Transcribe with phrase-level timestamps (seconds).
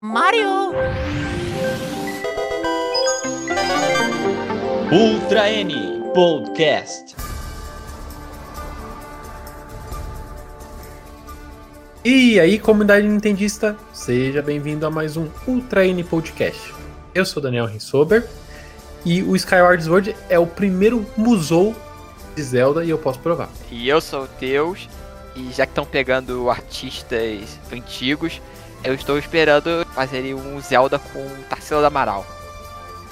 [0.00, 0.70] Mario!
[4.92, 5.74] Ultra N
[6.14, 7.16] Podcast.
[12.04, 16.72] E aí, comunidade nintendista, seja bem-vindo a mais um Ultra N Podcast.
[17.12, 18.24] Eu sou Daniel Rinsober
[19.04, 21.74] e o Skyward Sword é o primeiro musou
[22.36, 23.50] de Zelda e eu posso provar.
[23.68, 24.88] E eu sou o Deus,
[25.34, 28.40] e já que estão pegando artistas antigos,
[28.84, 32.26] eu estou esperando fazer um Zelda com Tarsila do Amaral.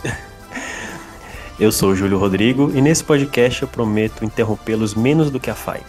[1.59, 5.55] Eu sou o Júlio Rodrigo e nesse podcast eu prometo interrompê-los menos do que a
[5.55, 5.81] Fai.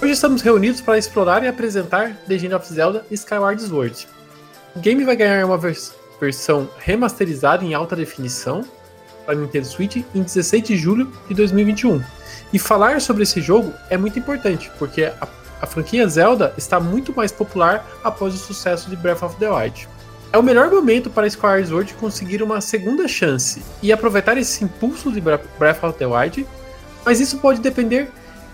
[0.00, 4.08] Hoje estamos reunidos para explorar e apresentar The Legend of Zelda Skyward Sword.
[4.74, 8.64] O game vai ganhar uma vers versão remasterizada em alta definição
[9.26, 12.02] para Nintendo Switch em 16 de julho de 2021.
[12.50, 15.28] E falar sobre esse jogo é muito importante, porque a,
[15.60, 19.88] a franquia Zelda está muito mais popular após o sucesso de Breath of the Wild.
[20.32, 25.10] É o melhor momento para Skyward Sword conseguir uma segunda chance e aproveitar esse impulso
[25.10, 26.46] de Breath of the Wild,
[27.04, 28.10] mas isso pode depender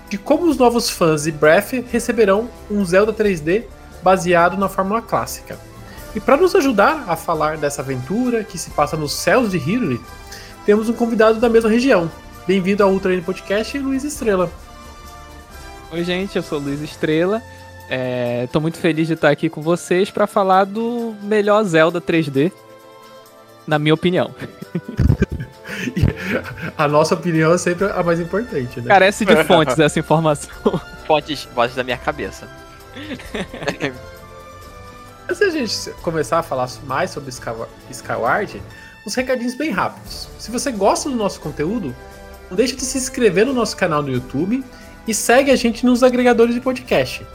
[0.09, 3.65] de como os novos fãs de Breath receberão um Zelda 3D
[4.03, 5.59] baseado na fórmula clássica.
[6.15, 10.01] E para nos ajudar a falar dessa aventura que se passa nos céus de Hyrule,
[10.65, 12.11] temos um convidado da mesma região.
[12.47, 14.51] Bem-vindo ao Ultra N Podcast, Luiz Estrela.
[15.93, 17.41] Oi, gente, eu sou Luiz Estrela.
[18.45, 22.51] Estou muito feliz de estar aqui com vocês para falar do melhor Zelda 3D,
[23.67, 24.35] na minha opinião.
[26.77, 28.89] a nossa opinião é sempre a mais importante, né?
[28.89, 30.51] Carece de fontes essa informação.
[31.07, 32.49] Fontes, vozes da minha cabeça.
[35.29, 37.31] Antes da gente começar a falar mais sobre
[37.91, 38.61] Skyward,
[39.07, 40.29] uns recadinhos bem rápidos.
[40.37, 41.95] Se você gosta do nosso conteúdo,
[42.51, 44.65] não deixe de se inscrever no nosso canal no YouTube
[45.07, 47.27] e segue a gente nos agregadores de podcast.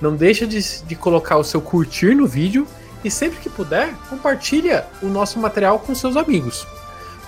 [0.00, 2.66] Não deixa de, de colocar o seu curtir no vídeo
[3.04, 6.66] e sempre que puder, compartilha o nosso material com seus amigos.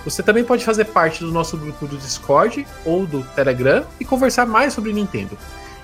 [0.03, 4.45] Você também pode fazer parte do nosso grupo do Discord ou do Telegram e conversar
[4.45, 5.37] mais sobre Nintendo.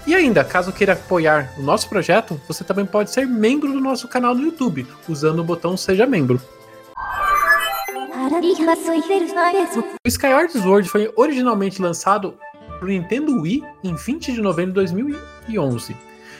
[0.05, 4.07] E ainda, caso queira apoiar o nosso projeto, você também pode ser membro do nosso
[4.07, 6.41] canal no YouTube, usando o botão Seja Membro.
[10.03, 12.35] O Skyward Sword foi originalmente lançado
[12.81, 15.95] para o Nintendo Wii em 20 de novembro de 2011.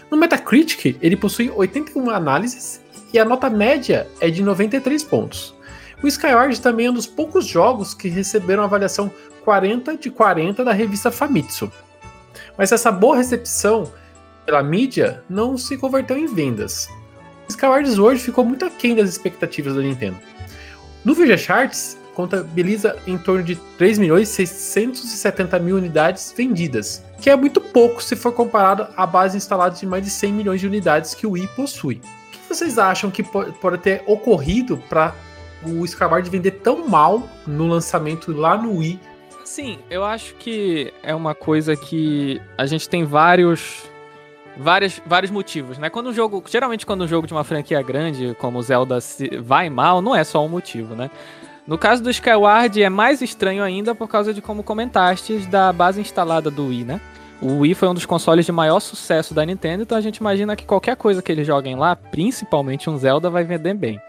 [0.10, 2.82] No Metacritic, ele possui 81 análises
[3.14, 5.54] e a nota média é de 93 pontos.
[6.02, 9.12] O Skyward também é um dos poucos jogos que receberam avaliação
[9.46, 11.72] 40 de 40 da revista Famitsu.
[12.58, 13.92] Mas essa boa recepção
[14.44, 16.90] pela mídia não se converteu em vendas.
[17.50, 20.18] Skyward Sword ficou muito aquém das expectativas da Nintendo.
[21.06, 27.36] No VG Charts, contabiliza em torno de 3 milhões 670 mil unidades vendidas, que é
[27.36, 31.14] muito pouco se for comparado à base instalada de mais de 100 milhões de unidades
[31.14, 31.96] que o Wii possui.
[31.96, 35.16] O que vocês acham que pode ter ocorrido para
[35.66, 39.00] o Skyward vender tão mal no lançamento lá no Wii
[39.44, 43.84] Sim, eu acho que é uma coisa que a gente tem vários
[44.56, 45.90] vários, vários motivos, né?
[45.90, 49.00] Quando um jogo, geralmente quando um jogo de uma franquia grande, como Zelda
[49.42, 51.12] vai mal, não é só um motivo, né?
[51.72, 56.02] No caso do Skyward é mais estranho ainda por causa de como comentastes da base
[56.02, 57.00] instalada do Wii, né?
[57.42, 60.54] O Wii foi um dos consoles de maior sucesso da Nintendo, então a gente imagina
[60.54, 64.02] que qualquer coisa que eles joguem lá, principalmente um Zelda, vai vender bem.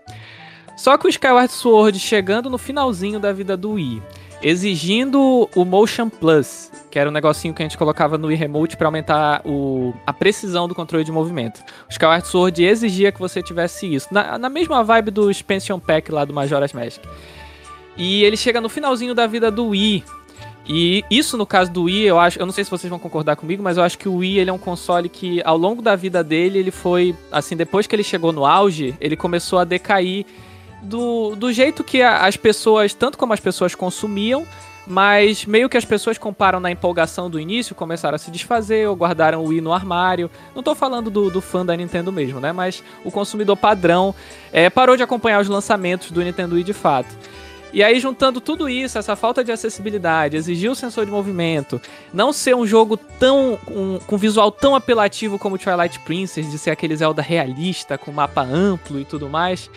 [0.76, 4.02] Só que o Skyward Sword chegando no finalzinho da vida do Wii,
[4.42, 8.76] exigindo o Motion Plus, que era um negocinho que a gente colocava no Wii Remote
[8.76, 11.60] para aumentar o, a precisão do controle de movimento.
[11.88, 16.10] O Skyward Sword exigia que você tivesse isso, na, na mesma vibe do Expansion Pack
[16.10, 17.00] lá do Majora's Mask.
[17.96, 20.04] E ele chega no finalzinho da vida do Wii.
[20.66, 23.36] E isso no caso do Wii, eu acho, eu não sei se vocês vão concordar
[23.36, 25.96] comigo, mas eu acho que o Wii ele é um console que ao longo da
[25.96, 30.24] vida dele, ele foi assim, depois que ele chegou no auge, ele começou a decair
[30.82, 34.46] do, do jeito que as pessoas, tanto como as pessoas consumiam,
[34.86, 38.96] mas meio que as pessoas comparam na empolgação do início, começaram a se desfazer ou
[38.96, 40.30] guardaram o Wii no armário.
[40.54, 42.52] Não tô falando do, do fã da Nintendo mesmo, né?
[42.52, 44.14] Mas o consumidor padrão
[44.52, 47.16] é, parou de acompanhar os lançamentos do Nintendo Wii de fato.
[47.72, 51.80] E aí, juntando tudo isso, essa falta de acessibilidade, exigir o sensor de movimento,
[52.12, 53.58] não ser um jogo tão.
[53.66, 58.42] Um, com visual tão apelativo como Twilight Princess, de ser aquele Zelda realista, com mapa
[58.42, 59.70] amplo e tudo mais,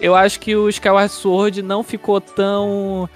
[0.00, 3.08] eu acho que o Skyward Sword não ficou tão.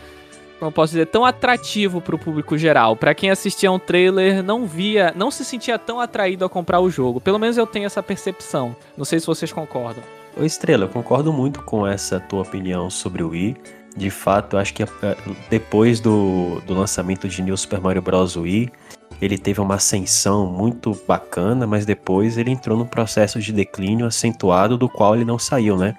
[0.58, 2.96] Como posso dizer, tão atrativo para o público geral.
[2.96, 6.90] Para quem assistia um trailer, não via, não se sentia tão atraído a comprar o
[6.90, 7.20] jogo.
[7.20, 8.75] Pelo menos eu tenho essa percepção.
[8.96, 10.02] Não sei se vocês concordam.
[10.37, 13.56] Ô Estrela, eu concordo muito com essa tua opinião sobre o Wii.
[13.96, 15.17] De fato, acho que eh,
[15.49, 18.37] depois do, do lançamento de New Super Mario Bros.
[18.37, 18.70] Wii,
[19.20, 24.76] ele teve uma ascensão muito bacana, mas depois ele entrou num processo de declínio acentuado
[24.76, 25.94] do qual ele não saiu, né?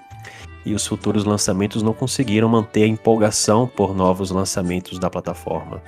[0.66, 5.80] e os futuros lançamentos não conseguiram manter a empolgação por novos lançamentos da plataforma.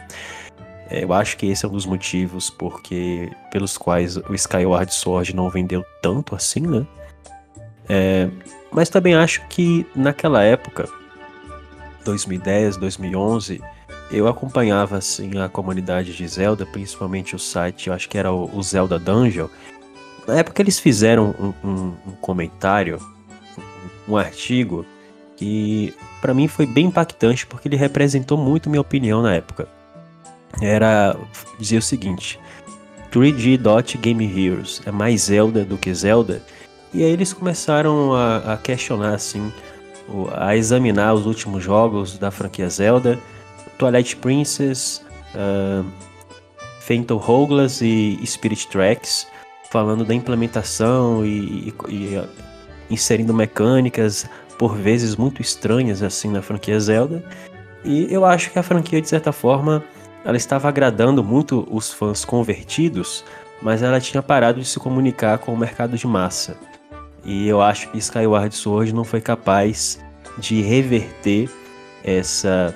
[0.88, 5.34] É, eu acho que esse é um dos motivos porque pelos quais o Skyward Sword
[5.34, 6.86] não vendeu tanto assim, né?
[7.88, 8.28] É,
[8.70, 10.88] mas também acho que naquela época,
[12.08, 13.60] 2010, 2011,
[14.10, 18.62] eu acompanhava assim a comunidade de Zelda, principalmente o site, eu acho que era o,
[18.62, 19.48] Zelda Dungeon.
[20.26, 22.98] Na época eles fizeram um, um, um comentário,
[24.08, 24.86] um, artigo
[25.36, 29.68] que para mim foi bem impactante porque ele representou muito minha opinião na época.
[30.62, 31.14] Era
[31.58, 32.40] dizer o seguinte:
[33.12, 36.42] 3D Dot Game Heroes é mais Zelda do que Zelda.
[36.94, 39.52] E aí eles começaram a, a questionar assim,
[40.36, 43.18] a examinar os últimos jogos da franquia Zelda,
[43.78, 45.84] Twilight Princess, uh,
[47.14, 49.26] Hourglass e Spirit Tracks,
[49.70, 52.28] falando da implementação e, e, e
[52.90, 54.28] inserindo mecânicas
[54.58, 57.22] por vezes muito estranhas assim na franquia Zelda.
[57.84, 59.84] E eu acho que a franquia de certa forma
[60.24, 63.24] ela estava agradando muito os fãs convertidos,
[63.62, 66.56] mas ela tinha parado de se comunicar com o mercado de massa.
[67.24, 70.02] E eu acho que Skyward Sword não foi capaz
[70.38, 71.50] de reverter
[72.04, 72.74] essa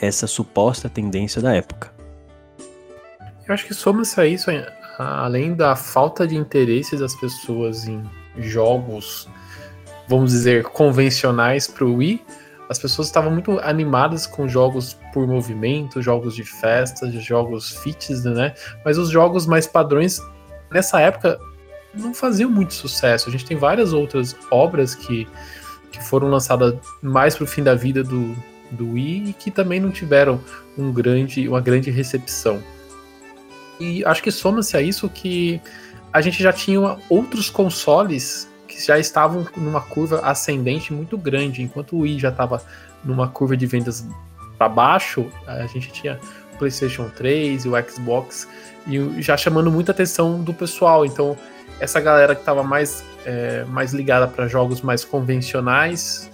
[0.00, 1.92] essa suposta tendência da época.
[3.46, 4.50] Eu acho que soma-se a isso,
[4.98, 8.02] além da falta de interesse das pessoas em
[8.36, 9.28] jogos,
[10.08, 12.22] vamos dizer, convencionais para o Wii,
[12.68, 18.52] as pessoas estavam muito animadas com jogos por movimento, jogos de festa, jogos fits, né?
[18.84, 20.20] Mas os jogos mais padrões,
[20.72, 21.38] nessa época,
[21.96, 23.28] não faziam muito sucesso.
[23.28, 25.26] A gente tem várias outras obras que,
[25.90, 28.36] que foram lançadas mais pro fim da vida do,
[28.70, 30.40] do Wii e que também não tiveram
[30.76, 32.62] um grande, uma grande recepção.
[33.78, 35.60] E acho que soma-se a isso que
[36.12, 41.96] a gente já tinha outros consoles que já estavam numa curva ascendente muito grande, enquanto
[41.96, 42.62] o Wii já estava
[43.04, 44.06] numa curva de vendas
[44.58, 46.18] para baixo, a gente tinha
[46.54, 48.48] o PlayStation 3 e o Xbox
[48.86, 51.04] e já chamando muita atenção do pessoal.
[51.04, 51.36] Então,
[51.80, 56.30] essa galera que estava mais, é, mais ligada para jogos mais convencionais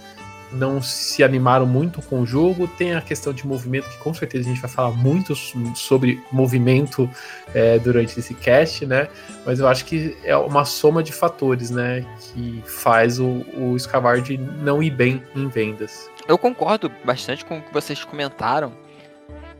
[0.53, 2.67] não se animaram muito com o jogo.
[2.67, 5.35] Tem a questão de movimento, que com certeza a gente vai falar muito
[5.75, 7.09] sobre movimento
[7.53, 9.07] é, durante esse cast, né?
[9.45, 12.05] Mas eu acho que é uma soma de fatores, né?
[12.19, 16.09] Que faz o, o Scavard não ir bem em vendas.
[16.27, 18.71] Eu concordo bastante com o que vocês comentaram.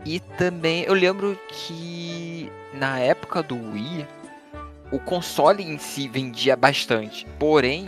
[0.05, 4.05] E também eu lembro que na época do Wii,
[4.93, 7.25] o console em si vendia bastante.
[7.39, 7.87] Porém,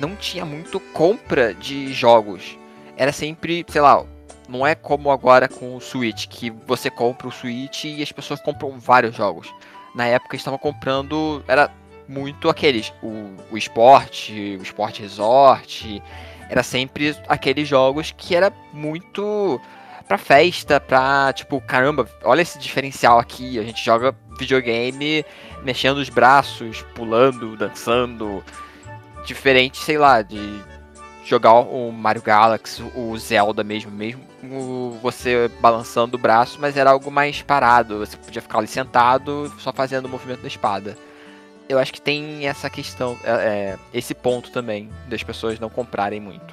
[0.00, 2.58] não tinha muito compra de jogos.
[2.96, 4.04] Era sempre, sei lá,
[4.48, 8.40] não é como agora com o Switch, que você compra o Switch e as pessoas
[8.40, 9.48] compram vários jogos.
[9.94, 11.70] Na época estavam comprando, era
[12.08, 16.02] muito aqueles, o, o esporte, o esporte resort,
[16.48, 19.60] era sempre aqueles jogos que era muito
[20.10, 25.24] pra festa, pra tipo, caramba, olha esse diferencial aqui, a gente joga videogame
[25.62, 28.42] mexendo os braços, pulando, dançando,
[29.24, 30.60] diferente, sei lá, de
[31.24, 37.08] jogar o Mario Galaxy, o Zelda mesmo, mesmo você balançando o braço, mas era algo
[37.08, 38.00] mais parado.
[38.00, 40.98] Você podia ficar ali sentado, só fazendo o movimento da espada.
[41.68, 46.18] Eu acho que tem essa questão, é, é, esse ponto também, das pessoas não comprarem
[46.18, 46.52] muito.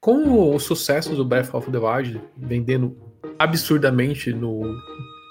[0.00, 2.96] Com o sucesso do Breath of the Wild vendendo
[3.38, 4.60] absurdamente no,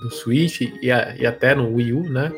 [0.04, 2.32] no Switch e, a, e até no Wii U, né?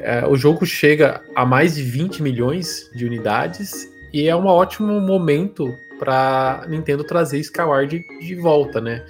[0.00, 5.00] É, o jogo chega a mais de 20 milhões de unidades e é um ótimo
[5.00, 9.04] momento para Nintendo trazer Skyward de volta, né?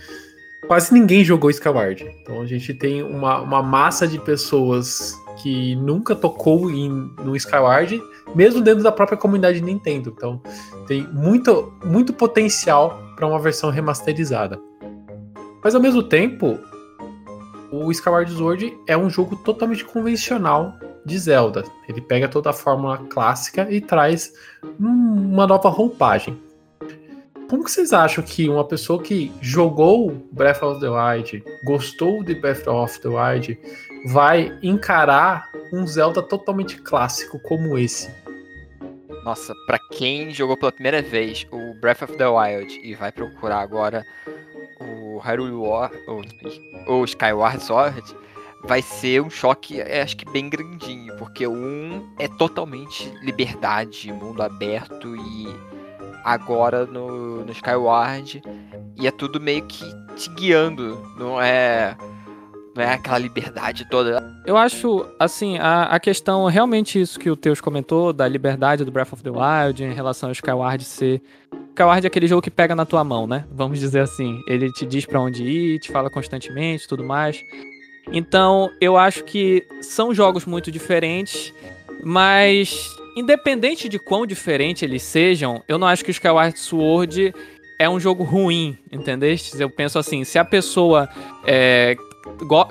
[0.67, 2.03] Quase ninguém jogou Skyward.
[2.23, 6.89] Então a gente tem uma, uma massa de pessoas que nunca tocou em,
[7.23, 8.01] no Skyward,
[8.35, 10.13] mesmo dentro da própria comunidade de Nintendo.
[10.17, 10.41] Então
[10.87, 14.61] tem muito, muito potencial para uma versão remasterizada.
[15.63, 16.59] Mas ao mesmo tempo,
[17.73, 21.65] o Skyward Sword é um jogo totalmente convencional de Zelda.
[21.89, 24.33] Ele pega toda a fórmula clássica e traz
[24.79, 26.39] uma nova roupagem.
[27.49, 32.67] Como vocês acham que uma pessoa que jogou Breath of the Wild, gostou de Breath
[32.67, 33.59] of the Wild,
[34.05, 38.13] vai encarar um Zelda totalmente clássico como esse?
[39.25, 43.61] Nossa, para quem jogou pela primeira vez o Breath of the Wild e vai procurar
[43.61, 44.05] agora
[44.79, 45.91] o Hyrule War,
[46.87, 48.03] ou, Skyward Sword,
[48.65, 54.43] vai ser um choque, é, acho que bem grandinho, porque um é totalmente liberdade, mundo
[54.43, 55.47] aberto e
[56.23, 58.43] agora no, no Skyward
[58.97, 59.85] e é tudo meio que
[60.17, 61.97] te guiando, não é
[62.75, 64.35] não é aquela liberdade toda.
[64.45, 68.91] Eu acho, assim, a, a questão, realmente isso que o Teus comentou, da liberdade do
[68.91, 71.23] Breath of the Wild em relação ao Skyward ser.
[71.71, 73.45] Skyward é aquele jogo que pega na tua mão, né?
[73.53, 74.41] Vamos dizer assim.
[74.49, 77.45] Ele te diz para onde ir, te fala constantemente tudo mais.
[78.13, 81.55] Então, eu acho que são jogos muito diferentes,
[82.03, 87.33] mas independente de quão diferente eles sejam, eu não acho que o Skyward Sword
[87.79, 89.61] é um jogo ruim, entendeste?
[89.61, 91.09] Eu penso assim, se a pessoa
[91.45, 91.97] é,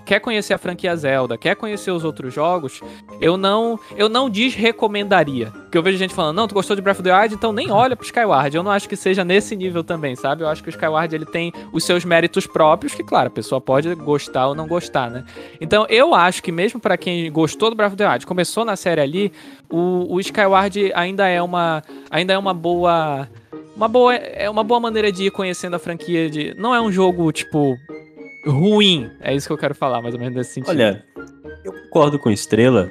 [0.06, 2.82] quer conhecer a franquia Zelda, quer conhecer os outros jogos,
[3.20, 5.52] eu não eu não desrecomendaria.
[5.52, 7.72] Porque eu vejo gente falando, não, tu gostou de Breath of the Wild, então nem
[7.72, 8.56] olha pro Skyward.
[8.56, 10.44] Eu não acho que seja nesse nível também, sabe?
[10.44, 13.60] Eu acho que o Skyward ele tem os seus méritos próprios, que claro, a pessoa
[13.60, 15.24] pode gostar ou não gostar, né?
[15.60, 18.76] Então eu acho que mesmo para quem gostou do Breath of the Wild, começou na
[18.76, 19.32] série ali,
[19.70, 23.28] o, o Skyward ainda é uma ainda é uma boa
[23.76, 26.92] uma boa é uma boa maneira de ir conhecendo a franquia de não é um
[26.92, 27.76] jogo tipo
[28.46, 29.10] ruim.
[29.20, 30.70] É isso que eu quero falar, mais ou menos nesse sentido.
[30.70, 31.04] Olha,
[31.64, 32.90] eu concordo com Estrela.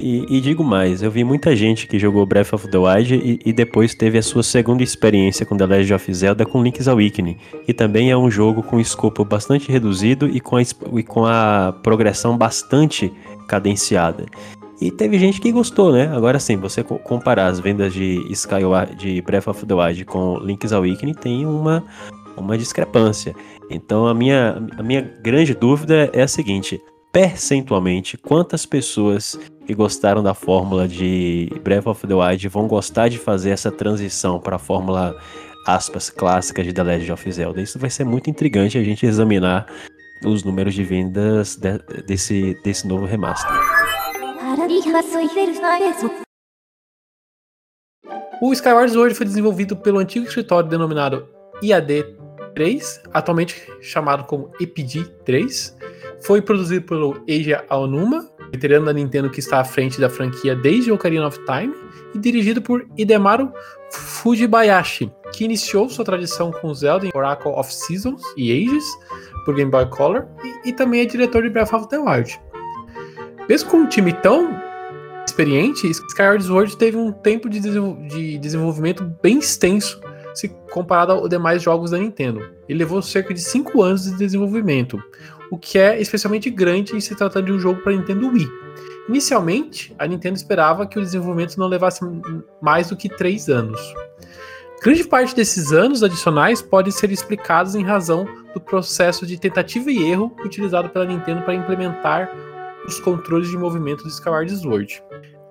[0.00, 3.40] E, e, digo mais, eu vi muita gente que jogou Breath of the Wild e,
[3.44, 7.36] e, depois teve a sua segunda experiência com The Legend of Zelda com Link's Awakening,
[7.66, 11.74] que também é um jogo com escopo bastante reduzido e com a, e com a
[11.82, 13.12] progressão bastante
[13.48, 14.26] cadenciada.
[14.80, 16.08] E teve gente que gostou, né?
[16.14, 20.72] Agora sim, você comparar as vendas de Skyward, de Breath of the Wild com Link's
[20.72, 21.82] Awakening tem uma,
[22.36, 23.34] uma discrepância.
[23.70, 26.80] Então a minha, a minha grande dúvida é a seguinte:
[27.12, 33.18] percentualmente, quantas pessoas que gostaram da fórmula de Breath of the Wild vão gostar de
[33.18, 35.16] fazer essa transição para a fórmula
[35.66, 37.60] aspas clássica de The Legend of Zelda?
[37.60, 39.66] Isso vai ser muito intrigante a gente examinar
[40.24, 43.50] os números de vendas de, desse, desse novo remaster.
[48.40, 51.28] O Skyward Sword foi desenvolvido pelo antigo escritório denominado
[51.62, 52.17] IAD
[52.54, 55.76] 3, atualmente chamado como EPD 3.
[56.20, 60.90] Foi produzido pelo Eiji Aonuma, veterano da Nintendo que está à frente da franquia desde
[60.90, 61.74] Ocarina of Time,
[62.14, 63.52] e dirigido por Hidemaru
[63.90, 68.84] Fujibayashi, que iniciou sua tradição com Zelda em Oracle of Seasons e Ages,
[69.44, 72.40] por Game Boy Color, e, e também é diretor de Breath of the Wild.
[73.48, 74.50] Mesmo com um time tão
[75.26, 80.00] experiente, Skyward Sword teve um tempo de, de desenvolvimento bem extenso
[80.38, 82.40] se comparado aos demais jogos da Nintendo.
[82.68, 85.02] Ele levou cerca de 5 anos de desenvolvimento,
[85.50, 88.48] o que é especialmente grande em se tratando de um jogo para Nintendo Wii.
[89.08, 92.00] Inicialmente, a Nintendo esperava que o desenvolvimento não levasse
[92.60, 93.80] mais do que 3 anos.
[94.80, 100.08] Grande parte desses anos adicionais podem ser explicados em razão do processo de tentativa e
[100.08, 102.30] erro utilizado pela Nintendo para implementar
[102.86, 105.02] os controles de movimento do Skyward Sword.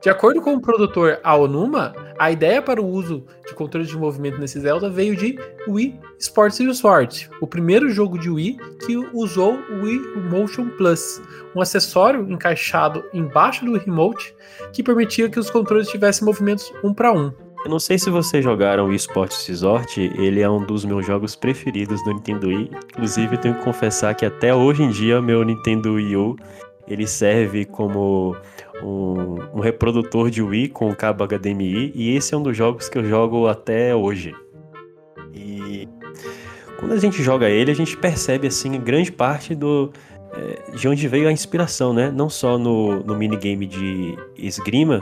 [0.02, 4.40] De acordo com o produtor Aonuma, a ideia para o uso de controles de movimento
[4.40, 9.84] nesse Zelda veio de Wii Sports Resort, o primeiro jogo de Wii que usou o
[9.84, 10.00] Wii
[10.30, 11.20] Motion Plus,
[11.56, 14.36] um acessório encaixado embaixo do remote
[14.72, 17.32] que permitia que os controles tivessem movimentos um para um.
[17.66, 21.36] Eu não sei se vocês jogaram o Sports Resort, ele é um dos meus jogos
[21.36, 22.72] preferidos do Nintendo Wii.
[22.92, 26.36] Inclusive, tenho que confessar que até hoje em dia meu Nintendo Wii U
[26.88, 28.36] ele serve como
[28.84, 32.98] um, um, reprodutor de Wii com cabo HDMI e esse é um dos jogos que
[32.98, 34.34] eu jogo até hoje.
[35.34, 35.88] E
[36.80, 39.92] quando a gente joga ele, a gente percebe assim grande parte do
[40.34, 42.12] é, de onde veio a inspiração, né?
[42.12, 45.02] Não só no, no minigame de esgrima,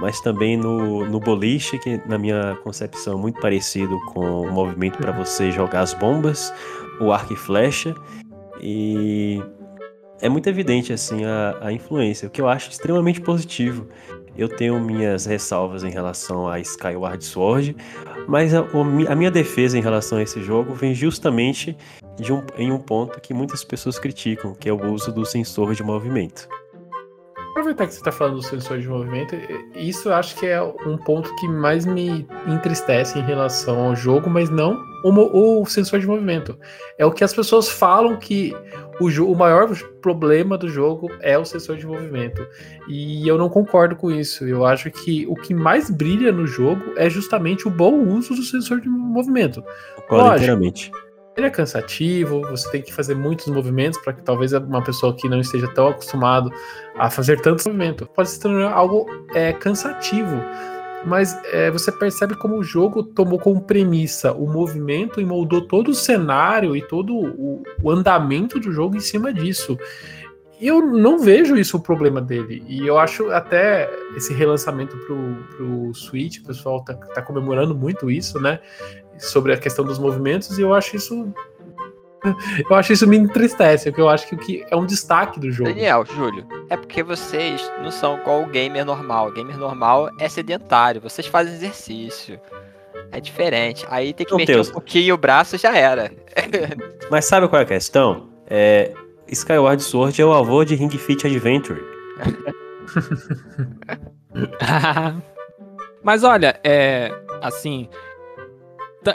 [0.00, 4.98] mas também no, no boliche, que na minha concepção é muito parecido com o movimento
[4.98, 6.52] para você jogar as bombas,
[7.00, 7.94] o arco e flecha.
[8.60, 9.42] E
[10.20, 13.88] é muito evidente assim a, a influência, o que eu acho extremamente positivo.
[14.36, 17.76] Eu tenho minhas ressalvas em relação a Skyward Sword,
[18.28, 18.66] mas a,
[19.08, 21.76] a minha defesa em relação a esse jogo vem justamente
[22.20, 25.82] um, em um ponto que muitas pessoas criticam, que é o uso do sensor de
[25.82, 26.48] movimento
[27.56, 29.34] aproveitar que você está falando do sensor de movimento,
[29.74, 34.28] isso eu acho que é um ponto que mais me entristece em relação ao jogo,
[34.28, 36.58] mas não o, o sensor de movimento.
[36.98, 38.54] É o que as pessoas falam que
[39.00, 39.68] o, o maior
[40.00, 42.46] problema do jogo é o sensor de movimento.
[42.88, 44.46] E eu não concordo com isso.
[44.46, 48.42] Eu acho que o que mais brilha no jogo é justamente o bom uso do
[48.42, 49.62] sensor de movimento.
[49.96, 50.90] Concordo inteiramente
[51.36, 55.28] ele é cansativo, você tem que fazer muitos movimentos para que talvez uma pessoa que
[55.28, 56.50] não esteja tão acostumado
[56.96, 60.34] a fazer tantos movimentos pode se tornar algo é, cansativo.
[61.06, 65.92] Mas é, você percebe como o jogo tomou como premissa o movimento e moldou todo
[65.92, 69.78] o cenário e todo o, o andamento do jogo em cima disso.
[70.60, 72.64] E eu não vejo isso o problema dele.
[72.66, 75.16] E eu acho até esse relançamento pro,
[75.56, 78.58] pro Switch, o pessoal tá, tá comemorando muito isso, né?
[79.18, 81.32] Sobre a questão dos movimentos, e eu acho isso
[82.68, 85.50] Eu acho isso me entristece, porque eu acho que o que é um destaque do
[85.50, 85.70] jogo.
[85.70, 89.28] Daniel, Júlio, é porque vocês não são igual o gamer normal.
[89.28, 92.38] O gamer normal é sedentário, vocês fazem exercício.
[93.12, 93.86] É diferente.
[93.88, 94.70] Aí tem que Meu meter Deus.
[94.70, 96.10] um pouquinho o braço já era.
[97.10, 98.28] Mas sabe qual é a questão?
[98.48, 98.92] É,
[99.28, 101.82] Skyward Sword é o avô de Ring Fit Adventure.
[106.02, 107.10] Mas olha, é.
[107.42, 107.88] Assim.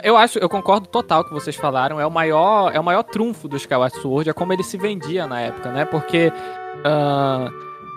[0.08, 2.00] Eu acho, eu concordo total com o que vocês falaram.
[2.00, 5.26] É o maior, é o maior trunfo do Skyward Sword, é como ele se vendia
[5.26, 5.84] na época, né?
[5.84, 6.32] Porque
[6.84, 7.48] ah,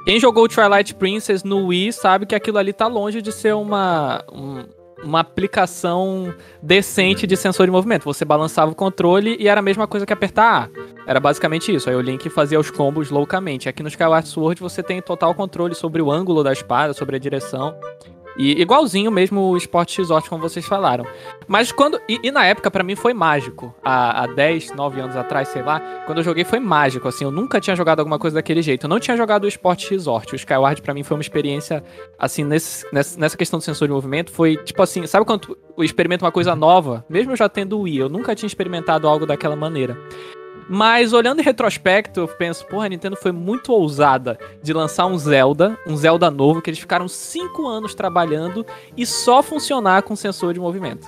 [0.05, 4.23] quem jogou Twilight Princess no Wii sabe que aquilo ali tá longe de ser uma,
[4.31, 4.63] um-
[5.03, 8.03] uma aplicação decente de sensor de movimento.
[8.05, 10.69] Você balançava o controle e era a mesma coisa que apertar A.
[11.07, 11.89] Era basicamente isso.
[11.89, 13.69] Aí o Link fazia os combos loucamente.
[13.69, 17.19] Aqui no Skyward Sword você tem total controle sobre o ângulo da espada, sobre a
[17.19, 17.75] direção.
[18.37, 21.05] E igualzinho mesmo o Sport Resort, como vocês falaram.
[21.47, 21.99] Mas quando.
[22.07, 23.73] E, e na época, pra mim, foi mágico.
[23.83, 25.79] Há, há 10, 9 anos atrás, sei lá.
[26.05, 27.07] Quando eu joguei, foi mágico.
[27.07, 28.85] Assim, eu nunca tinha jogado alguma coisa daquele jeito.
[28.85, 30.33] Eu não tinha jogado o Sport Resort.
[30.33, 31.83] O Skyward, pra mim, foi uma experiência.
[32.19, 35.05] Assim, nesse, nessa, questão do sensor de movimento, foi tipo assim.
[35.07, 37.05] Sabe quando tu experimenta uma coisa nova?
[37.09, 39.97] Mesmo eu já tendo o Wii, eu nunca tinha experimentado algo daquela maneira.
[40.69, 45.17] Mas olhando em retrospecto, eu penso, porra, a Nintendo foi muito ousada de lançar um
[45.17, 48.65] Zelda, um Zelda novo, que eles ficaram 5 anos trabalhando
[48.97, 51.07] e só funcionar com sensor de movimento.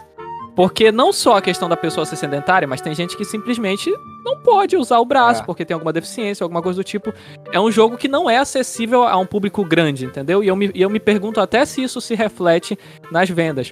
[0.55, 3.91] Porque não só a questão da pessoa ser sedentária, mas tem gente que simplesmente
[4.25, 5.45] não pode usar o braço, É.
[5.45, 7.13] porque tem alguma deficiência, alguma coisa do tipo.
[7.51, 10.43] É um jogo que não é acessível a um público grande, entendeu?
[10.43, 12.77] E eu me, e eu me pergunto até se isso se reflete
[13.11, 13.71] nas vendas.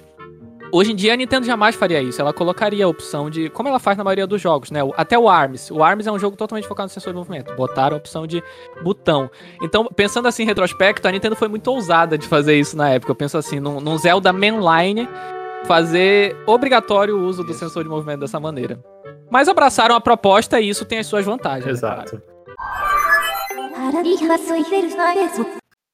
[0.72, 2.20] Hoje em dia a Nintendo jamais faria isso.
[2.20, 3.48] Ela colocaria a opção de.
[3.50, 4.80] Como ela faz na maioria dos jogos, né?
[4.96, 5.70] Até o ARMS.
[5.72, 7.54] O ARMS é um jogo totalmente focado no sensor de movimento.
[7.54, 8.42] Botaram a opção de
[8.82, 9.30] botão.
[9.62, 13.12] Então, pensando assim em retrospecto, a Nintendo foi muito ousada de fazer isso na época.
[13.12, 15.08] Eu penso assim, num, num Zelda Mainline,
[15.66, 18.78] fazer obrigatório o uso do sensor de movimento dessa maneira.
[19.30, 21.80] Mas abraçaram a proposta e isso tem as suas vantagens.
[21.80, 22.02] né, claro.
[22.02, 22.22] Exato.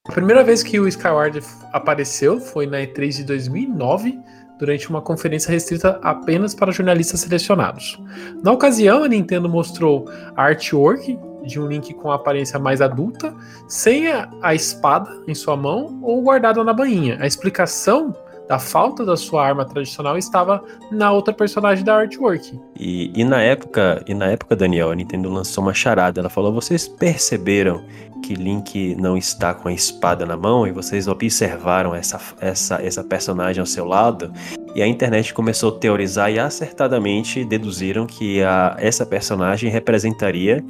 [0.08, 1.40] A primeira vez que o Skyward
[1.72, 4.18] apareceu foi na E3 de 2009,
[4.62, 8.00] durante uma conferência restrita apenas para jornalistas selecionados.
[8.44, 13.34] Na ocasião, a Nintendo mostrou a artwork de um Link com aparência mais adulta,
[13.66, 17.18] sem a, a espada em sua mão ou guardada na bainha.
[17.20, 18.14] A explicação
[18.48, 22.58] da falta da sua arma tradicional estava na outra personagem da artwork.
[22.78, 26.20] E, e na época, e na época, Daniel, a Nintendo lançou uma charada.
[26.20, 27.84] Ela falou: vocês perceberam
[28.22, 33.02] que Link não está com a espada na mão e vocês observaram essa, essa, essa
[33.02, 34.32] personagem ao seu lado?
[34.74, 40.64] E a internet começou a teorizar e acertadamente deduziram que a, essa personagem representaria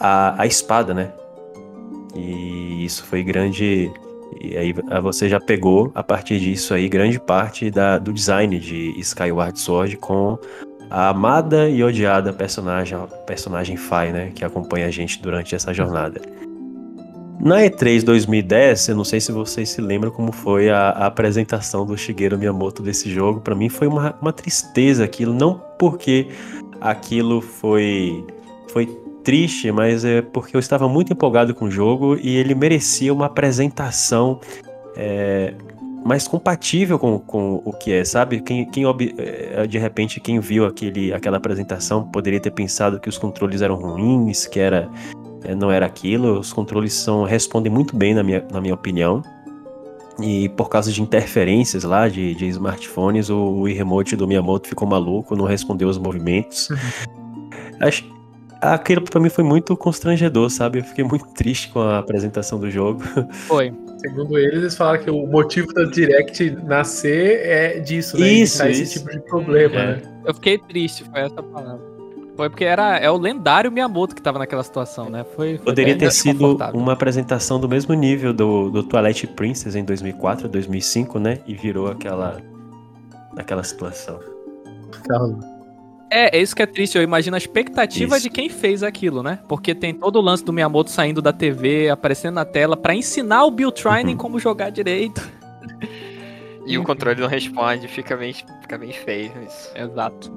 [0.00, 1.12] a, a espada, né?
[2.14, 3.90] E isso foi grande.
[4.40, 8.98] E aí você já pegou, a partir disso aí, grande parte da, do design de
[8.98, 10.38] Skyward Sword com
[10.90, 14.32] a amada e odiada personagem, personagem Fai, né?
[14.34, 16.20] Que acompanha a gente durante essa jornada.
[17.40, 21.84] Na E3 2010, eu não sei se vocês se lembram como foi a, a apresentação
[21.84, 23.40] do Shigeru Miyamoto desse jogo.
[23.40, 26.28] Pra mim foi uma, uma tristeza aquilo, não porque
[26.80, 28.24] aquilo foi,
[28.68, 28.86] foi
[29.24, 33.26] triste, mas é porque eu estava muito empolgado com o jogo e ele merecia uma
[33.26, 34.38] apresentação
[34.94, 35.54] é,
[36.04, 38.40] mais compatível com, com o que é, sabe?
[38.40, 43.08] Quem, quem ob- é, de repente quem viu aquele, aquela apresentação poderia ter pensado que
[43.08, 44.88] os controles eram ruins, que era
[45.42, 46.38] é, não era aquilo.
[46.38, 49.22] Os controles são respondem muito bem na minha, na minha opinião.
[50.20, 54.86] E por causa de interferências lá de, de smartphones, o, o Remote do Miyamoto ficou
[54.86, 56.68] maluco, não respondeu os movimentos.
[57.80, 58.04] Acho,
[58.72, 60.78] aquilo pra mim foi muito constrangedor, sabe?
[60.78, 63.02] Eu fiquei muito triste com a apresentação do jogo.
[63.46, 63.72] Foi.
[63.98, 68.28] Segundo eles, eles falaram que o motivo da Direct nascer é disso, né?
[68.28, 68.98] Isso, Evitar esse isso.
[68.98, 69.86] tipo de problema, É.
[69.96, 70.02] né?
[70.24, 71.94] Eu fiquei triste, foi essa palavra.
[72.36, 75.24] Foi porque era é o lendário Miyamoto que tava naquela situação, né?
[75.36, 79.84] Foi, foi Poderia ter sido uma apresentação do mesmo nível do, do Twilight Princess em
[79.84, 81.38] 2004, 2005, né?
[81.46, 82.38] E virou aquela,
[83.36, 84.18] aquela situação.
[86.14, 86.96] É, é isso que é triste.
[86.96, 88.22] Eu imagino a expectativa Isso.
[88.22, 89.40] de quem fez aquilo, né?
[89.48, 93.44] Porque tem todo o lance do Miyamoto saindo da TV, aparecendo na tela, pra ensinar
[93.44, 94.16] o Bill Trinen Uhum.
[94.16, 95.20] como jogar direito.
[96.66, 99.70] E o controle não responde, fica bem, fica bem feio isso.
[99.74, 100.32] Exato.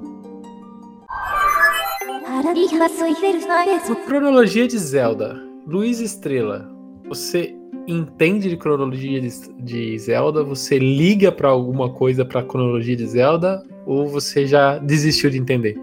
[4.04, 5.40] Cronologia de Zelda.
[5.64, 6.68] Luiz Estrela,
[7.08, 7.54] você
[7.86, 9.28] entende de cronologia de,
[9.62, 10.42] de Zelda?
[10.42, 13.62] Você liga pra alguma coisa pra cronologia de Zelda?
[13.88, 15.74] Ou você já desistiu de entender?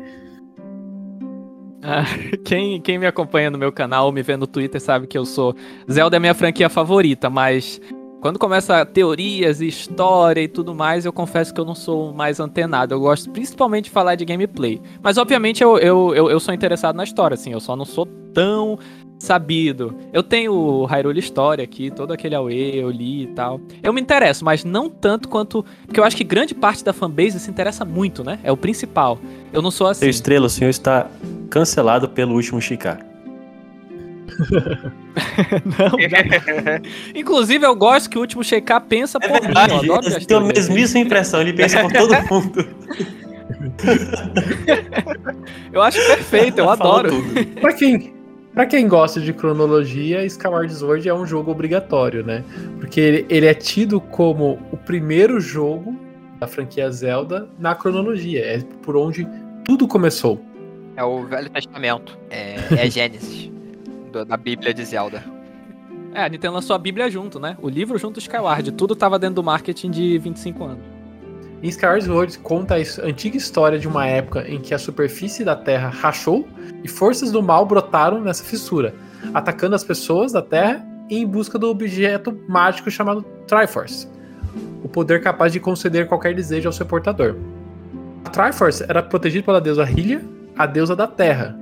[1.81, 2.03] Ah,
[2.45, 5.55] quem, quem me acompanha no meu canal, me vê no Twitter, sabe que eu sou.
[5.91, 7.81] Zelda é minha franquia favorita, mas
[8.25, 12.39] Quando começa teorias e história e tudo mais, eu confesso que eu não sou mais
[12.39, 12.91] antenado.
[12.91, 14.81] Eu gosto principalmente de falar de gameplay.
[14.99, 17.51] Mas, obviamente, eu, eu, eu, eu sou interessado na história, assim.
[17.51, 18.79] Eu só não sou tão
[19.17, 19.95] sabido.
[20.13, 23.59] Eu tenho o Hyrule Story aqui, todo aquele AOE, eu li e tal.
[23.81, 25.65] Eu me interesso, mas não tanto quanto.
[25.85, 28.39] Porque eu acho que grande parte da fanbase se interessa muito, né?
[28.43, 29.19] É o principal.
[29.51, 30.01] Eu não sou assim.
[30.01, 31.07] Seu estrela, o senhor está
[31.49, 32.99] cancelado pelo último Chicar.
[35.65, 36.79] não, não.
[37.15, 39.87] Inclusive, eu gosto que o último Sheikah pensa É por verdade, mim.
[39.87, 42.67] Eu adoro eu tenho a mesmíssima impressão, ele pensa por todo mundo.
[45.71, 47.09] Eu acho perfeito, eu Falou adoro.
[47.09, 47.61] tudo.
[47.61, 48.14] Pra quem,
[48.55, 52.43] pra quem gosta de cronologia, Skyward Sword é um jogo obrigatório, né?
[52.79, 55.95] Porque ele, ele é tido como o primeiro jogo
[56.39, 58.43] da franquia Zelda na cronologia.
[58.43, 59.27] É por onde
[59.63, 60.41] tudo começou.
[60.95, 62.17] É o Velho Testamento.
[62.29, 63.51] É, é Gênesis.
[64.27, 65.21] da Bíblia de Zelda.
[66.13, 67.57] É, a Nintendo lançou a Bíblia junto, né?
[67.61, 68.71] O livro junto do Skyward.
[68.71, 70.94] Tudo tava dentro do marketing de 25 anos.
[71.65, 75.55] Em Skyward Sword conta a antiga história de uma época em que a superfície da
[75.55, 76.47] Terra rachou
[76.83, 78.93] e forças do mal brotaram nessa fissura,
[79.33, 84.07] atacando as pessoas da Terra em busca do objeto mágico chamado Triforce,
[84.83, 87.35] o poder capaz de conceder qualquer desejo ao seu portador.
[88.23, 90.23] A Triforce era protegida pela deusa Hylia,
[90.55, 91.57] a deusa da Terra,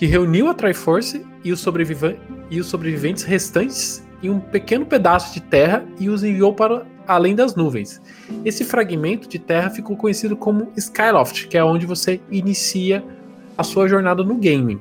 [0.00, 2.16] que reuniu a Triforce e os, sobreviva-
[2.50, 7.34] e os sobreviventes restantes em um pequeno pedaço de terra e os enviou para além
[7.34, 8.02] das nuvens.
[8.44, 13.02] Esse fragmento de terra ficou conhecido como Skyloft, que é onde você inicia
[13.56, 14.80] a sua jornada no game.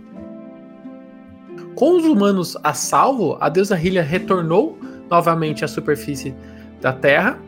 [1.73, 4.77] Com os humanos a salvo, a deusa Hylia retornou
[5.09, 6.33] novamente à superfície
[6.81, 7.39] da Terra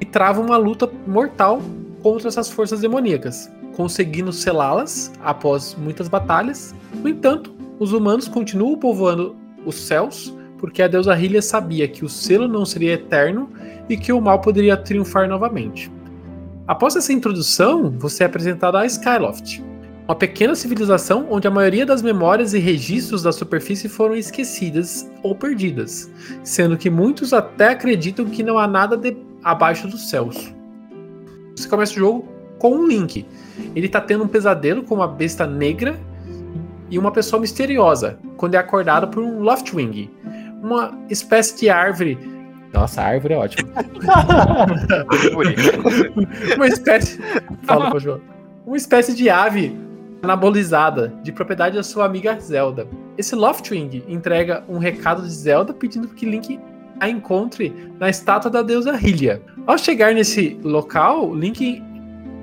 [0.00, 1.60] e trava uma luta mortal
[2.02, 6.74] contra essas forças demoníacas, conseguindo selá-las após muitas batalhas.
[7.02, 12.08] No entanto, os humanos continuam povoando os céus porque a deusa Hylia sabia que o
[12.08, 13.48] selo não seria eterno
[13.88, 15.90] e que o mal poderia triunfar novamente.
[16.66, 19.64] Após essa introdução, você é apresentado a Skyloft,
[20.06, 25.34] uma pequena civilização onde a maioria das memórias e registros da superfície foram esquecidas ou
[25.34, 26.10] perdidas,
[26.42, 30.52] sendo que muitos até acreditam que não há nada de- abaixo dos céus.
[31.54, 33.26] Você começa o jogo com um Link.
[33.74, 35.98] Ele está tendo um pesadelo com uma besta negra
[36.90, 40.10] e uma pessoa misteriosa, quando é acordado por um Loftwing,
[40.62, 42.18] uma espécie de árvore.
[42.72, 43.68] Nossa, a árvore é ótima.
[46.56, 47.18] uma espécie.
[47.64, 48.20] Fala, João.
[48.66, 49.74] Uma espécie de ave
[50.22, 52.86] anabolizada, de propriedade da sua amiga Zelda.
[53.16, 56.60] Esse Loftwing entrega um recado de Zelda pedindo que Link
[57.00, 59.40] a encontre na estátua da deusa Hylia.
[59.66, 61.82] Ao chegar nesse local, Link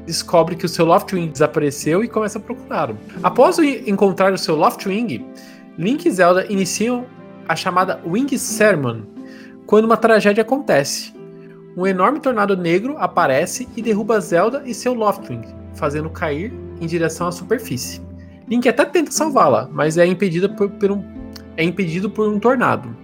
[0.05, 2.97] descobre que o seu Loftwing desapareceu e começa a procurá-lo.
[3.23, 5.25] Após encontrar o seu Loftwing,
[5.77, 7.05] Link e Zelda iniciam
[7.47, 9.01] a chamada Wing Sermon,
[9.65, 11.13] quando uma tragédia acontece.
[11.77, 15.41] Um enorme tornado negro aparece e derruba Zelda e seu Loftwing,
[15.73, 18.01] fazendo cair em direção à superfície.
[18.47, 21.03] Link até tenta salvá-la, mas é impedida por, por um,
[21.57, 22.95] é impedido por um tornado.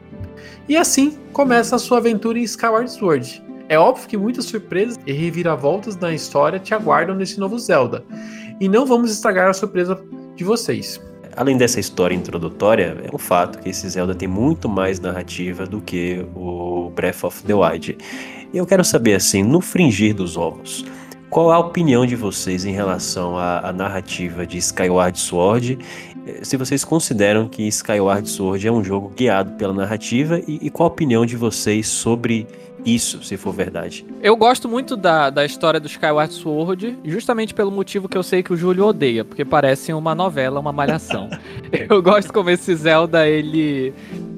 [0.69, 3.43] E assim começa a sua aventura em Skyward Sword.
[3.67, 8.03] É óbvio que muitas surpresas e reviravoltas na história te aguardam nesse novo Zelda,
[8.59, 10.01] e não vamos estragar a surpresa
[10.35, 11.01] de vocês.
[11.35, 15.81] Além dessa história introdutória, é um fato que esse Zelda tem muito mais narrativa do
[15.81, 17.97] que o Breath of the Wild.
[18.53, 20.85] E eu quero saber, assim, no fringir dos ovos,
[21.29, 25.79] qual a opinião de vocês em relação à, à narrativa de Skyward Sword?
[26.27, 30.69] Eh, Se vocês consideram que Skyward Sword é um jogo guiado pela narrativa e, e
[30.69, 32.45] qual a opinião de vocês sobre
[32.85, 34.05] isso, se for verdade?
[34.21, 38.41] Eu gosto muito da, da história do Skyward Sword, justamente pelo motivo que eu sei
[38.41, 41.29] que o Júlio odeia, porque parece uma novela, uma malhação.
[41.89, 43.93] eu gosto como esse Zelda, ele.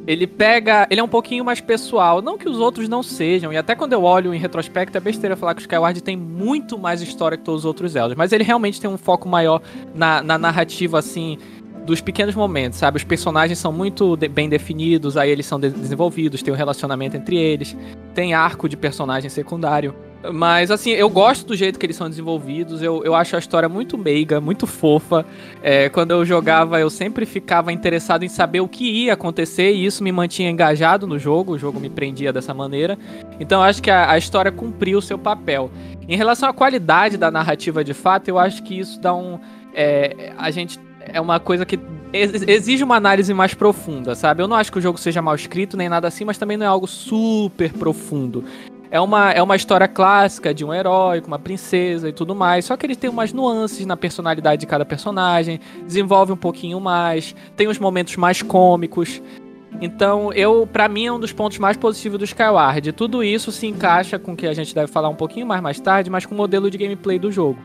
[0.05, 0.85] Ele pega.
[0.89, 2.21] Ele é um pouquinho mais pessoal.
[2.21, 3.53] Não que os outros não sejam.
[3.53, 6.77] E até quando eu olho em retrospecto, é besteira falar que o Skyward tem muito
[6.77, 8.17] mais história que todos os outros Zeldas.
[8.17, 9.61] Mas ele realmente tem um foco maior
[9.95, 11.37] na, na narrativa, assim.
[11.85, 12.97] Dos pequenos momentos, sabe?
[12.97, 17.15] Os personagens são muito de- bem definidos, aí eles são de- desenvolvidos, tem um relacionamento
[17.17, 17.75] entre eles
[18.13, 19.95] tem arco de personagem secundário.
[20.31, 22.81] Mas, assim, eu gosto do jeito que eles são desenvolvidos.
[22.81, 25.25] Eu, eu acho a história muito meiga, muito fofa.
[25.61, 29.83] É, quando eu jogava, eu sempre ficava interessado em saber o que ia acontecer e
[29.85, 31.53] isso me mantinha engajado no jogo.
[31.53, 32.97] O jogo me prendia dessa maneira.
[33.39, 35.69] Então, eu acho que a, a história cumpriu o seu papel.
[36.07, 39.39] Em relação à qualidade da narrativa de fato, eu acho que isso dá um.
[39.73, 40.79] é, a gente.
[41.07, 41.79] É uma coisa que
[42.11, 44.41] ex- exige uma análise mais profunda, sabe?
[44.41, 46.65] Eu não acho que o jogo seja mal escrito nem nada assim, mas também não
[46.65, 48.43] é algo super profundo.
[48.89, 52.65] É uma, é uma história clássica de um herói com uma princesa e tudo mais,
[52.65, 57.35] só que ele tem umas nuances na personalidade de cada personagem, desenvolve um pouquinho mais,
[57.55, 59.19] tem uns momentos mais cômicos.
[59.81, 62.91] Então, eu, para mim, é um dos pontos mais positivos do Skyward.
[62.91, 65.79] Tudo isso se encaixa com o que a gente deve falar um pouquinho mais mais
[65.79, 67.57] tarde, mas com o modelo de gameplay do jogo.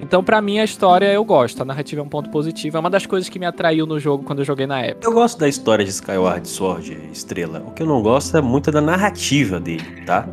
[0.00, 1.62] Então, para mim, a história eu gosto.
[1.62, 2.76] A narrativa é um ponto positivo.
[2.76, 5.06] É uma das coisas que me atraiu no jogo quando eu joguei na época.
[5.06, 7.62] Eu gosto da história de Skyward Sword, Estrela.
[7.66, 10.28] O que eu não gosto é muito da narrativa dele, tá?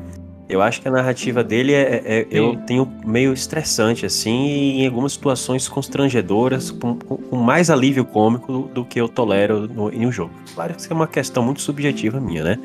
[0.50, 4.82] Eu acho que a narrativa dele é, é- é- eu tenho meio estressante, assim, e
[4.82, 9.66] em algumas situações constrangedoras, com, com- com mais alívio cômico do, do que eu tolero
[9.68, 10.32] no, em um jogo.
[10.54, 12.60] Claro que isso é uma questão muito subjetiva minha, né?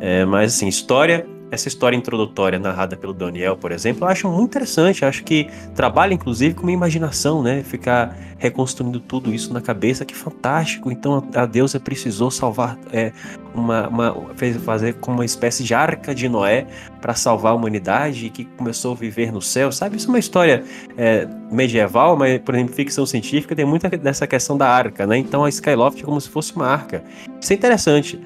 [0.00, 4.50] É, mas, assim, história, essa história introdutória narrada pelo Daniel, por exemplo, eu acho muito
[4.50, 5.04] interessante.
[5.04, 7.62] Acho que trabalha, inclusive, com uma imaginação, né?
[7.64, 10.90] Ficar reconstruindo tudo isso na cabeça, que fantástico.
[10.92, 13.12] Então, a deusa precisou salvar, é,
[13.54, 14.16] uma, uma-
[14.64, 16.66] fazer como uma espécie de arca de Noé
[17.00, 19.96] para salvar a humanidade que começou a viver no céu, sabe?
[19.96, 20.62] Isso é uma história
[20.96, 25.18] é, medieval, mas, por exemplo, ficção científica tem muita dessa questão da arca, né?
[25.18, 27.02] Então a Skyloft é como se fosse uma arca.
[27.40, 28.20] Isso é interessante.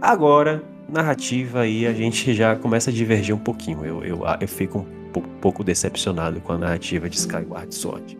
[0.00, 3.84] Agora, narrativa aí, a gente já começa a divergir um pouquinho.
[3.84, 8.18] Eu, eu, eu fico um pouco, decepcionado com a narrativa de Skyward Sword.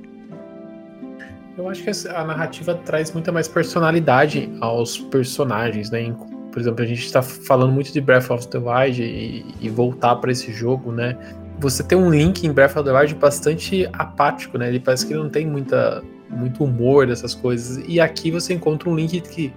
[1.57, 6.15] Eu acho que a narrativa traz muita mais personalidade aos personagens, né?
[6.53, 10.17] Por exemplo, a gente está falando muito de Breath of the Wild e, e voltar
[10.17, 11.17] para esse jogo, né?
[11.59, 14.69] Você tem um Link em Breath of the Wild bastante apático, né?
[14.69, 17.83] Ele parece que não tem muita, muito humor dessas coisas.
[17.89, 19.53] E aqui você encontra um Link que,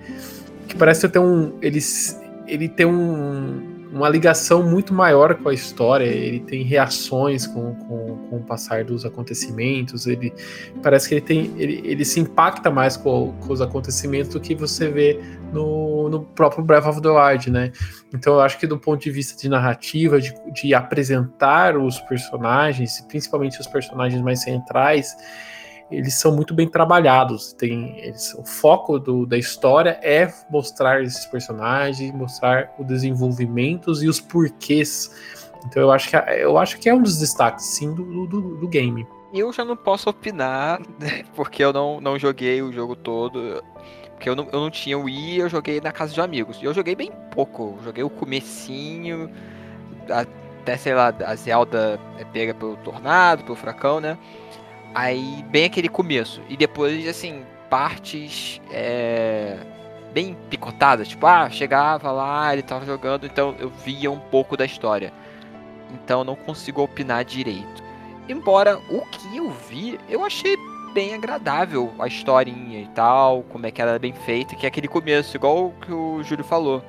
[0.67, 1.53] que parece ter um.
[1.61, 2.19] Ele, s-
[2.51, 8.17] ele tem um, uma ligação muito maior com a história, ele tem reações com, com,
[8.29, 10.33] com o passar dos acontecimentos, ele
[10.83, 14.53] parece que ele tem ele, ele se impacta mais com, com os acontecimentos do que
[14.53, 15.17] você vê
[15.53, 17.71] no, no próprio Breath of the Wild, né?
[18.13, 22.99] Então eu acho que do ponto de vista de narrativa, de, de apresentar os personagens,
[23.07, 25.15] principalmente os personagens mais centrais,
[25.91, 27.53] eles são muito bem trabalhados.
[27.53, 34.07] Tem, eles- o foco do- da história é mostrar esses personagens, mostrar o desenvolvimento e
[34.07, 35.11] os porquês.
[35.65, 38.67] Então eu acho que, eu acho que é um dos destaques, sim, do, do, do
[38.67, 39.05] game.
[39.33, 43.63] Eu já não posso opinar, né, porque eu não, não joguei o jogo todo.
[44.13, 46.59] Porque eu não, eu não tinha o Wii, eu joguei na casa de amigos.
[46.61, 47.77] E eu joguei bem pouco.
[47.83, 49.31] Joguei o comecinho,
[50.09, 54.17] até, sei lá, a Zelda é pega pelo tornado, pelo furacão, né?
[54.93, 56.41] Aí, bem aquele começo.
[56.49, 59.57] E depois, assim, partes é,
[60.13, 61.07] bem picotadas.
[61.07, 65.13] Tipo, ah, chegava lá, ele tava jogando, então eu via um pouco da história.
[65.93, 67.83] Então não consigo opinar direito.
[68.27, 70.55] Embora o que eu vi, eu achei
[70.93, 74.69] bem agradável a historinha e tal, como é que ela é bem feita, que é
[74.69, 76.83] aquele começo, igual o que o Júlio falou.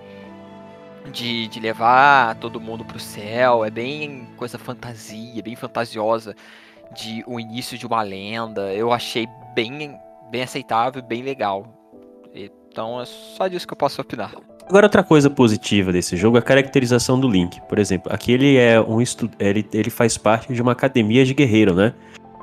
[1.10, 6.36] De, de levar todo mundo pro céu, é bem coisa fantasia, bem fantasiosa,
[6.94, 8.72] de o início de uma lenda.
[8.72, 9.96] Eu achei bem,
[10.30, 11.66] bem aceitável, bem legal.
[12.34, 14.32] Então é só disso que eu posso opinar.
[14.68, 17.60] Agora, outra coisa positiva desse jogo é a caracterização do Link.
[17.68, 19.28] Por exemplo, aqui ele é um estu...
[19.38, 21.92] ele, ele faz parte de uma academia de guerreiro, né?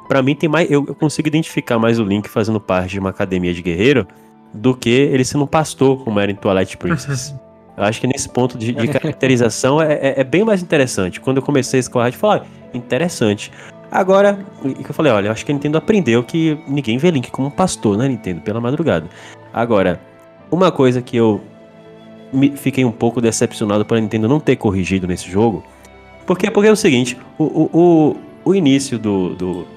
[0.08, 0.70] Pra mim tem mais.
[0.70, 4.08] Eu, eu consigo identificar mais o Link fazendo parte de uma academia de guerreiro
[4.54, 7.34] do que ele sendo um pastor, como era em Twilight Princess.
[7.78, 11.22] eu acho que nesse ponto de, de caracterização é, é- é bem mais interessante.
[11.22, 13.52] Quando eu comecei esse corrente, eu falei, ah, interessante.
[13.91, 17.10] Agora, e que eu falei, olha, eu acho que a Nintendo aprendeu que ninguém vê
[17.10, 18.41] Link como um pastor, né, Nintendo?
[18.41, 19.08] Pela madrugada.
[19.52, 19.99] Agora,
[20.52, 21.41] uma coisa que eu
[22.56, 25.63] fiquei um pouco decepcionado por a Nintendo não ter corrigido nesse jogo.
[26.25, 29.67] Porque, porque é o seguinte, o, o, o, o início do, do,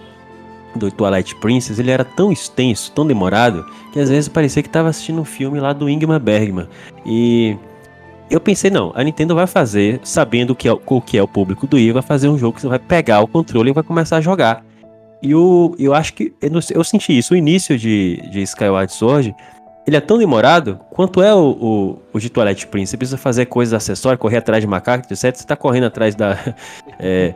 [0.77, 4.88] do Twilight Princess ele era tão extenso, tão demorado, que às vezes parecia que estava
[4.88, 6.68] assistindo um filme lá do Ingmar Bergman.
[7.07, 7.57] E
[8.33, 11.66] eu pensei, não, a Nintendo vai fazer, sabendo que é, o que é o público
[11.66, 14.16] do Wii, vai fazer um jogo que você vai pegar o controle e vai começar
[14.16, 14.64] a jogar.
[15.23, 19.35] E o, eu acho que, eu, eu senti isso, o início de, de Skyward Sword,
[19.87, 22.90] ele é tão demorado quanto é o, o, o de Twilight Princess.
[22.90, 25.37] Você precisa fazer coisas acessórias, correr atrás de macaco, etc.
[25.37, 26.38] Você tá correndo atrás da,
[26.99, 27.35] é,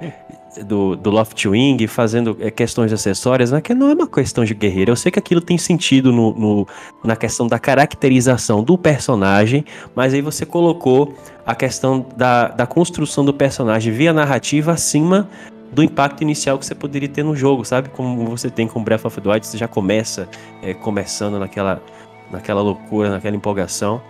[0.64, 3.60] do, do Loftwing, fazendo é, questões acessórias, né?
[3.60, 4.92] que não é uma questão de guerreiro.
[4.92, 6.66] Eu sei que aquilo tem sentido no, no-
[7.04, 9.64] na questão da caracterização do personagem,
[9.94, 11.14] mas aí você colocou
[11.44, 15.28] a questão da, da construção do personagem via narrativa acima
[15.72, 17.88] do impacto inicial que você poderia ter no jogo, sabe?
[17.90, 20.28] Como você tem com Breath of the Wild, você já começa
[20.62, 21.82] é, começando naquela,
[22.30, 24.00] naquela loucura, naquela empolgação.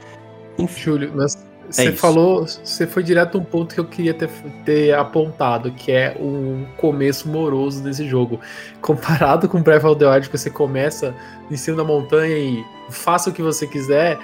[0.59, 1.37] Enfim, Júlio, mas
[1.70, 1.96] você isso.
[1.96, 4.29] falou, você foi direto a um ponto que eu queria ter,
[4.64, 8.40] ter apontado, que é um começo moroso desse jogo.
[8.81, 11.14] Comparado com Breath of the Wild, que você começa
[11.50, 14.18] em cima da montanha e faça o que você quiser,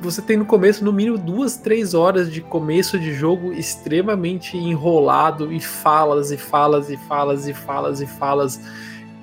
[0.00, 5.52] você tem no começo, no mínimo, duas, três horas de começo de jogo extremamente enrolado
[5.52, 8.60] e falas e falas e falas e falas e falas.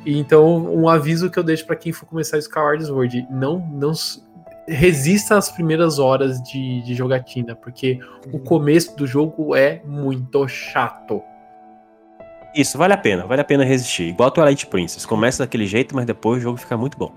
[0.06, 3.94] E então, um aviso que eu deixo pra quem for começar Skyward Sword, não, não,
[4.68, 8.00] resista às primeiras horas de, de jogatina, porque
[8.32, 11.22] o começo do jogo é muito chato.
[12.56, 14.04] Isso, vale a pena, vale a pena resistir.
[14.10, 15.06] Igual Twilight Princess.
[15.06, 17.14] Começa daquele jeito, mas depois o jogo fica muito bom.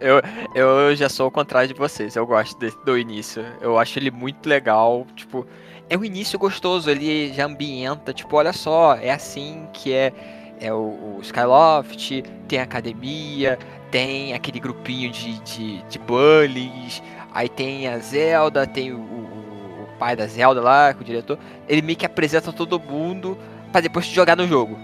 [0.00, 0.20] Eu,
[0.56, 2.16] eu já sou o contrário de vocês.
[2.16, 3.44] Eu gosto desse- do início.
[3.60, 5.06] Eu acho ele muito legal.
[5.14, 5.46] Tipo,
[5.88, 6.90] é um início gostoso.
[6.90, 8.12] Ele já ambienta.
[8.12, 10.12] Tipo, olha só, é assim que é,
[10.60, 12.22] é o, o Skyloft.
[12.48, 13.56] Tem a academia.
[13.90, 17.02] Tem aquele grupinho de, de, de bullies.
[17.32, 18.66] Aí tem a Zelda.
[18.66, 21.38] Tem o, o- o pai da Zelda lá, o diretor.
[21.68, 23.36] Ele meio que apresenta todo mundo
[23.72, 24.78] pra depois te jogar no jogo.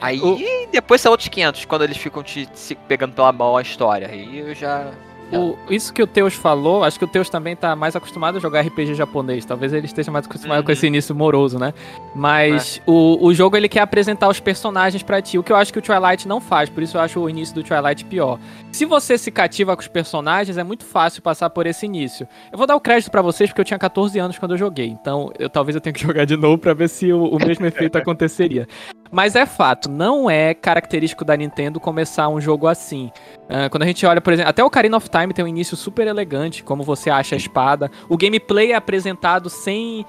[0.00, 0.38] Aí O-
[0.72, 4.08] depois são outros 500 quando eles ficam te se pegando pela mão a história.
[4.08, 4.90] Aí eu já.
[5.32, 8.40] O- isso que o Teus falou, acho que o Teus também tá mais acostumado a
[8.40, 9.44] jogar RPG japonês.
[9.44, 10.72] Talvez ele esteja mais acostumado com Uhum.
[10.72, 11.72] esse início moroso, né?
[12.14, 15.72] Mas o, o jogo ele quer apresentar os personagens pra ti, o que eu acho
[15.72, 18.38] que o Twilight não faz, por isso eu acho o início do Twilight pior.
[18.70, 22.28] Se você se cativa com os personagens, é muito fácil passar por esse início.
[22.52, 24.86] Eu vou dar o crédito pra vocês porque eu tinha 14 anos quando eu joguei,
[24.88, 27.66] então eu talvez eu tenha que jogar de novo pra ver se o, o mesmo
[27.66, 28.68] efeito aconteceria.
[29.10, 33.12] Mas é fato, não é característico da Nintendo começar um jogo assim.
[33.48, 35.76] Ah, quando a gente olha, por exemplo, até o Ocarina of Time tem um início
[35.76, 37.90] super elegante, como você acha a espada.
[38.08, 40.04] O gameplay é apresentado sem.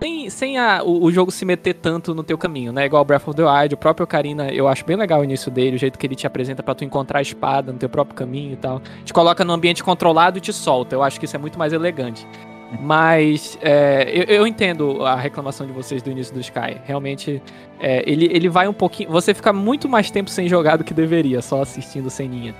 [0.00, 2.86] Sem, sem a- o, o jogo se meter tanto no teu caminho, né?
[2.86, 5.74] Igual Breath of the Wild, o próprio Ocarina, eu acho bem legal o início dele,
[5.74, 8.52] o jeito que ele te apresenta pra tu encontrar a espada no teu próprio caminho
[8.52, 8.80] e tal.
[9.04, 10.94] Te coloca num ambiente controlado e te solta.
[10.94, 12.24] Eu acho que isso é muito mais elegante.
[12.80, 16.76] Mas é, eu, eu entendo a reclamação de vocês do início do Sky.
[16.84, 17.42] Realmente,
[17.80, 19.10] é, ele, ele vai um pouquinho.
[19.10, 22.54] Você fica muito mais tempo sem jogar do que deveria, só assistindo ceninha.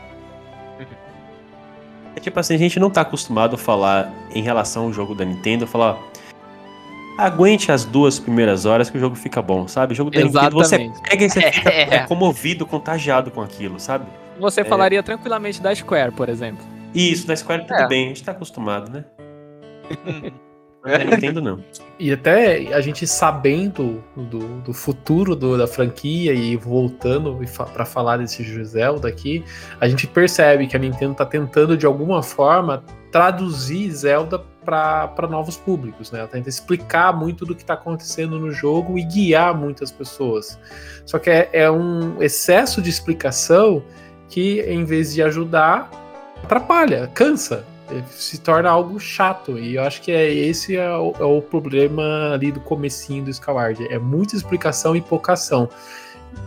[2.16, 5.25] É tipo assim, a gente não tá acostumado a falar em relação ao jogo da
[5.25, 5.99] Nintendo, falar.
[7.16, 9.92] Aguente as duas primeiras horas que o jogo fica bom, sabe?
[9.92, 11.03] O jogo da Nintendo você Exatamente.
[11.03, 11.94] pega e você fica É.
[11.97, 14.07] é, comovido, contagiado com aquilo, sabe?
[14.38, 16.64] Você falaria tranquilamente da Square, por exemplo.
[16.94, 17.88] Isso, na Square tudo É.
[17.88, 19.05] bem, a gente tá acostumado, né?
[21.11, 21.62] Nintendo não.
[21.98, 27.38] E até a gente sabendo do, do futuro do- da franquia e voltando
[27.74, 29.44] para falar desse Zelda aqui,
[29.81, 35.57] a gente percebe que a Nintendo tá tentando de alguma forma traduzir Zelda para novos
[35.57, 36.20] públicos, né?
[36.20, 40.59] Ela tenta explicar muito do que tá acontecendo no jogo e guiar muitas pessoas.
[41.05, 43.83] Só que é, é um excesso de explicação
[44.29, 45.90] que, em vez de ajudar,
[46.44, 47.64] atrapalha, cansa
[48.11, 49.59] se torna algo chato.
[49.59, 53.31] E eu acho que é esse é o, é o problema ali do comecinho do
[53.31, 53.87] Skyward.
[53.92, 55.68] É muita explicação e pouca ação.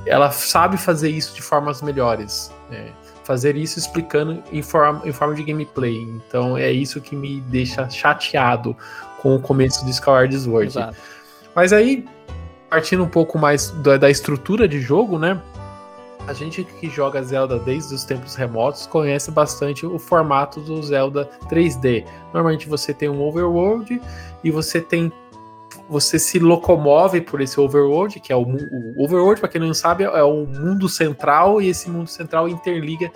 [0.06, 2.52] Ela sabe fazer isso de formas melhores.
[2.70, 2.92] né?
[3.24, 5.96] Fazer isso explicando em forma, em forma de gameplay.
[5.96, 8.76] Então é isso que me deixa chateado
[9.22, 10.68] com o começo do Skyward Sword.
[10.68, 10.98] Exato.
[11.56, 12.06] Mas aí,
[12.70, 15.40] partindo um pouco mais da, da estrutura de jogo, né?
[16.28, 21.30] A gente que joga Zelda desde os tempos remotos conhece bastante o formato do Zelda
[21.50, 22.06] 3D.
[22.34, 24.02] Normalmente você tem um overworld
[24.44, 25.12] e você tem
[25.90, 30.06] você se locomove por esse overworld, que é o, o overworld, para quem não sabe,
[30.06, 33.12] é o mundo central e esse mundo central interliga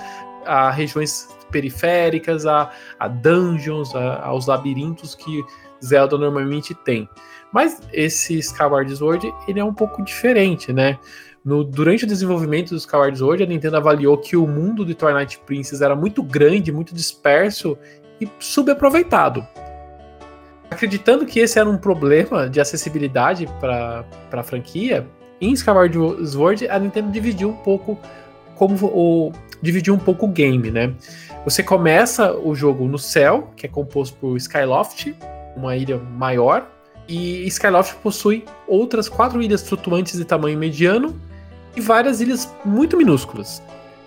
[0.45, 5.41] a regiões periféricas, a, a dungeons, a- aos labirintos que
[5.83, 7.07] Zelda normalmente tem.
[7.53, 10.99] Mas esse Skyward Sword, ele é um pouco diferente, né?
[11.45, 15.39] No, durante o desenvolvimento do Skyward Sword, a Nintendo avaliou que o mundo de Twilight
[15.45, 17.77] Princess era muito grande, muito disperso
[18.19, 19.45] e subaproveitado.
[20.71, 25.05] Acreditando que esse era um problema de acessibilidade para a franquia,
[25.39, 25.95] em Skyward
[26.27, 27.99] Sword a Nintendo dividiu um pouco
[28.55, 29.31] como o
[29.61, 30.95] dividiu um pouco o game, né?
[31.43, 35.15] Você começa o jogo no céu, que é composto por Skyloft,
[35.55, 36.67] uma ilha maior,
[37.07, 41.15] e Skyloft possui outras quatro ilhas flutuantes de tamanho mediano
[41.75, 43.61] e várias ilhas muito minúsculas.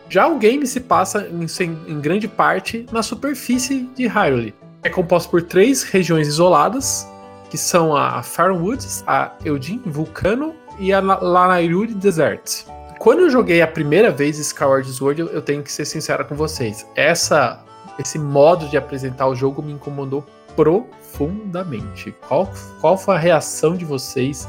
[0.08, 1.46] Já o game se passa em,
[1.92, 4.54] em grande parte na superfície de Hyrule.
[4.82, 7.06] É composto por três regiões isoladas,
[7.50, 12.64] que são a Farwoods, a Eudin Vulcano e a La- Lanayru Desert.
[12.98, 16.34] Quando eu joguei a primeira vez Skyward Sword, eu- eu tenho que ser sincera com
[16.34, 16.86] vocês.
[16.96, 17.62] Essa,
[17.98, 20.24] esse modo de apresentar o jogo me incomodou
[20.56, 22.14] profundamente.
[22.28, 22.50] Qual,
[22.80, 24.48] qual foi a reação de vocês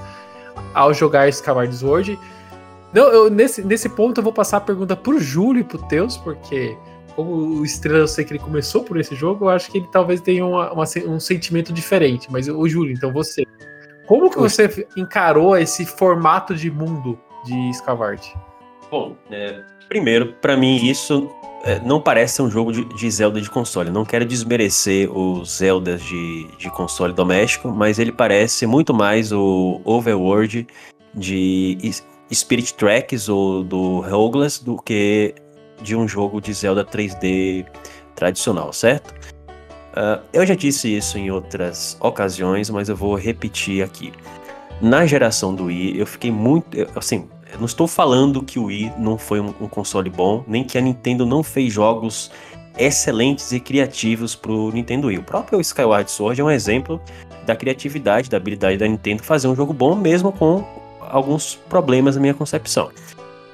[0.74, 2.20] ao jogar Skyward Sword?
[2.94, 6.18] Não, eu, nesse, nesse ponto eu vou passar a pergunta pro Júlio e pro Teus,
[6.18, 6.76] porque
[7.16, 9.88] como o Estrela eu sei que ele começou por esse jogo, eu acho que ele
[9.92, 12.28] talvez tenha uma- uma um sentimento diferente.
[12.32, 13.44] Mas o Júlio, então você.
[14.08, 18.34] Como que você encarou esse formato de mundo de Skyward?
[18.90, 21.30] Bom, é, primeiro, pra mim isso
[21.64, 23.92] é, não parece ser um jogo de, de Zelda de console.
[23.92, 29.80] Não quero desmerecer os Zeldas de, de console doméstico, mas ele parece muito mais o
[29.86, 30.66] Overworld
[31.14, 31.78] de
[32.34, 35.34] Spirit Tracks ou do Roguelas do que
[35.82, 37.66] de um jogo de Zelda 3D
[38.16, 39.14] tradicional, certo?
[39.92, 44.14] Uh, eu já disse isso em outras ocasiões, mas eu vou repetir aqui.
[44.82, 46.68] Na geração do Wii, eu fiquei muito.
[46.96, 50.64] Assim, eu não estou falando que o Wii não foi um, um console bom, nem
[50.64, 52.32] que a Nintendo não fez jogos
[52.78, 55.18] excelentes e criativos pro Nintendo Wii.
[55.18, 57.02] O próprio Skyward Sword é um exemplo
[57.46, 60.64] da criatividade, da habilidade da Nintendo fazer um jogo bom, mesmo com
[61.10, 62.90] alguns problemas na minha concepção.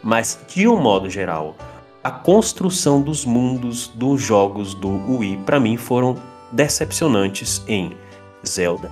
[0.04, 1.56] Mas, de um modo geral,
[2.04, 6.16] a construção dos mundos dos jogos do Wii, para mim, foram
[6.52, 7.98] decepcionantes em
[8.48, 8.92] Zelda,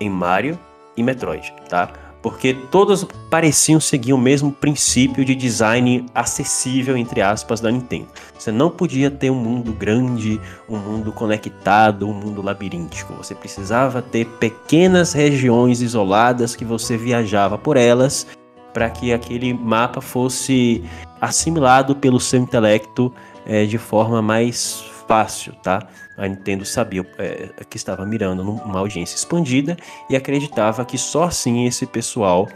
[0.00, 0.58] em Mario
[0.96, 1.88] e Metroid, tá?
[2.22, 8.08] Porque todas pareciam seguir o mesmo princípio de design acessível, entre aspas, da Nintendo.
[8.38, 13.14] Você não podia ter um mundo grande, um mundo conectado, um mundo labiríntico.
[13.14, 18.26] Você precisava ter pequenas regiões isoladas que você viajava por elas
[18.72, 20.84] para que aquele mapa fosse
[21.20, 23.12] assimilado pelo seu intelecto
[23.46, 25.88] eh, de forma mais fácil, tá?
[26.20, 29.74] A Nintendo sabia eh, que estava mirando numa audiência expandida
[30.10, 32.46] e acreditava que só assim esse pessoal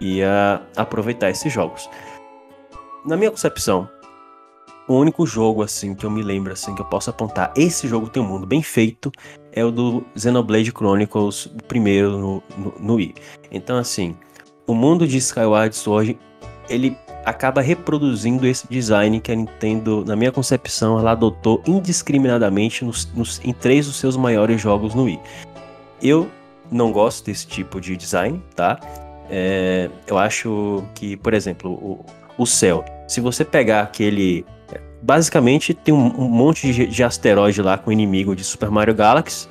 [0.00, 1.90] ia aproveitar esses jogos.
[3.04, 3.88] Na minha concepção,
[4.86, 8.08] o único jogo assim que eu me lembro assim que eu posso apontar, esse jogo
[8.08, 9.10] tem um mundo bem feito,
[9.50, 13.14] é o do Xenoblade Chronicles, o primeiro no, no, no Wii.
[13.50, 14.16] Então assim,
[14.64, 16.16] o mundo de Skyward Sword,
[16.68, 16.96] ele
[17.28, 23.40] acaba reproduzindo esse design que a Nintendo, na minha concepção, ela adotou indiscriminadamente nos, nos-
[23.44, 25.20] em três dos seus maiores jogos no Wii.
[26.02, 26.28] Eu
[26.70, 28.78] não gosto desse tipo de design, tá?
[29.30, 32.04] É, eu acho que, por exemplo, o,
[32.38, 34.44] o céu, se você pegar aquele.
[35.00, 39.46] Basicamente tem um, um monte de, de asteroide lá com inimigo de Super Mario Galaxy.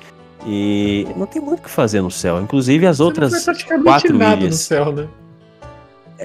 [0.46, 2.40] E não tem muito o que fazer no céu.
[2.40, 3.32] Inclusive as outras.
[3.32, 4.56] Não praticamente quatro nada no ilhas.
[4.56, 5.08] céu, né?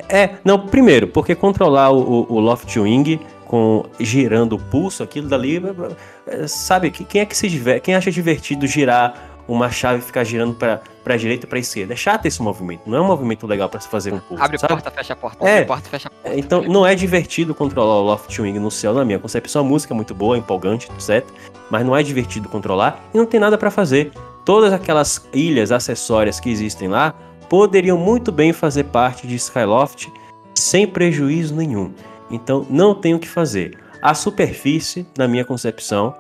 [0.10, 5.28] É, não, primeiro, porque controlar o, o, o Loft Wing com girando o pulso, aquilo
[5.28, 5.62] dali,
[6.26, 10.02] é, sabe, que- quem é que se diver, quem acha divertido girar uma chave e
[10.02, 11.94] ficar girando pra, pra direita e pra esquerda?
[11.94, 14.58] É chato esse movimento, não é um movimento legal pra se fazer um pulso, Abre
[14.58, 14.74] sabe?
[14.74, 15.46] porta, fecha a porta.
[15.48, 15.54] É.
[15.58, 16.40] Abre porta, fecha a porta.
[16.40, 19.62] Então, não é divertido controlar o Loft Wing no céu, na minha concepção.
[19.62, 21.24] A música é muito boa, empolgante, etc.
[21.70, 24.12] Mas não é divertido controlar e não tem nada pra fazer.
[24.46, 27.14] Todas aquelas ilhas acessórias que existem lá
[27.54, 30.12] poderiam muito bem fazer parte de Skyloft
[30.56, 31.94] sem prejuízo nenhum.
[32.32, 33.78] Então, não tem o que fazer.
[34.02, 36.16] A superfície, na minha concepção,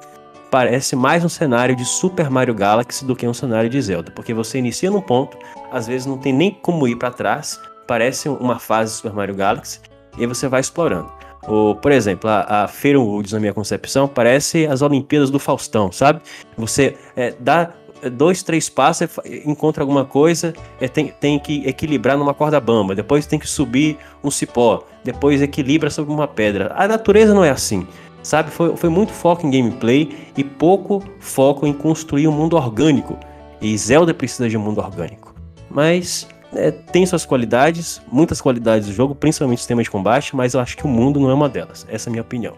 [0.51, 4.31] parece mais um cenário de Super Mario Galaxy do que um cenário de Zelda, porque
[4.31, 5.35] você inicia num ponto,
[5.71, 9.33] às vezes não tem nem como ir pra trás, parece uma fase de Super Mario
[9.33, 9.79] Galaxy
[10.19, 11.11] e você vai explorando.
[11.47, 15.91] Ou, por exemplo, a, a Fair Woods, na minha concepção, parece as Olimpíadas do Faustão,
[15.91, 16.21] sabe?
[16.55, 17.73] Você é, dá
[18.09, 22.59] dois, três passos, é, fa- encontra alguma coisa, é, tem, tem que equilibrar numa corda
[22.59, 26.73] bamba, depois tem que subir um cipó, depois equilibra sobre uma pedra.
[26.75, 27.87] A natureza não é assim,
[28.21, 28.51] sabe?
[28.51, 33.17] Foi, foi muito foco em gameplay e pouco foco em construir um mundo orgânico.
[33.61, 35.33] E Zelda precisa de um mundo orgânico.
[35.69, 40.53] Mas é, tem suas qualidades, muitas qualidades do jogo, principalmente o sistema de combate, mas
[40.53, 41.85] eu acho que o mundo não é uma delas.
[41.89, 42.53] Essa é a minha opinião.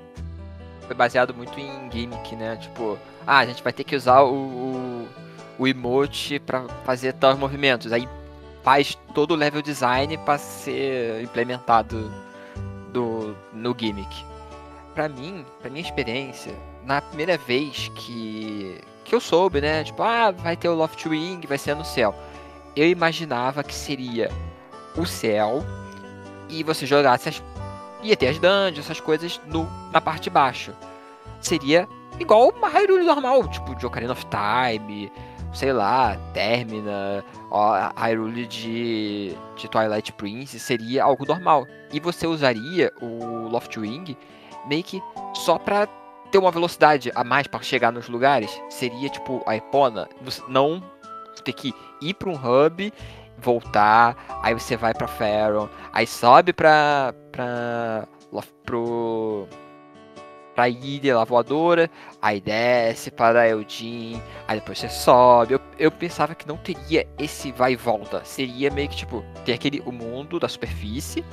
[0.88, 2.58] Foi baseado muito em gimmick, né?
[2.58, 5.08] Tipo, ah, a gente vai ter que usar o, o,
[5.58, 7.92] o emote pra fazer tais movimentos.
[7.92, 8.08] Aí
[8.64, 12.12] faz todo o level design pra ser implementado
[12.92, 14.26] do, no gimmick.
[14.94, 16.54] Pra mim, pra minha experiência,
[16.84, 19.84] na primeira vez que, que eu soube, né?
[19.84, 22.16] Tipo, ah, vai ter o Loft Wing, vai ser no céu.
[22.76, 24.32] Eu imaginava que seria
[24.98, 25.64] o céu
[26.50, 27.44] e você jogasse as.
[28.02, 30.74] ia ter as dungeons, essas coisas no, na parte de baixo.
[31.42, 31.88] Seria
[32.20, 35.12] igual uma Hyrule normal, tipo de Ocarina of Time,
[35.56, 37.24] sei lá, Termina,
[37.96, 41.66] Hyrule de, de Twilight Prince, seria algo normal.
[41.92, 44.16] E você usaria o Loft Wing
[44.68, 45.02] meio que
[45.34, 45.88] só pra
[46.32, 48.52] ter uma velocidade a mais pra chegar nos lugares.
[48.70, 50.08] Seria tipo a Epona,
[50.48, 50.84] não
[51.44, 52.92] ter que ir pra um hub,
[53.38, 57.14] voltar, aí você vai pra Faron, aí sobe pra.
[57.32, 58.08] pra.
[58.32, 59.48] Lof- pro.
[60.56, 61.92] Pra ilha lá voadora,
[62.22, 65.54] aí desce para Eldin, aí depois você sobe.
[65.54, 68.24] Eu, eu pensava que não teria esse vai e volta.
[68.24, 71.24] Seria meio que tipo, ter aquele o mundo da superfície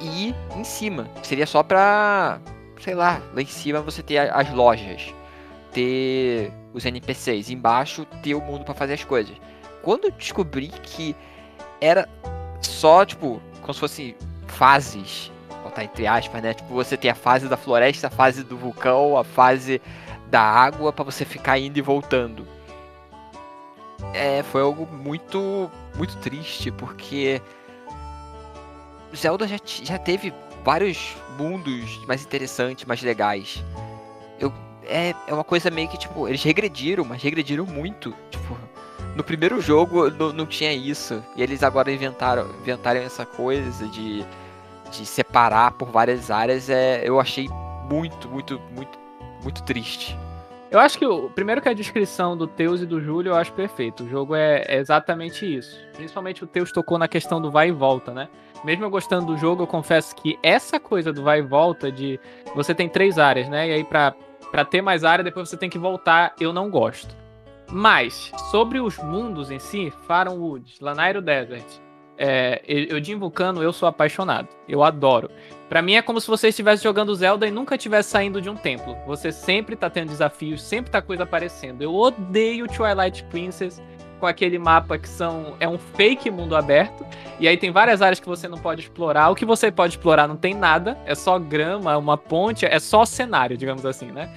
[0.00, 1.08] e em cima.
[1.22, 2.38] Seria só pra.
[2.80, 5.14] sei lá, lá em cima você ter as lojas,
[5.72, 9.34] ter os NPCs, embaixo ter o mundo pra fazer as coisas.
[9.82, 11.16] Quando eu descobri que
[11.80, 12.08] era
[12.60, 14.16] só, tipo, como se fosse
[14.46, 15.30] fases,
[15.74, 16.54] botar entre aspas, né?
[16.54, 19.82] Tipo, você tem a fase da floresta, a fase do vulcão, a fase
[20.30, 22.46] da água pra você ficar indo e voltando.
[24.12, 27.42] É, foi algo muito, muito triste, porque
[29.14, 30.32] Zelda já, já teve
[30.64, 33.62] vários mundos mais interessantes, mais legais.
[34.38, 34.52] Eu,
[34.84, 38.14] é, é uma coisa meio que, tipo, eles regrediram, mas regrediram muito.
[38.30, 38.56] Tipo,
[39.16, 41.22] no primeiro jogo não, não tinha isso.
[41.36, 44.24] E eles agora inventaram, inventaram essa coisa de,
[44.90, 46.70] de separar por várias áreas.
[46.70, 47.48] É, eu achei
[47.90, 48.98] muito, muito, muito,
[49.42, 50.16] muito triste.
[50.70, 53.52] Eu acho que o primeiro que a descrição do Teus e do Júlio eu acho
[53.52, 54.02] perfeito.
[54.02, 55.78] O jogo é, é, exatamente isso.
[55.92, 58.28] Principalmente o Teus tocou na questão do vai e volta, né?
[58.64, 62.18] Mesmo eu gostando do jogo, eu confesso que essa coisa do vai e volta de
[62.56, 63.68] você tem três áreas, né?
[63.68, 64.14] E aí pra,
[64.50, 67.14] pra ter mais área, depois você tem que voltar, eu não gosto.
[67.70, 71.64] Mas, sobre os mundos em si, Faron Woods, Lanairo Desert,
[72.16, 74.48] é, eu de Vulcano, eu sou apaixonado.
[74.68, 75.30] Eu adoro.
[75.68, 78.54] Para mim é como se você estivesse jogando Zelda e nunca estivesse saindo de um
[78.54, 78.96] templo.
[79.06, 81.82] Você sempre tá tendo desafios, sempre tá coisa aparecendo.
[81.82, 83.82] Eu odeio Twilight Princess
[84.20, 87.04] com aquele mapa que são é um fake mundo aberto
[87.40, 89.30] e aí tem várias áreas que você não pode explorar.
[89.30, 93.04] O que você pode explorar não tem nada, é só grama, uma ponte, é só
[93.04, 94.30] cenário, digamos assim, né?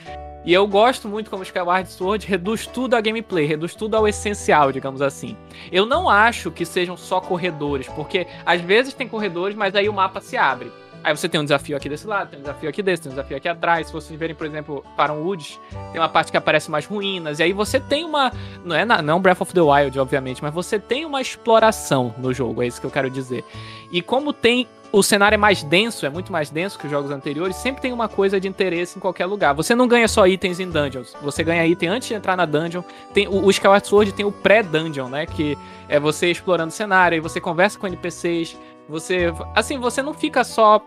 [0.48, 4.72] E eu gosto muito como Skyward Sword reduz tudo a gameplay, reduz tudo ao essencial,
[4.72, 5.36] digamos assim.
[5.74, 9.94] Eu não acho que sejam só corredores, porque às vezes tem corredores, mas aí o
[9.94, 10.72] mapa se abre.
[11.08, 13.16] Aí você tem um desafio aqui desse lado, tem um desafio aqui desse, tem um
[13.16, 13.88] desafio aqui atrás.
[13.88, 15.58] Se vocês verem, por exemplo, para um Woods,
[15.94, 17.40] tem uma parte que aparece mais ruínas.
[17.40, 18.30] E aí você tem uma.
[18.66, 22.62] Não é não Breath of the Wild, obviamente, mas você tem uma exploração no jogo,
[22.62, 23.46] é isso que eu quero dizer.
[23.90, 27.10] E como tem o cenário é mais denso, é muito mais denso que os jogos
[27.10, 29.54] anteriores, sempre tem uma coisa de interesse em qualquer lugar.
[29.54, 32.82] Você não ganha só itens em dungeons, você ganha item antes de entrar na dungeon.
[33.14, 37.16] Tem o, o Skyward Sword tem o pré-dungeon, né, que é você explorando o cenário,
[37.16, 38.58] e você conversa com NPCs,
[38.88, 40.82] você, assim, você não fica só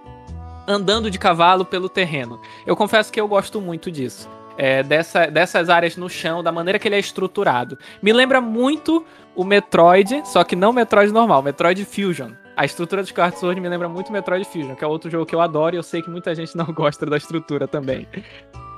[0.66, 2.40] andando de cavalo pelo terreno.
[2.66, 4.28] Eu confesso que eu gosto muito disso.
[4.56, 7.78] É, dessa, dessas áreas no chão, da maneira que ele é estruturado.
[8.02, 12.32] Me lembra muito o Metroid, só que não Metroid normal, Metroid Fusion.
[12.56, 15.34] A estrutura do Skyward Sword me lembra muito Metroid Fusion, que é outro jogo que
[15.34, 18.06] eu adoro e eu sei que muita gente não gosta da estrutura também.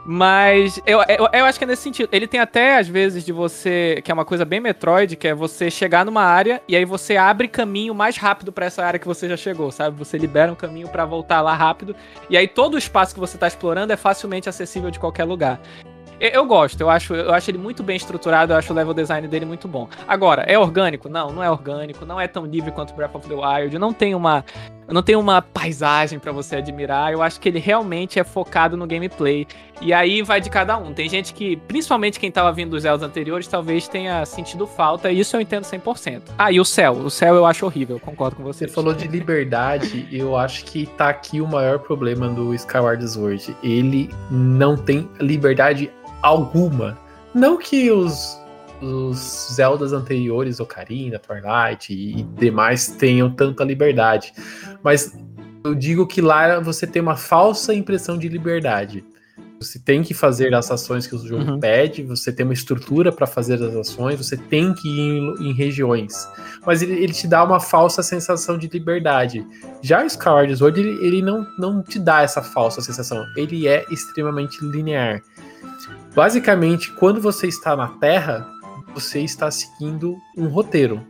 [0.04, 2.08] Mas eu, eu, eu, acho que é nesse sentido.
[2.10, 4.00] Ele tem até, às vezes, de você.
[4.04, 7.16] Que é uma coisa bem Metroid, que é você chegar numa área e aí você
[7.16, 9.96] abre caminho mais rápido para essa área que você já chegou, sabe?
[9.98, 11.94] Você libera um caminho para voltar lá rápido.
[12.28, 15.60] E aí todo o espaço que você tá explorando é facilmente acessível de qualquer lugar.
[16.20, 19.26] Eu gosto, eu acho, eu acho ele muito bem estruturado, eu acho o level design
[19.26, 19.88] dele muito bom.
[20.06, 21.08] Agora, é orgânico?
[21.08, 24.14] Não, não é orgânico, não é tão livre quanto Breath of the Wild, não tem
[24.14, 24.44] uma
[24.88, 27.12] não tem uma paisagem para você admirar.
[27.12, 29.46] Eu acho que ele realmente é focado no gameplay.
[29.80, 30.92] E aí vai de cada um.
[30.92, 35.18] Tem gente que, principalmente quem tava vindo dos Zeldas anteriores, talvez tenha sentido falta, e
[35.18, 36.22] isso eu entendo 100%.
[36.38, 38.66] Ah, e o céu, o céu eu acho horrível, concordo com você.
[38.66, 43.56] Você falou de liberdade, eu acho que tá aqui o maior problema do Skyward Sword.
[43.62, 45.90] Ele não tem liberdade
[46.22, 46.96] alguma.
[47.34, 48.38] Não que os,
[48.82, 54.32] os Zeldas anteriores, Ocarina, Twilight e demais tenham tanta liberdade,
[54.82, 55.16] mas
[55.64, 59.04] eu digo que lá você tem uma falsa impressão de liberdade.
[59.60, 61.60] Você tem que fazer as ações que o jogo uhum.
[61.60, 65.52] pede, você tem uma estrutura para fazer as ações, você tem que ir em, em
[65.52, 66.28] regiões.
[66.66, 69.46] Mas ele, ele, te dá uma falsa sensação de liberdade.
[69.80, 73.24] Já o Skyward Sword, ele, ele não, não te dá essa falsa sensação.
[73.36, 75.22] Ele é extremamente linear.
[76.12, 78.44] Basicamente, quando você está na Terra,
[78.94, 81.04] você está seguindo um roteiro.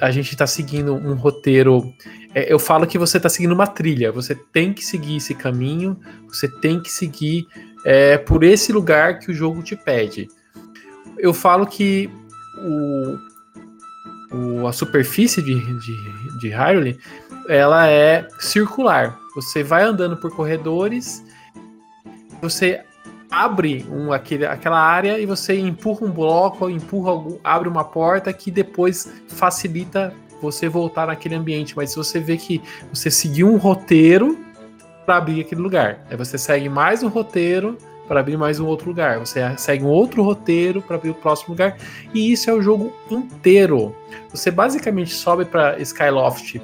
[0.00, 1.92] A gente está seguindo um roteiro.
[2.34, 4.10] É, eu falo que você está seguindo uma trilha.
[4.10, 5.98] Você tem que seguir esse caminho.
[6.28, 7.46] Você tem que seguir
[7.84, 10.28] é, por esse lugar que o jogo te pede.
[11.18, 12.10] Eu falo que
[12.58, 13.18] o,
[14.36, 16.98] o, a superfície de, de, de Hyrule
[17.48, 19.18] ela é circular.
[19.34, 21.24] Você vai andando por corredores.
[22.42, 22.82] Você
[23.30, 28.32] abre um, aquele, aquela área e você empurra um bloco, empurra algum, abre uma porta
[28.32, 30.12] que depois facilita
[30.42, 31.76] você voltar naquele ambiente.
[31.76, 32.60] Mas você vê que
[32.92, 34.38] você seguiu um roteiro
[35.06, 37.76] para abrir aquele lugar, aí você segue mais um roteiro
[38.06, 41.50] para abrir mais um outro lugar, você segue um outro roteiro para abrir o próximo
[41.50, 41.76] lugar,
[42.12, 43.94] e isso é o jogo inteiro.
[44.30, 46.60] Você basicamente sobe para Skyloft.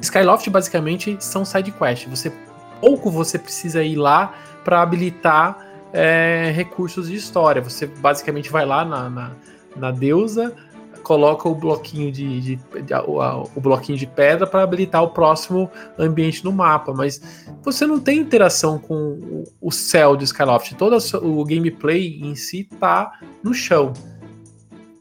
[0.00, 2.10] Skyloft basicamente são side quests.
[2.10, 2.32] Você
[2.80, 7.62] pouco você precisa ir lá para habilitar é, recursos de história.
[7.62, 9.30] Você basicamente vai lá na, na,
[9.76, 10.54] na deusa,
[11.02, 15.70] coloca o bloquinho de, de, de o, o, bloquinho de pedra para habilitar o próximo
[15.96, 20.74] ambiente no mapa, mas você não tem interação com o, o céu de Skyloft.
[20.74, 23.92] Todo o gameplay em si tá no chão.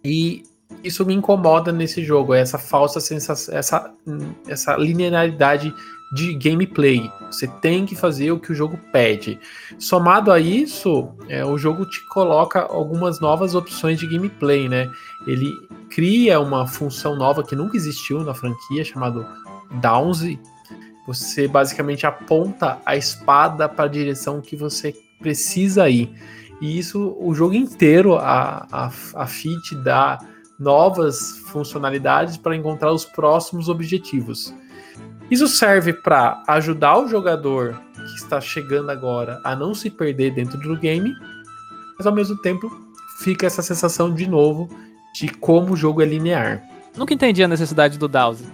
[0.03, 0.43] E
[0.84, 3.91] isso me incomoda nesse jogo, é essa falsa sensação, essa,
[4.47, 5.73] essa linearidade
[6.12, 7.12] de gameplay.
[7.30, 9.39] Você tem que fazer o que o jogo pede.
[9.80, 14.89] Somado a isso, é, o jogo te coloca algumas novas opções de gameplay, né?
[15.26, 15.51] Ele
[15.89, 19.26] cria uma função nova que nunca existiu na franquia, chamado
[19.82, 20.39] Downsy.
[21.08, 26.10] Você basicamente aponta a espada para a direção que você precisa ir.
[26.62, 30.20] E isso, o jogo inteiro, a, a, a FIT dá
[30.58, 34.53] novas funcionalidades para encontrar os próximos objetivos.
[35.30, 40.57] Isso serve para ajudar o jogador que está chegando agora a não se perder dentro
[40.59, 41.13] do game,
[41.97, 42.69] mas ao mesmo tempo
[43.19, 44.69] fica essa sensação de novo
[45.13, 46.61] de como o jogo é linear.
[46.95, 48.45] Nunca entendi a necessidade do Dowse.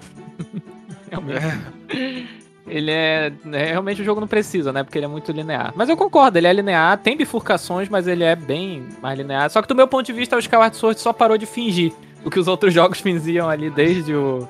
[1.10, 2.30] Realmente.
[2.68, 4.84] Ele é, é, Realmente o jogo não precisa, né?
[4.84, 5.74] Porque ele é muito linear.
[5.76, 9.50] Mas eu concordo, ele é linear, tem bifurcações, mas ele é bem mais linear.
[9.50, 11.92] Só que do meu ponto de vista, o Skyward Sword só parou de fingir
[12.24, 14.48] o que os outros jogos fingiam ali desde o.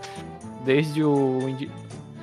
[0.63, 1.39] Desde o.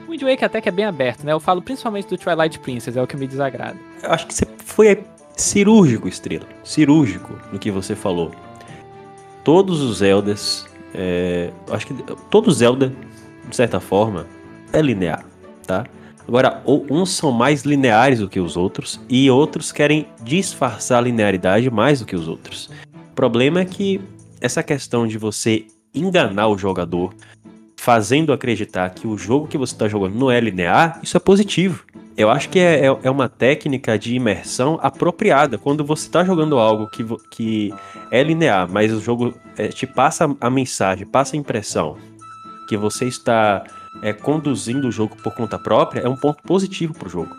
[0.09, 1.33] O Wind Waker até que é bem aberto, né?
[1.33, 3.77] Eu falo principalmente do Twilight Princess, é o que me desagrada.
[4.03, 5.05] Eu acho que você foi
[5.37, 6.47] cirúrgico, Estrela.
[6.65, 8.33] Cirúrgico no que você falou.
[9.45, 10.67] Todos os Zeldas.
[10.95, 11.95] É, acho que
[12.31, 12.91] todo Zelda,
[13.47, 14.27] de certa forma,
[14.73, 15.23] é linear
[15.69, 15.85] tá?
[16.27, 21.71] Agora, uns são mais lineares do que os outros e outros querem disfarçar a linearidade
[21.71, 22.71] mais do que os outros.
[22.95, 24.01] O problema é que
[24.41, 27.15] essa questão de você enganar o jogador,
[27.89, 31.85] fazendo acreditar que o jogo que você está jogando não é linear, isso é positivo.
[32.19, 35.57] Eu acho que é, é, é uma técnica de imersão apropriada.
[35.57, 37.75] Quando você está jogando algo que, que
[38.11, 41.97] é linear, mas o jogo é, te passa a mensagem, passa a impressão
[42.69, 43.65] que você está
[44.03, 47.35] é, conduzindo o jogo por conta própria é um ponto positivo pro jogo.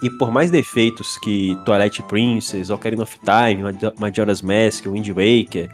[0.00, 3.64] E por mais defeitos que Twilight Princess, Ocarina of Time,
[3.98, 5.68] Majora's Mask, Wind Waker,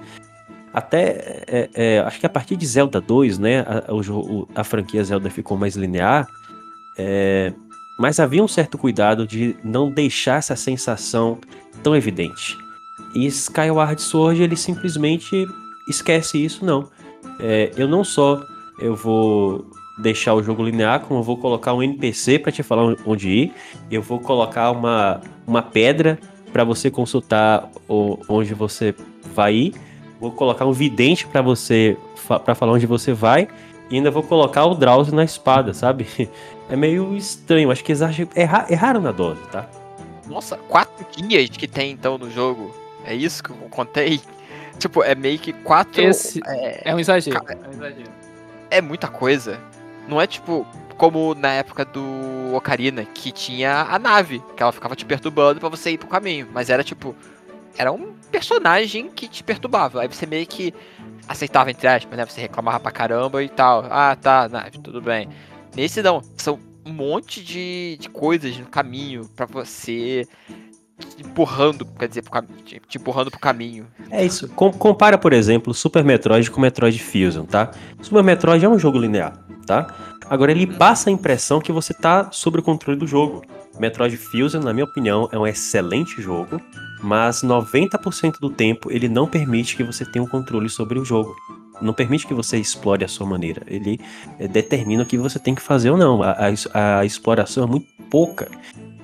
[0.72, 5.28] até é, é, acho que a partir de Zelda 2, né, a, a franquia Zelda
[5.28, 6.26] ficou mais linear,
[6.96, 7.52] é,
[7.98, 11.38] mas havia um certo cuidado de não deixar essa sensação
[11.82, 12.56] tão evidente.
[13.14, 15.46] E Skyward Sword ele simplesmente
[15.86, 16.88] esquece isso, não.
[17.38, 18.42] É, eu não só
[18.78, 19.66] eu vou
[19.98, 23.52] deixar o jogo linear, como eu vou colocar um NPC para te falar onde ir,
[23.90, 26.18] eu vou colocar uma, uma pedra
[26.52, 27.70] para você consultar
[28.28, 28.94] onde você
[29.34, 29.74] vai ir,
[30.22, 31.96] vou colocar um vidente para você
[32.44, 33.48] para falar onde você vai
[33.90, 36.06] e ainda vou colocar o Drowsy na espada, sabe?
[36.70, 38.26] É meio estranho, acho que exager...
[38.34, 38.64] erra...
[38.70, 39.68] erraram na dose, tá?
[40.26, 42.74] Nossa, quatro guias que tem então no jogo.
[43.04, 44.22] É isso que eu contei?
[44.78, 46.02] Tipo, é meio que quatro.
[46.02, 47.38] Esse é, é um exagero.
[47.46, 48.10] É um exagero.
[48.70, 49.60] É muita coisa.
[50.08, 50.66] Não é tipo
[50.96, 55.68] como na época do Ocarina, que tinha a nave, que ela ficava te perturbando para
[55.68, 56.48] você ir pro caminho.
[56.54, 57.14] Mas era tipo.
[57.76, 60.02] Era um personagem que te perturbava.
[60.02, 60.74] Aí você meio que
[61.26, 62.26] aceitava, entre aspas, né?
[62.26, 63.86] Você reclamava pra caramba e tal.
[63.90, 65.28] Ah, tá, nave, tudo bem.
[65.74, 70.26] Nesse não, são um monte de, de coisas no caminho para você
[70.98, 73.86] te empurrando, quer dizer, pro, te empurrando pro caminho.
[74.10, 74.48] É isso.
[74.50, 77.70] Com, compara, por exemplo, Super Metroid com Metroid Fusion, tá?
[78.00, 79.86] Super Metroid é um jogo linear tá?
[80.28, 83.42] Agora ele passa a impressão que você tá sob o controle do jogo.
[83.78, 86.60] Metroid Fusion, na minha opinião, é um excelente jogo,
[87.02, 91.34] mas 90% do tempo ele não permite que você tenha um controle sobre o jogo.
[91.80, 93.62] Não permite que você explore a sua maneira.
[93.66, 94.00] Ele
[94.38, 96.22] eh, determina o que você tem que fazer ou não.
[96.22, 96.36] A,
[96.72, 98.48] a, a exploração é muito pouca.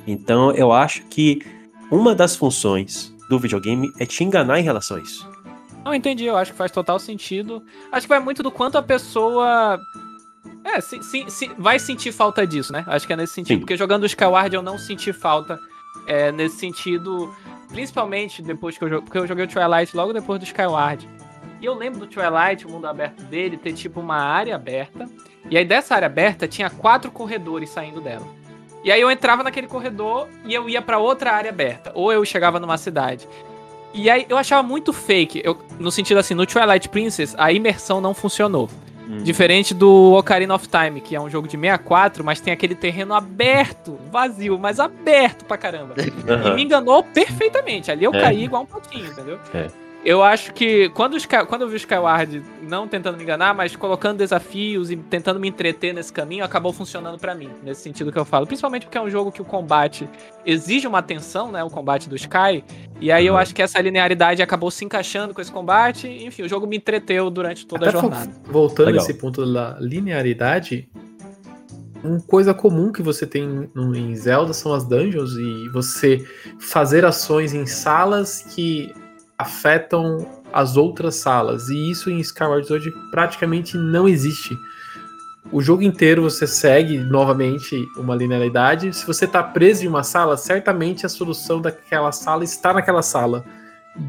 [0.06, 1.42] Então eu acho que
[1.90, 5.28] uma das funções do videogame é te enganar em relação a isso.
[5.84, 7.62] Não entendi, eu acho que faz total sentido.
[7.90, 9.80] Acho que vai muito do quanto a pessoa
[10.64, 12.84] é, sim, sim, sim, vai sentir falta disso, né?
[12.86, 13.56] Acho que é nesse sentido.
[13.56, 13.60] Sim.
[13.60, 15.58] Porque jogando Skyward eu não senti falta
[16.06, 17.34] é, nesse sentido.
[17.68, 19.04] Principalmente depois que eu joguei.
[19.04, 21.08] Porque eu joguei o Twilight logo depois do Skyward.
[21.60, 25.06] E eu lembro do Twilight, o mundo aberto dele, ter tipo uma área aberta.
[25.50, 28.26] E aí dessa área aberta tinha quatro corredores saindo dela.
[28.84, 31.90] E aí eu entrava naquele corredor e eu ia para outra área aberta.
[31.94, 33.28] Ou eu chegava numa cidade.
[33.92, 35.42] E aí eu achava muito fake.
[35.44, 38.68] Eu, no sentido assim, no Twilight Princess, a imersão não funcionou.
[39.08, 39.18] Hum.
[39.18, 43.14] Diferente do Ocarina of Time, que é um jogo de 64, mas tem aquele terreno
[43.14, 45.94] aberto, vazio, mas aberto pra caramba.
[46.28, 46.52] Uhum.
[46.52, 47.90] E me enganou perfeitamente.
[47.90, 48.20] Ali eu é.
[48.20, 49.38] caí igual um pouquinho, entendeu?
[49.54, 49.68] É.
[50.08, 54.16] Eu acho que quando, quando eu vi o Skyward não tentando me enganar, mas colocando
[54.16, 58.24] desafios e tentando me entreter nesse caminho, acabou funcionando para mim, nesse sentido que eu
[58.24, 58.46] falo.
[58.46, 60.08] Principalmente porque é um jogo que o combate
[60.46, 61.62] exige uma atenção, né?
[61.62, 62.64] O combate do Sky.
[62.98, 63.38] E aí eu uhum.
[63.38, 66.08] acho que essa linearidade acabou se encaixando com esse combate.
[66.08, 68.32] Enfim, o jogo me entreteu durante toda Até a jornada.
[68.46, 69.02] Voltando Legal.
[69.02, 70.88] a esse ponto da linearidade,
[72.02, 76.26] uma coisa comum que você tem em Zelda são as dungeons e você
[76.58, 78.90] fazer ações em salas que
[79.38, 81.68] afetam as outras salas.
[81.68, 84.58] E isso em Skyward Sword praticamente não existe.
[85.50, 88.92] O jogo inteiro você segue novamente uma linearidade.
[88.94, 93.44] Se você está preso em uma sala, certamente a solução daquela sala está naquela sala.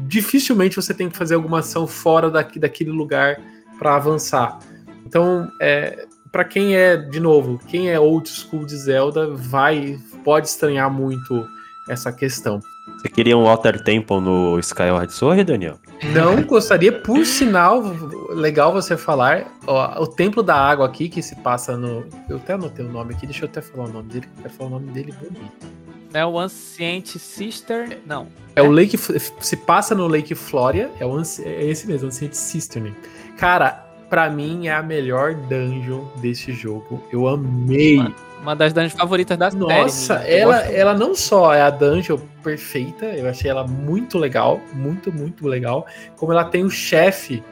[0.06, 3.40] Dificilmente você tem que fazer alguma ação fora daqui, daquele lugar
[3.78, 4.58] para avançar.
[5.06, 10.48] Então, é, para quem é, de novo, quem é old school de Zelda, vai pode
[10.48, 11.48] estranhar muito
[11.88, 12.60] essa questão.
[12.98, 15.78] Você queria um Water Temple no Skyward Sword, Daniel?
[16.14, 17.82] Não gostaria, por sinal,
[18.30, 22.04] legal você falar, ó, o Templo da Água aqui, que se passa no.
[22.28, 24.70] Eu até anotei o nome aqui, deixa eu até falar o nome dele, quero falar
[24.70, 25.66] o nome dele bonito.
[26.12, 27.98] É o Ancient Sister.
[28.04, 28.26] Não.
[28.56, 28.98] É o Lake.
[28.98, 32.94] Se passa no Lake Floria, é, o, é esse mesmo, Ancient Cistern.
[33.38, 37.02] Cara, pra mim é a melhor dungeon desse jogo.
[37.12, 37.98] Eu amei.
[37.98, 39.62] Mano, Uma das dungeons favoritas da série.
[39.62, 40.14] Nossa.
[40.26, 45.12] Eu ela, ela não só é a dungeon perfeita, eu achei ela muito legal, muito,
[45.12, 45.86] muito legal,
[46.16, 47.42] como ela tem o chefe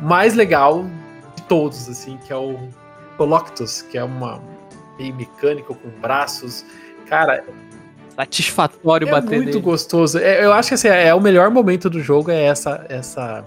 [0.00, 0.84] mais legal
[1.34, 2.58] de todos, assim, que é o
[3.16, 4.40] Coloctus, que é uma
[4.98, 6.64] meio mecânico com braços.
[7.08, 7.44] Cara,
[8.16, 9.60] Satisfatório é bater muito nele.
[9.60, 10.18] gostoso.
[10.18, 13.44] É, eu acho que assim, é o melhor momento do jogo é essa essa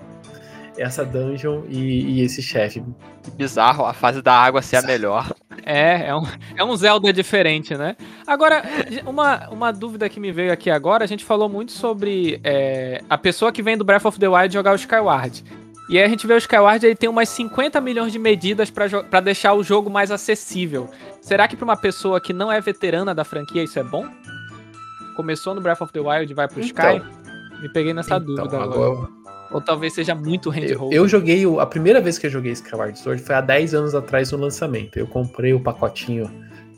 [0.77, 2.83] essa dungeon e, e esse chefe.
[3.23, 5.29] Que bizarro a fase da água ser a melhor.
[5.65, 6.23] É, é um,
[6.55, 7.95] é um Zelda diferente, né?
[8.25, 8.63] Agora,
[9.05, 13.17] uma, uma dúvida que me veio aqui agora, a gente falou muito sobre é, a
[13.17, 15.43] pessoa que vem do Breath of the Wild jogar o Skyward.
[15.89, 19.19] E aí a gente vê o Skyward, ele tem umas 50 milhões de medidas pra
[19.21, 20.89] deixar o jogo mais acessível.
[21.21, 24.05] Será que pra uma pessoa que não é veterana da franquia isso é bom?
[25.15, 27.01] Começou no Breath of the Wild e vai pro Sky?
[27.61, 28.85] Me peguei nessa Então, dúvida agora.
[28.91, 29.16] agora-
[29.51, 30.95] Ou talvez seja muito Eu, handhold.
[30.95, 33.95] eu joguei, o- a primeira vez que eu joguei Skyward Sword foi há 10 anos
[33.95, 34.97] atrás no lançamento.
[34.97, 36.29] Eu comprei o pacotinho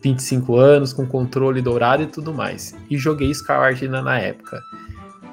[0.01, 2.75] 25 anos, com controle dourado e tudo mais.
[2.89, 4.61] E joguei Skyward na, na época.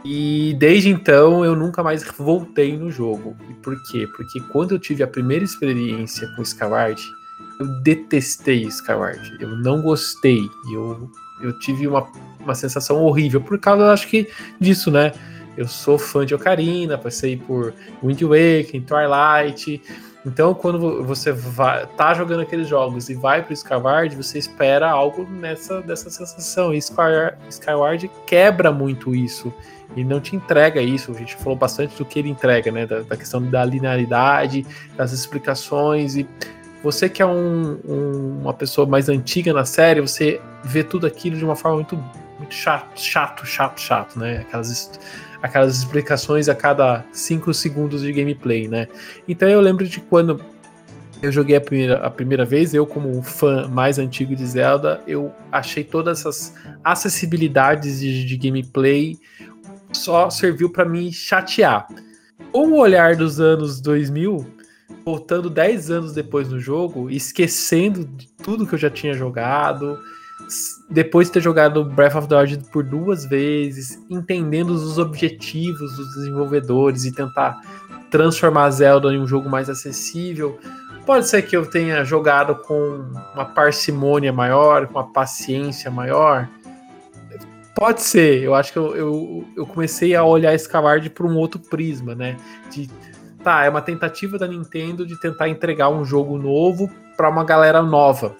[0.04, 3.36] E desde então eu nunca mais voltei no jogo.
[3.50, 4.06] E por quê?
[4.16, 7.00] Porque quando eu tive a primeira experiência com Skyward,
[7.58, 9.36] eu detestei Skyward.
[9.40, 10.48] Eu não gostei.
[10.72, 11.10] Eu,
[11.42, 12.06] eu tive uma,
[12.40, 13.40] uma sensação horrível.
[13.40, 14.28] Por causa, acho que,
[14.60, 15.12] disso, né?
[15.56, 19.82] Eu sou fã de Ocarina, passei por Wind Waker, Twilight.
[20.24, 24.90] Então, quando vo- você vai, tá jogando aqueles jogos e vai pro Skyward, você espera
[24.90, 26.74] algo nessa dessa sensação.
[26.74, 29.54] E Skyward, Skyward quebra muito isso
[29.96, 31.12] e não te entrega isso.
[31.12, 32.84] A gente falou bastante do que ele entrega, né?
[32.86, 36.26] Da, da questão da linearidade, das explicações e
[36.82, 41.36] você que é um- um- uma pessoa mais antiga na série, você vê tudo aquilo
[41.36, 41.96] de uma forma muito,
[42.38, 44.38] muito chato, chato, chato, chato, né?
[44.38, 44.90] Aquelas,
[45.46, 48.88] aquelas explicações a cada 5 segundos de gameplay, né?
[49.26, 50.40] Então eu lembro de quando
[51.22, 55.00] eu joguei a primeira, a primeira vez, eu como um fã mais antigo de Zelda,
[55.06, 59.18] eu achei todas essas acessibilidades de, de gameplay
[59.92, 61.86] só serviu para me chatear.
[62.52, 64.46] Com o olhar dos anos 2000,
[65.04, 69.98] voltando 10 anos depois no jogo, esquecendo de tudo que eu já tinha jogado,
[70.88, 76.14] depois de ter jogado Breath of the Wild por duas vezes, entendendo os objetivos dos
[76.14, 77.60] desenvolvedores e tentar
[78.10, 80.58] transformar Zelda em um jogo mais acessível.
[81.04, 86.48] Pode ser que eu tenha jogado com uma parcimônia maior, com uma paciência maior.
[87.74, 91.60] Pode ser, eu acho que eu, eu, eu comecei a olhar Skyward por um outro
[91.60, 92.36] prisma, né?
[92.70, 92.88] De
[93.44, 97.82] tá, é uma tentativa da Nintendo de tentar entregar um jogo novo para uma galera
[97.82, 98.34] nova.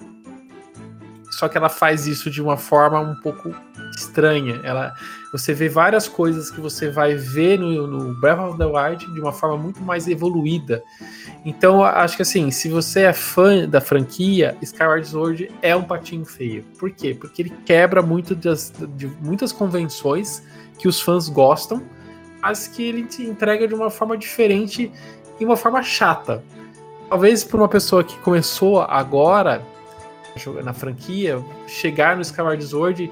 [1.37, 3.53] Só que ela faz isso de uma forma um pouco
[3.95, 4.59] estranha.
[4.63, 4.95] Ela,
[5.31, 9.21] você vê várias coisas que você vai ver no, no Breath of the Wild de
[9.21, 10.81] uma forma muito mais evoluída.
[11.45, 16.25] Então, acho que assim, se você é fã da franquia, Skyward Sword é um patinho
[16.25, 16.65] feio.
[16.79, 17.13] Por quê?
[17.13, 20.41] Porque ele quebra muito das, de muitas convenções
[20.79, 21.83] que os fãs gostam,
[22.41, 24.91] mas que ele te entrega de uma forma diferente
[25.39, 26.43] e uma forma chata.
[27.07, 29.63] Talvez para uma pessoa que começou agora
[30.63, 33.11] na franquia, chegar no Skyward Sword,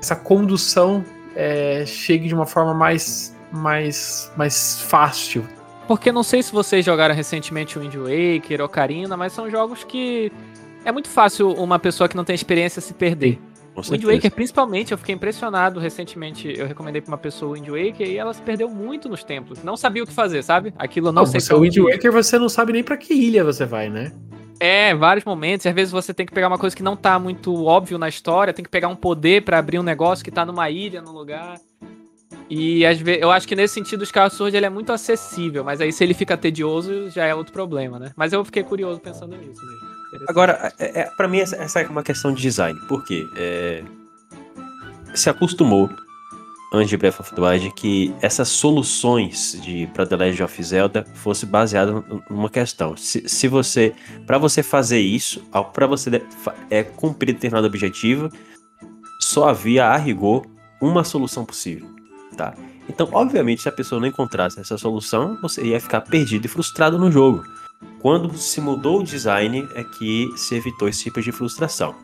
[0.00, 1.04] essa condução
[1.34, 5.44] é, chegue de uma forma mais, mais, mais fácil.
[5.86, 10.30] Porque não sei se vocês jogaram recentemente o Wind Waker, Ocarina, mas são jogos que
[10.84, 13.38] é muito fácil uma pessoa que não tem experiência se perder.
[13.86, 14.04] Com O Wind.
[14.04, 16.52] Waker, principalmente, eu fiquei impressionado recentemente.
[16.56, 19.62] Eu recomendei pra uma pessoa o Wind Waker e ela se perdeu muito nos templos.
[19.62, 20.72] Não sabia o que fazer, sabe?
[20.78, 21.76] Aquilo eu não, Não, sei você, o Wind.
[21.78, 24.12] Waker você não sabe nem para que ilha você vai, né?
[24.60, 25.66] É, vários momentos.
[25.66, 28.08] E às vezes você tem que pegar uma coisa que não tá muito óbvio na
[28.08, 31.12] história, tem que pegar um poder pra abrir um negócio que tá numa ilha, num
[31.12, 31.58] lugar.
[32.50, 35.62] E às vezes, eu acho que nesse sentido o Skyward Sword ele é muito acessível,
[35.62, 38.12] mas aí se ele fica tedioso já é outro problema, né?
[38.16, 39.87] Mas eu fiquei curioso pensando nisso mesmo.
[40.26, 42.78] Agora, é, é, para mim, essa, essa é uma questão de design.
[42.88, 43.28] Por quê?
[43.36, 43.84] É,
[45.14, 45.90] se acostumou,
[46.72, 51.04] antes de Breath of the Wild, que essas soluções de para The Legend of Zelda
[51.14, 52.96] fosse baseada numa questão.
[52.96, 53.94] Se, se você,
[54.26, 55.42] para você fazer isso,
[55.72, 56.22] para você
[56.70, 58.30] é, cumprir determinado objetivo,
[59.20, 60.46] só havia a rigor
[60.80, 61.88] uma solução possível,
[62.36, 62.54] tá?
[62.88, 66.98] Então, obviamente, se a pessoa não encontrasse essa solução, você ia ficar perdido e frustrado
[66.98, 67.42] no jogo.
[68.00, 71.94] Quando se mudou o design é que se evitou esse tipo de frustração.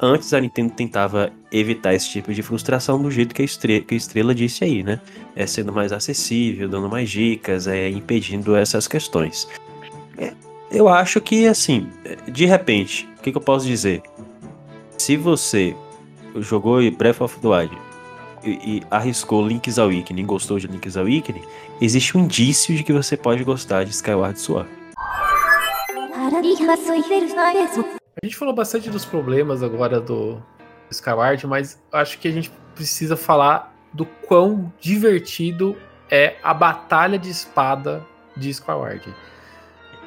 [0.00, 3.94] antes a Nintendo tentava evitar esse tipo de frustração do jeito que a Estrela, que
[3.94, 5.00] a Estrela disse aí, né?
[5.34, 9.48] É sendo mais acessível, dando mais dicas, é impedindo essas questões.
[10.18, 10.32] É,
[10.70, 11.88] eu acho que, assim,
[12.30, 14.02] de repente, o que, que eu posso dizer?
[14.98, 15.74] Se você
[16.36, 17.78] jogou Breath of the Wild
[18.42, 21.42] e, e arriscou Link's Awakening gostou de Link's Awakening,
[21.80, 24.68] existe um indício de que você pode gostar de Skyward Sword.
[28.22, 30.42] A gente falou bastante dos problemas agora do
[30.90, 35.76] Skyward, mas acho que a gente precisa falar do quão divertido
[36.10, 38.02] é a batalha de espada
[38.34, 39.14] de Skyward.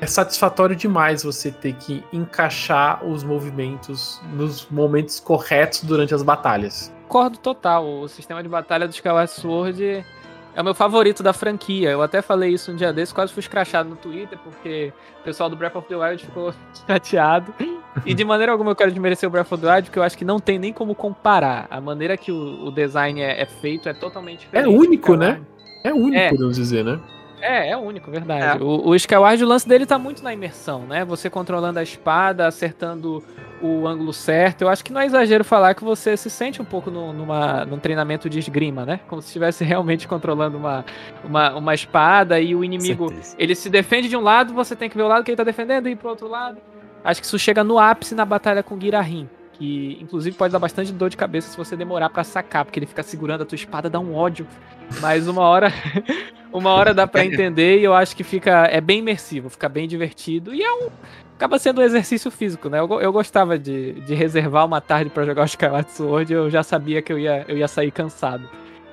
[0.02, 6.92] É satisfatório demais você ter que encaixar os movimentos nos momentos corretos durante as batalhas.
[7.08, 7.88] Concordo total.
[7.88, 10.06] O sistema de batalha do Skyward Sword
[10.58, 11.92] é o meu favorito da franquia.
[11.92, 14.92] Eu até falei isso um dia desse, quase fui escrachado no Twitter, porque
[15.22, 16.52] o pessoal do Breath of the Wild ficou
[16.88, 17.54] chateado.
[18.04, 20.18] E de maneira alguma eu quero desmerecer o Breath of the Wild, porque eu acho
[20.18, 21.68] que não tem nem como comparar.
[21.70, 24.66] A maneira que o, o design é, é, feito é totalmente diferente.
[24.66, 25.40] É único, né?
[25.84, 26.30] É único, é.
[26.32, 27.00] podemos dizer, né?
[27.42, 28.62] É, é único, verdade.
[28.62, 28.64] É.
[28.64, 31.06] O, o Skyward, o lance dele tá muito na imersão, né?
[31.06, 33.24] Você controlando a espada, acertando
[33.62, 34.62] o ângulo certo.
[34.62, 37.66] Eu acho que não é exagero falar que você se sente um pouco no, numa,
[37.66, 39.00] num treinamento de esgrima, né?
[39.08, 40.86] Como se estivesse realmente controlando uma,
[41.24, 44.98] uma, uma espada e o inimigo ele se defende de um lado, você tem que
[44.98, 46.58] ver o lado que ele tá defendendo e ir pro outro lado.
[47.04, 49.30] Acho que isso chega no ápice na batalha com Girahin.
[49.54, 52.86] Que inclusive pode dar bastante dor de cabeça se você demorar para sacar, porque ele
[52.86, 54.46] fica segurando a tua espada, dá um ódio.
[55.02, 55.74] Mas uma hora,
[56.58, 59.88] uma hora dá para entender e eu acho que fica é bem imersivo, fica bem
[59.88, 60.90] divertido e é um
[61.36, 62.80] acaba sendo um exercício físico, né?
[62.80, 66.64] Eu, eu gostava de, de reservar uma tarde para jogar o Skyward Sword, eu já
[66.64, 68.50] sabia que eu ia, eu ia sair cansado.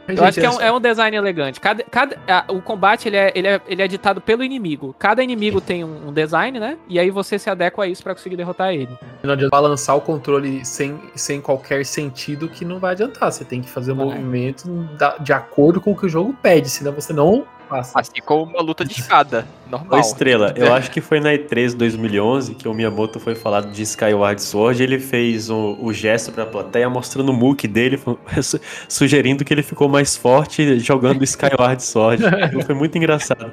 [0.06, 1.58] Eu acho que é um, é um, design elegante.
[1.58, 4.94] Cada, cada, a, o combate ele é, ele, é, ele é ditado pelo inimigo.
[4.98, 6.76] Cada inimigo tem um, um design, né?
[6.88, 8.90] E aí você se adequa a isso para conseguir derrotar ele.
[9.22, 13.32] Não adianta balançar o controle sem, sem qualquer sentido que não vai adiantar.
[13.32, 14.68] Você tem que fazer o movimento
[15.20, 18.00] de acordo com o que o jogo pede, senão você não Passa.
[18.00, 19.98] Assim como uma luta de espada, normal.
[19.98, 23.82] Ô, Estrela, eu acho que foi na E3 2011 que o Miyamoto foi falado de
[23.82, 28.00] Skyward Sword, ele fez o, o gesto pra plateia mostrando o muque dele,
[28.88, 32.22] sugerindo que ele ficou mais forte jogando Skyward Sword.
[32.66, 33.50] foi muito engraçado.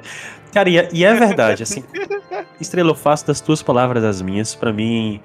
[0.52, 1.82] Cara, e, é, e é verdade, assim,
[2.60, 5.20] Estrela, eu faço das tuas palavras as minhas, para mim...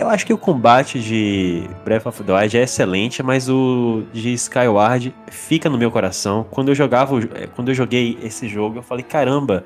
[0.00, 4.32] Eu acho que o combate de Breath of the Wild é excelente, mas o de
[4.32, 6.46] Skyward fica no meu coração.
[6.50, 9.62] Quando eu jogava, é, quando eu joguei esse jogo, eu falei, caramba,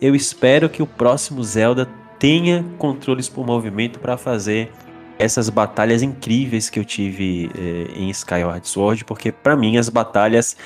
[0.00, 4.72] eu espero que o próximo Zelda tenha controles por movimento para fazer
[5.20, 10.56] essas batalhas incríveis que eu tive eh, em Skyward Sword, porque para mim as batalhas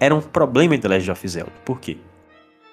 [0.00, 1.52] eram um problema em The Legend of Zelda.
[1.62, 1.98] Por quê?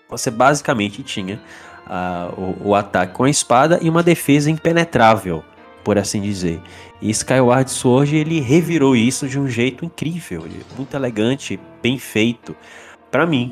[0.09, 1.41] Você basicamente tinha
[1.85, 5.43] uh, o, o ataque com a espada e uma defesa impenetrável
[5.89, 6.61] por assim dizer.
[7.01, 10.45] E Skyward Sword ele revirou isso de um jeito incrível,
[10.77, 12.55] muito elegante, bem feito.
[13.09, 13.51] Para mim,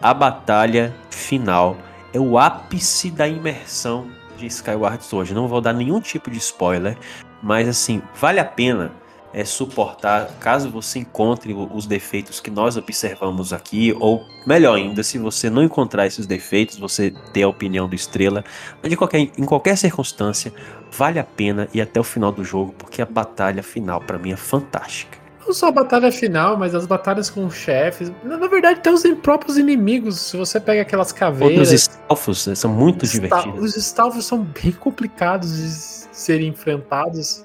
[0.00, 1.76] a batalha final
[2.14, 5.34] é o ápice da imersão de Skyward Sword.
[5.34, 6.96] Não vou dar nenhum tipo de spoiler,
[7.42, 8.90] mas assim, vale a pena
[9.32, 15.18] é, suportar caso você encontre os defeitos que nós observamos aqui, ou melhor ainda, se
[15.18, 18.44] você não encontrar esses defeitos, você ter a opinião do Estrela,
[18.82, 20.52] mas de qualquer, em qualquer circunstância,
[20.90, 24.32] vale a pena ir até o final do jogo, porque a batalha final para mim
[24.32, 25.26] é fantástica.
[25.46, 28.10] Não só a batalha final, mas as batalhas com chefes.
[28.24, 30.18] Na, verdade, até os próprios inimigos.
[30.18, 31.68] Se você pega aquelas caveiras.
[31.68, 33.62] Os stalfos né, são muito divertidos.
[33.62, 35.68] Os stalfos são bem complicados de
[36.10, 37.44] serem enfrentados.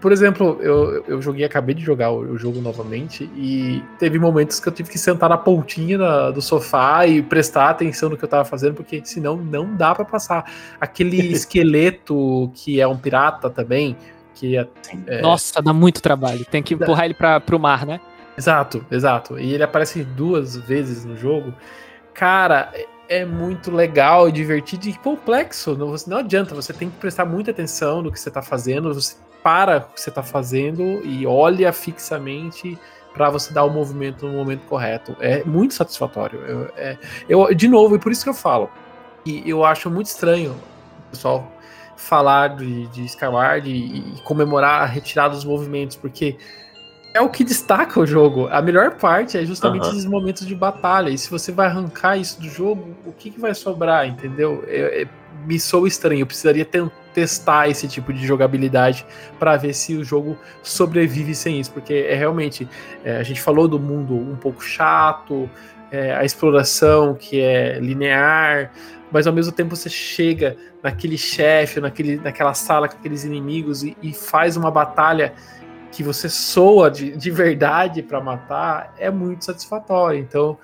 [0.00, 4.58] Por exemplo, eu, eu joguei, acabei de jogar o, o, jogo novamente e teve momentos
[4.58, 8.24] que eu tive que sentar na pontinha na, do sofá e prestar atenção no que
[8.24, 10.50] eu tava fazendo, porque senão não dá para passar.
[10.80, 13.96] Aquele esqueleto que é um pirata também,
[14.34, 14.66] que é,
[15.06, 16.44] é, Nossa, dá muito trabalho.
[16.44, 18.00] Tem que empurrar ele para pro mar, né?
[18.36, 19.38] Exato, exato.
[19.38, 21.54] E ele aparece duas vezes no jogo.
[22.12, 22.72] Cara,
[23.08, 25.76] é muito legal, divertido e complexo.
[25.76, 29.16] Não, não adianta, você tem que prestar muita atenção no que você está fazendo, você
[29.46, 32.76] para o que você está fazendo e olha fixamente
[33.14, 35.16] para você dar o movimento no momento correto.
[35.20, 36.40] É muito satisfatório.
[36.40, 36.98] Eu, é,
[37.28, 38.68] eu, de novo, e por isso que eu falo.
[39.24, 40.56] E eu acho muito estranho,
[41.12, 41.48] pessoal,
[41.96, 46.36] falar de, de Skyward e, e comemorar a retirada dos movimentos, porque
[47.16, 48.48] é o que destaca o jogo.
[48.48, 49.90] A melhor parte é justamente uhum.
[49.90, 51.10] esses momentos de batalha.
[51.10, 54.62] E se você vai arrancar isso do jogo, o que, que vai sobrar, entendeu?
[54.66, 55.08] É, é,
[55.46, 56.20] me sou estranho.
[56.20, 59.06] Eu precisaria tentar testar esse tipo de jogabilidade
[59.38, 62.68] para ver se o jogo sobrevive sem isso, porque é realmente
[63.02, 65.48] é, a gente falou do mundo um pouco chato,
[65.90, 68.70] é, a exploração que é linear,
[69.10, 73.96] mas ao mesmo tempo você chega naquele chefe, naquele, naquela sala com aqueles inimigos e,
[74.02, 75.32] e faz uma batalha
[75.96, 80.20] que você soa de, de verdade para matar, é muito satisfatório.
[80.20, 80.58] Então,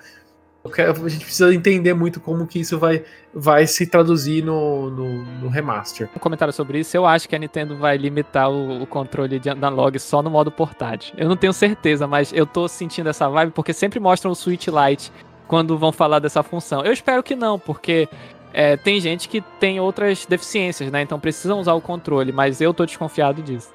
[0.71, 3.03] quero, a gente precisa entender muito como que isso vai,
[3.33, 6.07] vai se traduzir no, no, no, remaster.
[6.15, 9.49] Um comentário sobre isso, eu acho que a Nintendo vai limitar o, o, controle de
[9.49, 11.15] analog só no modo portátil.
[11.17, 14.67] Eu não tenho certeza, mas eu tô sentindo essa vibe porque sempre mostram o Switch
[14.67, 15.11] Lite
[15.47, 16.85] quando vão falar dessa função.
[16.85, 18.07] Eu espero que não, porque
[18.53, 21.01] é, tem gente que tem outras deficiências, né?
[21.01, 23.73] Então precisam usar o controle, mas eu tô desconfiado disso.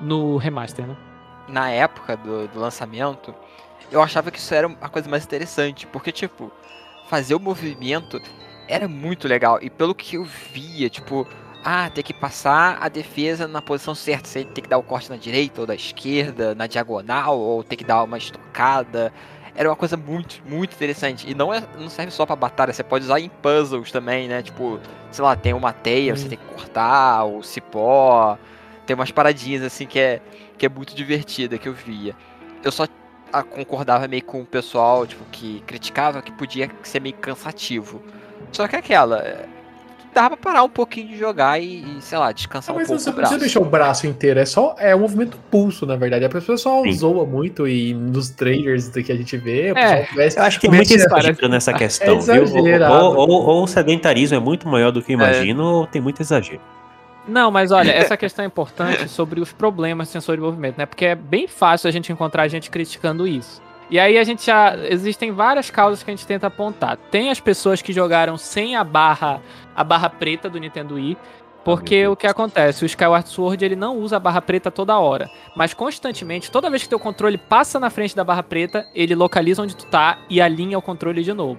[0.00, 0.96] No remaster, né?
[1.48, 3.34] Na época do, do lançamento,
[3.90, 6.50] eu achava que isso era a coisa mais interessante, porque, tipo,
[7.08, 8.20] fazer o movimento
[8.68, 9.58] era muito legal.
[9.60, 11.26] E pelo que eu via, tipo,
[11.62, 14.26] ah, tem que passar a defesa na posição certa.
[14.26, 17.76] Você tem que dar o corte na direita ou da esquerda, na diagonal, ou tem
[17.76, 19.12] que dar uma estocada
[19.56, 21.30] era uma coisa muito, muito interessante.
[21.30, 24.42] E não, é, não serve só pra batalha, você pode usar em puzzles também, né?
[24.42, 24.80] Tipo,
[25.10, 28.36] sei lá, tem uma teia, você tem que cortar, o cipó.
[28.86, 30.20] Tem umas paradinhas assim que é,
[30.58, 32.14] que é muito divertida que eu via.
[32.62, 32.86] Eu só
[33.32, 38.02] ah, concordava meio com o pessoal, tipo, que criticava que podia ser meio cansativo.
[38.52, 39.46] Só que é aquela,
[40.14, 43.00] dava pra parar um pouquinho de jogar e, e sei lá, descansar ah, um pouco
[43.00, 43.34] você o braço.
[43.34, 46.24] Você deixar o braço inteiro, é só é um movimento pulso, na verdade.
[46.24, 46.92] A pessoa Sim.
[46.92, 50.06] zoa muito e nos trailers que a gente vê, é,
[50.36, 52.44] eu acho que muito exagero nessa é questão, é viu?
[52.88, 55.64] Ou, ou, ou, o sedentarismo é muito maior do que eu imagino, é.
[55.64, 56.60] ou tem muito exagero.
[57.26, 60.86] Não, mas olha, essa questão é importante sobre os problemas de sensor de movimento, né?
[60.86, 63.62] Porque é bem fácil a gente encontrar gente criticando isso.
[63.90, 64.76] E aí a gente já.
[64.88, 66.96] Existem várias causas que a gente tenta apontar.
[67.10, 69.40] Tem as pessoas que jogaram sem a barra,
[69.74, 71.16] a barra preta do Nintendo Wii.
[71.64, 72.84] Porque o que acontece?
[72.84, 75.30] O Skyward Sword ele não usa a barra preta toda hora.
[75.56, 79.62] Mas constantemente, toda vez que teu controle passa na frente da barra preta, ele localiza
[79.62, 81.58] onde tu tá e alinha o controle de novo.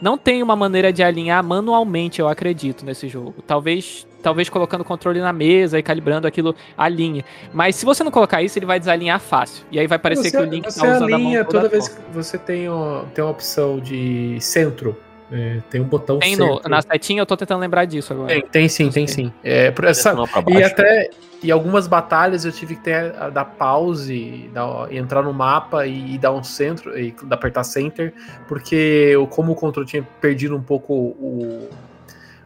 [0.00, 3.34] Não tem uma maneira de alinhar manualmente, eu acredito, nesse jogo.
[3.46, 7.24] Talvez talvez colocando o controle na mesa e calibrando aquilo alinhe.
[7.52, 9.64] Mas se você não colocar isso, ele vai desalinhar fácil.
[9.70, 11.64] E aí vai parecer você, que o Link você tá usando alinha a mão toda,
[11.64, 14.96] toda vez que você tem, ó, tem uma opção de centro.
[15.34, 18.28] É, tem um botão tem no, na setinha, eu tô tentando lembrar disso agora.
[18.28, 19.32] Tem, tem sim, tem sim.
[19.42, 20.14] É, por essa,
[20.46, 21.08] e até
[21.42, 26.14] em algumas batalhas eu tive que ter a, dar pause, dar, entrar no mapa e,
[26.14, 28.12] e, dar um centro, e apertar center,
[28.46, 28.76] porque
[29.12, 31.68] eu, como o controle tinha perdido um pouco o,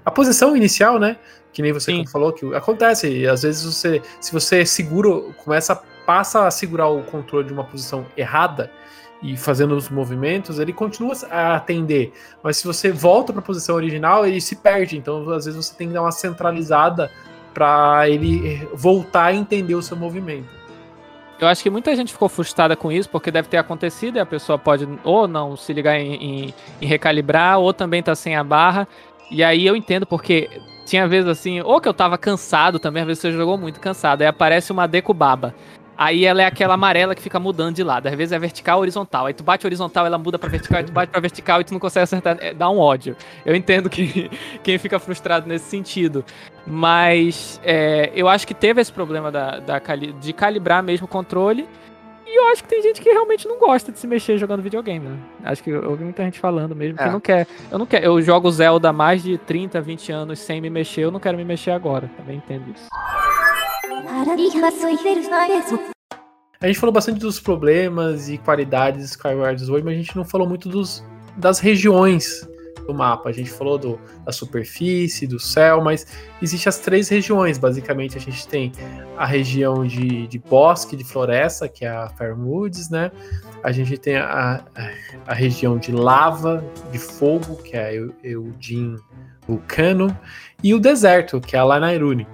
[0.05, 1.17] a posição inicial, né?
[1.57, 3.27] Que nem você falou, que acontece.
[3.27, 5.09] Às vezes você, se você segura,
[5.43, 8.71] começa, passa a segurar o controle de uma posição errada
[9.23, 12.13] e fazendo os movimentos, ele continua a atender.
[12.43, 14.99] Mas se você volta para a posição original, ele se perde.
[14.99, 17.11] Então, às vezes você tem que dar uma centralizada
[17.55, 20.51] para ele voltar a entender o seu movimento.
[21.41, 24.27] Eu acho que muita gente ficou frustrada com isso, porque deve ter acontecido e a
[24.27, 28.45] pessoa pode ou não se ligar em, em, em recalibrar, ou também tá sem a
[28.45, 28.87] barra.
[29.31, 30.51] E aí eu entendo porque
[30.87, 34.23] tinha vezes assim, ou que eu tava cansado também, às vezes você jogou muito cansado,
[34.23, 35.55] aí aparece uma Decubaba.
[35.99, 38.07] Aí ela é aquela amarela que fica mudando de lado.
[38.07, 39.27] Às vezes é vertical ou horizontal.
[39.27, 41.73] Aí tu bate horizontal, ela muda pra vertical, aí tu bate pra vertical e tu
[41.73, 42.37] não consegue acertar.
[42.39, 43.17] É, dá um ódio.
[43.47, 44.31] Eu entendo que
[44.63, 46.23] quem fica frustrado nesse sentido.
[46.67, 49.81] Mas é, eu acho que teve esse problema da, da,
[50.21, 51.67] de calibrar mesmo o controle.
[52.27, 55.07] E eu acho que tem gente que realmente não gosta de se mexer jogando videogame,
[55.07, 55.17] né?
[55.45, 57.05] Acho que eu ouvi muita gente falando mesmo é.
[57.05, 57.47] que não quer.
[57.71, 58.05] Eu não quero.
[58.05, 61.39] Eu jogo Zelda há mais de 30, 20 anos sem me mexer, eu não quero
[61.39, 62.11] me mexer agora.
[62.17, 62.89] Também entendo isso.
[66.61, 70.25] A gente falou bastante dos problemas e qualidades de Skyward Sword, mas a gente não
[70.25, 71.05] falou muito dos,
[71.37, 72.49] das regiões
[72.87, 73.29] do mapa.
[73.29, 76.07] A gente falou do, da superfície, do céu, mas
[76.41, 77.59] existem as três regiões.
[77.59, 78.73] Basicamente, a gente tem
[79.17, 83.11] a região de, de bosque, de floresta, que é a Fairwoods, né?
[83.63, 84.65] A gente tem a,
[85.27, 88.97] a, região de lava, de fogo, que é a Eudin
[89.47, 90.17] Vulcano,
[90.63, 92.27] e o deserto, que é a Lanairune.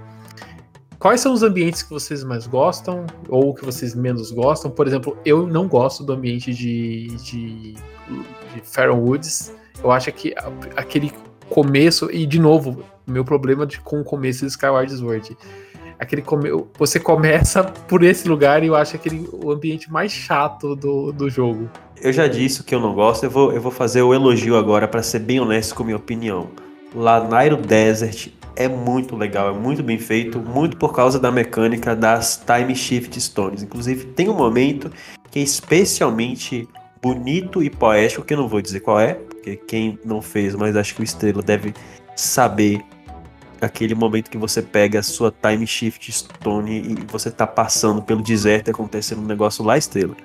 [0.98, 4.70] Quais são os ambientes que vocês mais gostam ou que vocês menos gostam?
[4.70, 7.74] Por exemplo, eu não gosto do ambiente de, de,
[8.54, 8.62] de.
[9.82, 10.34] Eu acho que
[10.76, 11.12] aquele
[11.48, 15.36] começo, e de novo, meu problema de, com o começo de Skyward Sword.
[15.98, 20.74] Aquele come, você começa por esse lugar e eu acho aquele o ambiente mais chato
[20.74, 21.70] do, do jogo.
[22.00, 24.88] Eu já disse que eu não gosto, eu vou, eu vou fazer o elogio agora
[24.88, 26.48] para ser bem honesto com minha opinião.
[26.94, 32.42] Lanairo Desert é muito legal, é muito bem feito, muito por causa da mecânica das
[32.44, 33.62] Time Shift Stones.
[33.62, 34.90] Inclusive, tem um momento
[35.30, 36.68] que é especialmente
[37.00, 40.76] bonito e poético, que eu não vou dizer qual é, porque quem não fez, mas
[40.76, 41.74] acho que o Estrela deve
[42.14, 42.80] saber
[43.60, 48.22] aquele momento que você pega a sua time shift stone e você tá passando pelo
[48.22, 50.16] deserto e acontecendo um negócio lá, Estrela.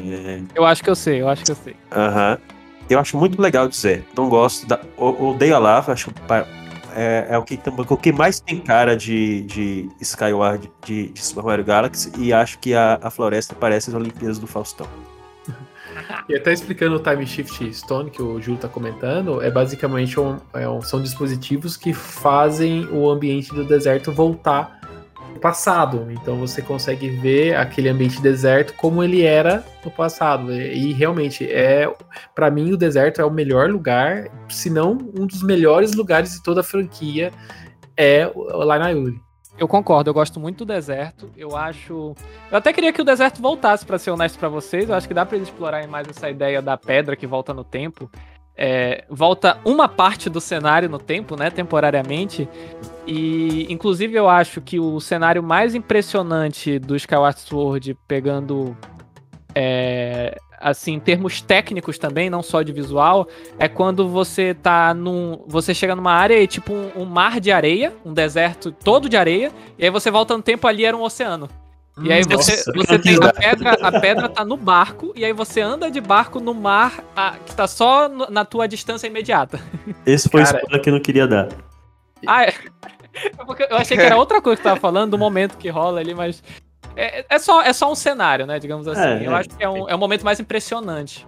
[0.00, 0.40] É...
[0.54, 1.76] Eu acho que eu sei, eu acho que eu sei.
[1.92, 2.38] Aham.
[2.88, 4.04] eu acho muito legal dizer.
[4.16, 4.80] Não gosto da.
[4.96, 6.12] o- Odeio a lava, acho
[6.96, 11.44] é, é o, que, o que mais tem cara de, de Skyward de, de Super
[11.44, 14.88] Mario Galaxy e acho que a, a floresta parece as Olimpíadas do Faustão.
[16.28, 20.36] E até explicando o Time Shift Stone que o Júlio está comentando, é basicamente um,
[20.54, 24.80] é um- são dispositivos que fazem o ambiente do deserto voltar
[25.16, 26.08] ao passado.
[26.10, 30.52] Então você consegue ver aquele ambiente deserto como ele era no passado.
[30.52, 31.92] E, e realmente é,
[32.34, 36.42] para mim, o deserto é o melhor lugar, se não um dos melhores lugares de
[36.42, 37.30] toda a franquia
[37.96, 39.20] é lá na Yuri.
[39.58, 41.30] Eu concordo, eu gosto muito do deserto.
[41.36, 42.14] Eu acho.
[42.50, 44.88] Eu até queria que o deserto voltasse, pra ser honesto pra vocês.
[44.88, 47.62] Eu acho que dá pra eles explorarem mais essa ideia da pedra que volta no
[47.64, 48.10] tempo.
[48.56, 51.50] É, volta uma parte do cenário no tempo, né?
[51.50, 52.48] Temporariamente.
[53.06, 58.76] E, inclusive, eu acho que o cenário mais impressionante do Skyward Sword, pegando.
[59.54, 63.26] é, assim, em termos técnicos também, não só de visual,
[63.58, 65.42] é quando você tá num.
[65.46, 69.16] Você chega numa área e tipo um, um mar de areia, um deserto todo de
[69.16, 71.48] areia, e aí você volta no tempo ali era um oceano.
[72.02, 75.32] E aí você, Nossa, você tem a pedra, a pedra tá no barco, e aí
[75.32, 79.60] você anda de barco no mar ah, que tá só no- na tua distância imediata.
[80.06, 81.48] Esse foi Cara, o spoiler que eu não queria dar.
[82.26, 82.54] Ah, é.
[83.38, 85.98] É porque eu achei que era outra coisa que tava falando, do momento que rola
[85.98, 86.42] ali, mas.
[86.96, 88.58] É, é, só, é só um cenário, né?
[88.58, 89.24] Digamos assim.
[89.24, 89.34] É, eu é.
[89.34, 91.26] acho que é, um, é o momento mais impressionante.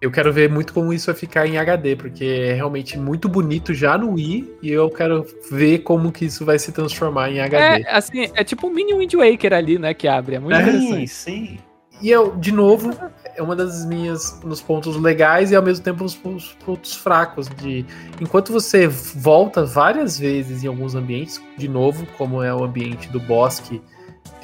[0.00, 3.72] Eu quero ver muito como isso vai ficar em HD, porque é realmente muito bonito
[3.72, 7.84] já no Wii, e eu quero ver como que isso vai se transformar em HD.
[7.84, 9.94] É, assim, é tipo um mini Wind Waker ali, né?
[9.94, 10.34] Que abre.
[10.34, 11.06] É muito interessante.
[11.08, 11.58] sim.
[12.02, 12.90] E eu, de novo,
[13.36, 17.86] é uma das minhas nos pontos legais e ao mesmo tempo nos pontos, fracos de
[18.20, 23.20] enquanto você volta várias vezes em alguns ambientes, de novo, como é o ambiente do
[23.20, 23.80] bosque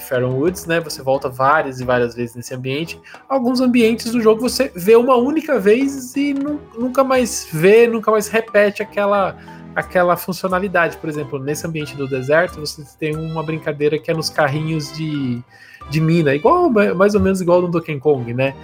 [0.08, 0.80] Faron Woods, né?
[0.80, 3.00] Você volta várias e várias vezes nesse ambiente.
[3.28, 8.10] Alguns ambientes do jogo você vê uma única vez e nu- nunca mais vê, nunca
[8.10, 9.36] mais repete aquela
[9.76, 10.96] aquela funcionalidade.
[10.96, 15.40] Por exemplo, nesse ambiente do deserto, você tem uma brincadeira que é nos carrinhos de,
[15.88, 18.54] de mina, igual mais ou menos igual no Donkey Kong, né?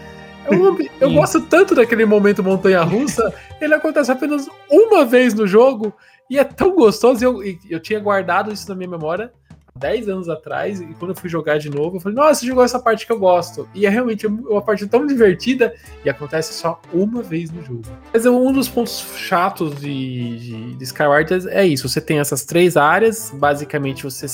[0.50, 5.92] Eu, eu gosto tanto daquele momento montanha-russa, ele acontece apenas uma vez no jogo
[6.28, 7.22] e é tão gostoso.
[7.22, 9.32] e Eu, eu tinha guardado isso na minha memória
[9.76, 12.78] 10 anos atrás, e quando eu fui jogar de novo, eu falei, nossa, jogou essa
[12.78, 13.68] parte que eu gosto.
[13.74, 17.82] E é realmente uma parte tão divertida e acontece só uma vez no jogo.
[18.12, 22.76] Mas um dos pontos chatos de, de, de Skyward é isso: você tem essas três
[22.76, 24.26] áreas, basicamente você.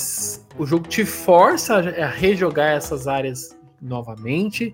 [0.59, 4.73] O jogo te força a rejogar essas áreas novamente.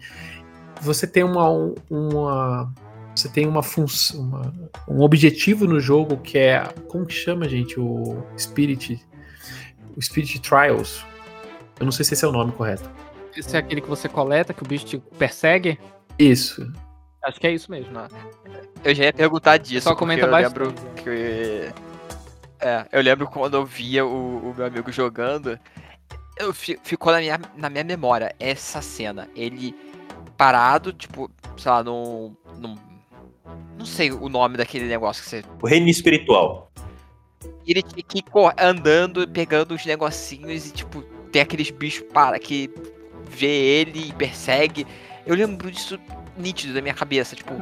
[0.81, 1.49] Você tem uma.
[1.89, 2.73] uma
[3.15, 4.53] você tem uma função,
[4.87, 6.61] um objetivo no jogo que é.
[6.87, 7.79] Como que chama, gente?
[7.79, 9.06] O Spirit.
[9.97, 11.03] O Spirit Trials.
[11.79, 12.89] Eu não sei se esse é o nome correto.
[13.35, 15.79] Esse é aquele que você coleta, que o bicho te persegue.
[16.17, 16.71] Isso.
[17.23, 17.91] Acho que é isso mesmo.
[18.83, 19.89] Eu já ia perguntar disso.
[19.89, 20.59] Só comenta eu bastante.
[20.59, 20.73] lembro
[21.03, 21.71] que.
[22.59, 25.59] É, eu lembro quando eu via o, o meu amigo jogando.
[26.37, 29.27] Eu fi- ficou na minha, na minha memória essa cena.
[29.35, 29.75] Ele
[30.37, 32.35] parado, tipo, sei lá, num.
[32.57, 32.75] num
[33.77, 35.43] não sei o nome daquele negócio que você.
[35.61, 36.66] O reino espiritual.
[37.67, 38.23] Ele tinha que ir
[38.57, 41.01] andando, pegando os negocinhos e, tipo,
[41.31, 42.69] tem aqueles bichos para que
[43.29, 44.87] vê ele e persegue.
[45.25, 45.99] Eu lembro disso
[46.37, 47.53] nítido da minha cabeça, tipo.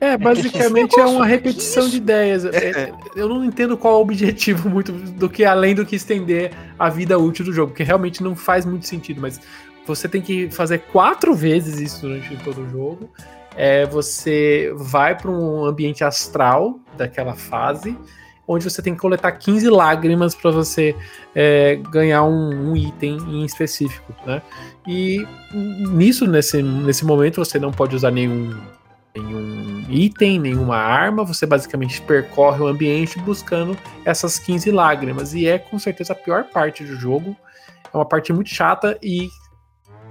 [0.00, 2.44] É, basicamente é uma repetição de ideias.
[2.54, 6.52] É, Eu não entendo qual é o objetivo muito do que além do que estender
[6.78, 9.40] a vida útil do jogo, porque realmente não faz muito sentido, mas
[9.86, 13.10] você tem que fazer quatro vezes isso durante todo o jogo.
[13.56, 17.96] É, você vai para um ambiente astral daquela fase,
[18.46, 20.94] onde você tem que coletar 15 lágrimas para você
[21.34, 24.42] é, ganhar um, um item em específico, né?
[24.86, 28.54] E nisso, nesse, nesse momento, você não pode usar nenhum
[29.14, 35.34] nenhum item, nenhuma arma, você basicamente percorre o ambiente buscando essas 15 lágrimas.
[35.34, 37.36] E é com certeza a pior parte do jogo.
[37.92, 39.28] É uma parte muito chata e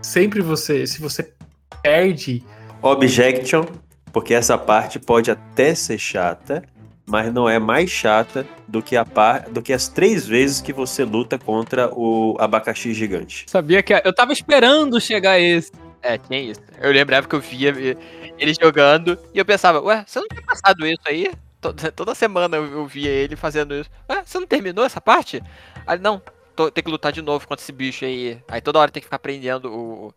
[0.01, 1.33] sempre você, se você
[1.81, 2.43] perde.
[2.81, 3.65] Objection,
[4.13, 6.63] porque essa parte pode até ser chata,
[7.05, 10.71] mas não é mais chata do que a par, do que as três vezes que
[10.71, 13.45] você luta contra o abacaxi gigante.
[13.47, 13.93] Sabia que.
[13.93, 15.71] Eu tava esperando chegar esse.
[16.01, 16.61] É, tinha isso.
[16.79, 17.97] Eu lembrava que eu via
[18.37, 21.31] ele jogando e eu pensava, ué, você não tinha passado isso aí?
[21.59, 23.89] Toda, toda semana eu, via ele fazendo isso.
[24.09, 25.41] Ué, você não terminou essa parte?
[25.85, 26.21] Aí, não,
[26.55, 28.39] tô, tem que lutar de novo contra esse bicho aí.
[28.47, 30.13] Aí toda hora tem que ficar prendendo o.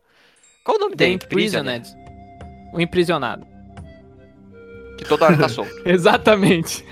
[0.64, 1.14] Qual o nome The dele?
[1.14, 1.94] Imprisoned.
[2.72, 3.53] O imprisionado.
[4.96, 5.70] Que toda hora tá solto.
[5.84, 6.84] Exatamente.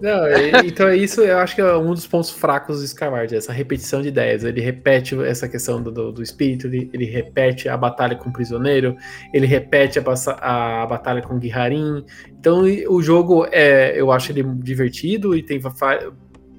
[0.00, 0.26] Não,
[0.64, 4.00] então é isso, eu acho que é um dos pontos fracos do Skyward, essa repetição
[4.00, 4.44] de ideias.
[4.44, 8.32] Ele repete essa questão do, do, do espírito, ele, ele repete a batalha com o
[8.32, 8.96] prisioneiro,
[9.34, 12.02] ele repete a, passa- a batalha com o Guiharin.
[12.30, 15.60] Então o jogo, é, eu acho ele divertido e tem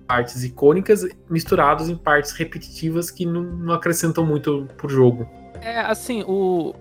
[0.07, 5.27] partes icônicas misturados em partes repetitivas que não, não acrescentam muito pro jogo.
[5.61, 6.73] É, assim, o.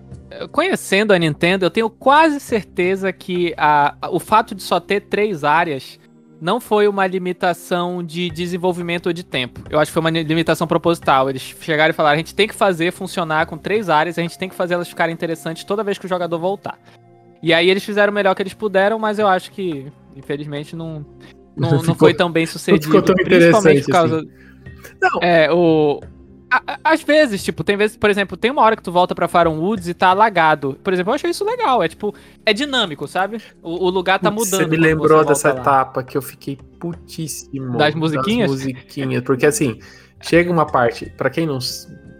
[0.51, 5.43] Conhecendo a Nintendo, eu tenho quase certeza que a, o fato de só ter três
[5.43, 5.99] áreas
[6.39, 9.61] não foi uma limitação de desenvolvimento ou de tempo.
[9.69, 11.29] Eu acho que foi uma limitação proposital.
[11.29, 14.37] Eles chegaram e falaram: a gente tem que fazer funcionar com três áreas, a gente
[14.39, 16.79] tem que fazer elas ficarem interessantes toda vez que o jogador voltar.
[17.43, 21.05] E aí eles fizeram o melhor que eles puderam, mas eu acho que, infelizmente, não,
[21.57, 22.85] não, não Ficou- foi tão bem sucedido.
[22.85, 24.25] ficou tão principalmente por causa.
[25.01, 25.19] Não.
[25.21, 25.99] É, o.
[26.51, 29.27] a- Às vezes, tipo, tem vezes, por exemplo, tem uma hora que tu volta pra
[29.27, 30.77] Faron Woods e tá alagado.
[30.83, 31.81] Por exemplo, eu achei isso legal.
[31.81, 32.13] É tipo,
[32.45, 33.41] é dinâmico, sabe?
[33.61, 34.49] O, o lugar tá mudando.
[34.61, 35.59] Você me lembrou volta dessa lá.
[35.61, 37.77] etapa que eu fiquei putíssimo.
[37.77, 38.51] Das musiquinhas?
[38.51, 39.23] Das musiquinhas.
[39.23, 39.79] Porque assim,
[40.21, 41.59] chega uma parte, pra quem não.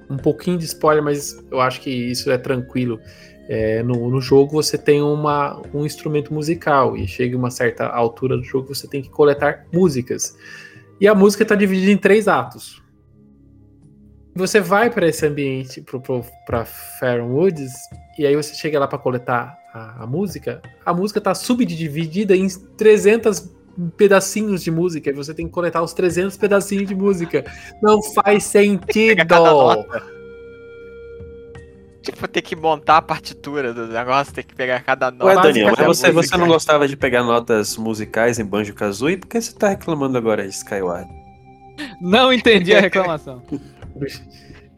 [0.10, 3.00] Um pouquinho de spoiler, mas eu acho que isso é tranquilo.
[3.48, 8.38] É, no, no jogo você tem uma, um instrumento musical e chega uma certa altura
[8.38, 10.36] do jogo você tem que coletar músicas.
[11.00, 12.81] E a música está dividida em três atos.
[14.34, 15.84] Você vai para esse ambiente,
[16.46, 17.74] para Faron Woods,
[18.18, 20.62] e aí você chega lá para coletar a, a música.
[20.86, 22.48] A música está subdividida em
[22.78, 23.52] 300
[23.98, 25.10] pedacinhos de música.
[25.10, 27.44] E você tem que coletar os 300 pedacinhos de música.
[27.82, 29.18] Não faz sentido.
[29.18, 30.04] Pegar cada nota.
[32.02, 35.26] Tipo, ter que montar a partitura do negócio, ter que pegar cada nota.
[35.26, 36.36] Ué, Daniel, mas você, música.
[36.36, 39.18] você não gostava de pegar notas musicais em Banjo Kazooie?
[39.18, 41.08] Por que você tá reclamando agora de Skyward?
[42.02, 43.44] Não entendi a reclamação.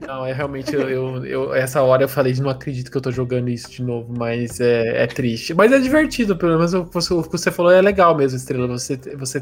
[0.06, 3.10] Não, é realmente, eu, eu- eu- essa hora eu falei não acredito que eu tô
[3.12, 5.54] jogando isso de novo, mas é, é triste.
[5.54, 6.94] Mas é divertido, pelo menos o que
[7.32, 8.68] você, falou é legal mesmo, Estrela.
[8.68, 9.42] Você, você,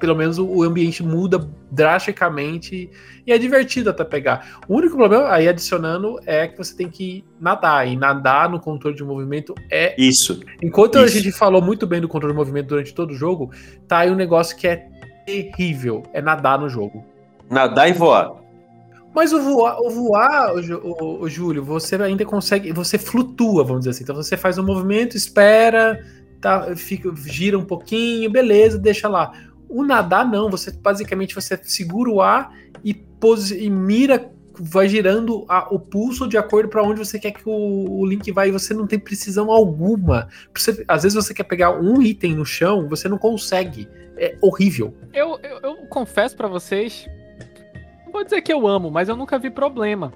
[0.00, 2.90] pelo menos o, ambiente muda drasticamente
[3.24, 4.60] e é divertido até pegar.
[4.66, 7.86] O único problema, aí adicionando, é que você tem que nadar.
[7.86, 10.40] E nadar no controle de movimento é Isso.
[10.60, 11.18] Enquanto a Isso.
[11.18, 13.52] gente falou muito bem do controle de movimento durante todo o jogo,
[13.86, 14.86] tá aí um negócio que é
[15.24, 17.04] terrível, é nadar no jogo.
[17.48, 18.40] Nadar e voar.
[19.14, 23.90] Mas o voar, o voar o, o- Júlio, você ainda consegue, você flutua, vamos dizer
[23.90, 24.04] assim.
[24.04, 26.04] Então você faz um movimento, espera,
[26.40, 29.32] tá, fica, gira um pouquinho, beleza, deixa lá.
[29.68, 32.52] O nadar não, você basicamente você segura o ar
[32.84, 34.30] e, posi- e mira,
[34.62, 37.52] vai girando a- o pulso de acordo para onde você quer que o,
[38.00, 38.48] o Link vai.
[38.48, 40.28] E você não tem precisão alguma.
[40.56, 43.88] Você- às vezes você quer pegar um item no chão, você não consegue.
[44.16, 44.92] É horrível.
[45.14, 47.08] Eu, eu, eu confesso pra vocês,
[48.10, 50.12] vou dizer que eu amo, mas eu nunca vi problema.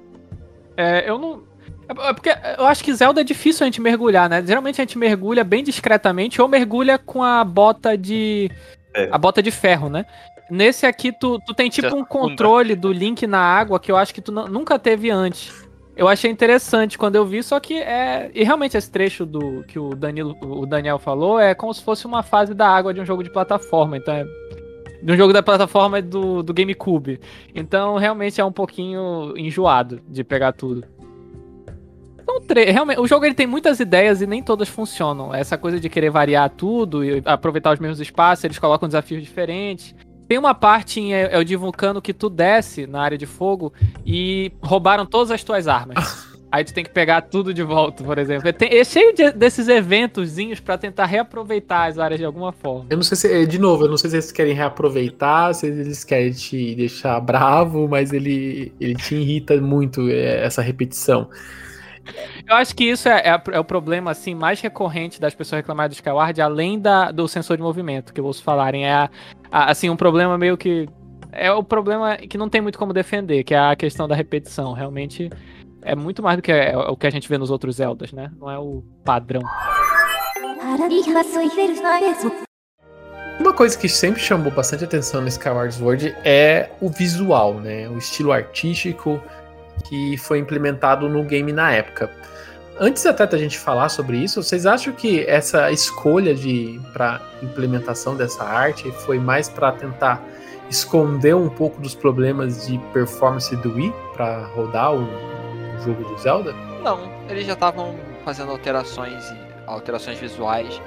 [0.77, 1.43] É, eu não.
[1.89, 4.43] É porque eu acho que Zelda é difícil a gente mergulhar, né?
[4.45, 8.51] Geralmente a gente mergulha bem discretamente ou mergulha com a bota de.
[8.95, 9.09] É.
[9.13, 10.07] A bota de ferro, né?
[10.51, 13.97] Nesse aqui, tu, tu tem tipo Você um controle do Link na água que eu
[13.97, 15.65] acho que tu nu- nunca teve antes.
[15.97, 18.31] Eu achei interessante quando eu vi, só que é.
[18.35, 22.05] E realmente esse trecho do que o, Danilo, o Daniel falou é como se fosse
[22.05, 23.97] uma fase da água de um jogo de plataforma.
[23.97, 24.27] Então é.
[25.07, 27.21] Um jogo da plataforma do, do GameCube.
[27.55, 30.85] Então realmente é um pouquinho enjoado de pegar tudo.
[32.49, 35.33] Tre- realmente, o jogo ele tem muitas ideias e nem todas funcionam.
[35.33, 39.95] Essa coisa de querer variar tudo e aproveitar os mesmos espaços, eles colocam desafios diferentes.
[40.27, 43.73] Tem uma parte em El de Vulcano que tu desce na área de fogo
[44.05, 46.27] e roubaram todas as tuas armas.
[46.55, 48.53] Aí tu tem que pegar tudo de volta, por exemplo.
[48.53, 52.87] Tem- é cheio de- desses eventozinhos pra tentar reaproveitar as áreas de alguma forma.
[52.91, 56.05] Eu não sei se, de novo, eu não sei se eles querem reaproveitar, se eles
[56.05, 61.29] querem te deixar bravo, mas ele, ele te irrita muito é, essa repetição.
[62.47, 65.91] Eu acho que isso é, é é o problema assim mais recorrente das pessoas reclamarem
[65.91, 68.87] do Skyward, além da, do sensor de movimento que eu ouço falarem.
[68.87, 69.11] É a-
[69.51, 70.89] a- assim um problema meio que
[71.33, 74.73] é o problema que não tem muito como defender, que é a questão da repetição.
[74.73, 75.29] Realmente
[75.85, 78.31] é muito mais do que é, o que a gente vê nos outros Zeldas, né?
[78.39, 79.43] Não é o padrão.
[83.39, 87.89] Uma coisa que sempre chamou bastante atenção no Skyward Sword é o visual, né?
[87.89, 89.21] O estilo artístico
[89.89, 92.11] que foi implementado no game na época.
[92.79, 98.17] Antes até da gente falar sobre isso, vocês acham que essa escolha de para implementação
[98.17, 100.23] dessa arte foi mais para tentar
[100.71, 105.09] esconder um pouco dos problemas de performance do Wii para rodar o,
[105.83, 106.53] jogo do Zelda?
[106.83, 109.33] Não, eles já estavam fazendo alterações
[109.67, 110.81] alterações visuais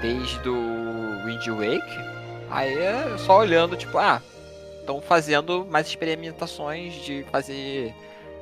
[0.00, 2.10] desde o Wind Wake.
[2.50, 4.20] Aí é só olhando, tipo, ah,
[4.80, 7.94] estão fazendo mais experimentações de fazer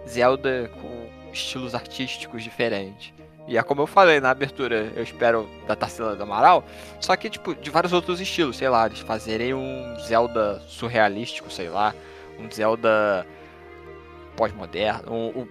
[0.08, 3.12] Zelda com estilos artísticos diferentes.
[3.46, 6.62] E é como eu falei na abertura, eu espero da Tarsila do Amaral,
[7.00, 11.70] só que, tipo, de vários outros estilos, sei lá, eles fazerem um Zelda surrealístico, sei
[11.70, 11.94] lá,
[12.38, 13.26] um Zelda
[14.36, 15.48] pós-moderno, um, um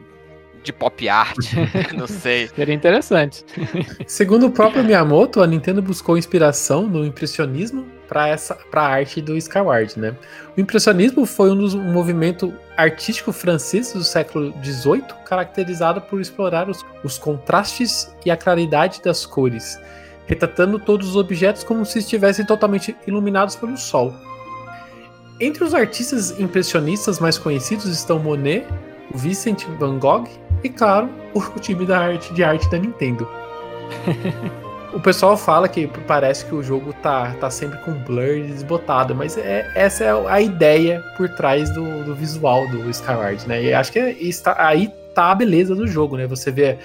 [0.63, 1.37] de pop art,
[1.95, 2.47] não sei.
[2.47, 3.45] Seria interessante.
[4.05, 9.21] Segundo o próprio Miyamoto, a Nintendo buscou inspiração no impressionismo para essa para a arte
[9.21, 10.15] do Skyward, né?
[10.55, 16.69] O impressionismo foi um, dos, um movimento artístico francês do século XVIII, caracterizado por explorar
[16.69, 19.79] os, os contrastes e a claridade das cores,
[20.25, 24.13] retratando todos os objetos como se estivessem totalmente iluminados pelo sol.
[25.39, 28.65] Entre os artistas impressionistas mais conhecidos estão Monet,
[29.17, 30.27] Vincent van Gogh
[30.63, 33.27] e, claro, o time da arte de arte da Nintendo.
[34.93, 39.37] o pessoal fala que parece que o jogo tá, tá sempre com blur desbotado, mas
[39.37, 43.63] é, essa é a ideia por trás do, do visual do Skyward, né?
[43.63, 46.27] E acho que é, está, aí tá a beleza do jogo, né?
[46.27, 46.77] Você vê.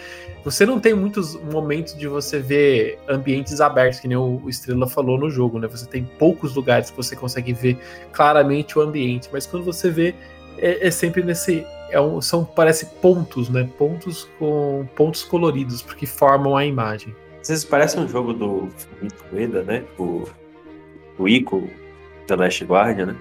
[0.44, 5.16] Você não tem muitos momentos de você ver ambientes abertos, que nem o Estrela falou
[5.16, 5.68] no jogo, né?
[5.68, 7.78] Você tem poucos lugares que você consegue ver
[8.12, 10.14] claramente o ambiente, mas quando você vê,
[10.58, 13.68] é, é sempre nesse é um, são parece pontos, né?
[13.78, 17.14] Pontos com pontos coloridos porque formam a imagem.
[17.40, 19.84] Às vezes parece um jogo do Fumito Ueda, né?
[19.98, 20.24] O,
[21.18, 21.68] o Ico
[22.26, 23.16] da Last Guardian, né?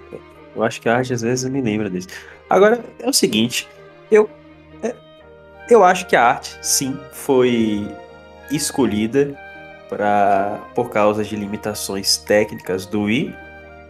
[0.56, 2.08] Eu acho que a arte às vezes me lembra disso.
[2.50, 3.68] Agora é o seguinte,
[4.10, 4.30] eu
[4.82, 4.96] é,
[5.70, 7.88] eu acho que a arte sim foi
[8.50, 9.38] escolhida
[9.90, 13.36] para por causa de limitações técnicas do Wii.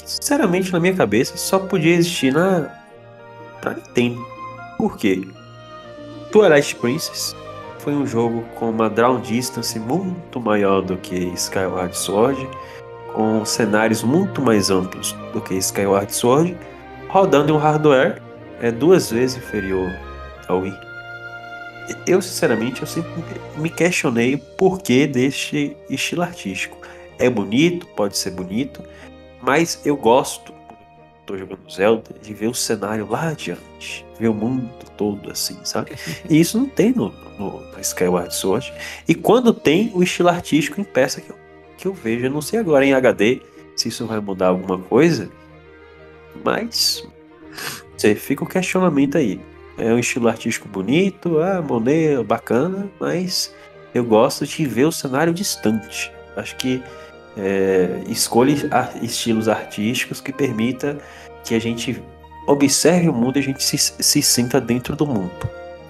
[0.06, 2.70] Sinceramente, na minha cabeça, só podia existir na
[3.62, 4.31] pra Nintendo.
[4.82, 5.28] Por quê?
[6.32, 7.36] Twilight Princess
[7.78, 12.50] foi um jogo com uma draw distance muito maior do que Skyward Sword,
[13.14, 16.58] com cenários muito mais amplos do que Skyward Sword,
[17.10, 18.20] rodando em um hardware
[18.60, 19.92] é duas vezes inferior
[20.48, 20.74] ao Wii.
[22.08, 23.24] Eu, sinceramente, eu sempre
[23.58, 26.76] me questionei o porquê deste estilo artístico.
[27.20, 28.82] É bonito, pode ser bonito,
[29.44, 30.52] mas eu gosto
[31.32, 35.92] tô jogando Zelda, de ver o cenário lá adiante, ver o mundo todo assim, sabe?
[36.30, 38.74] E isso não tem no, no, no Skyward Sword.
[39.08, 41.36] E quando tem, o estilo artístico impeça que eu,
[41.78, 42.26] que eu vejo.
[42.26, 43.42] Eu não sei agora em HD
[43.76, 45.30] se isso vai mudar alguma coisa,
[46.44, 47.08] mas
[47.98, 49.40] você fica o questionamento aí.
[49.78, 53.54] É um estilo artístico bonito, ah, Monet, bacana, mas
[53.96, 56.12] eu gosto de ver o cenário distante.
[56.36, 56.84] Acho que
[57.38, 58.70] é, escolha
[59.02, 60.98] estilos artísticos que permita
[61.44, 62.02] que a gente
[62.48, 65.32] observe o mundo e a gente se, se sinta dentro do mundo.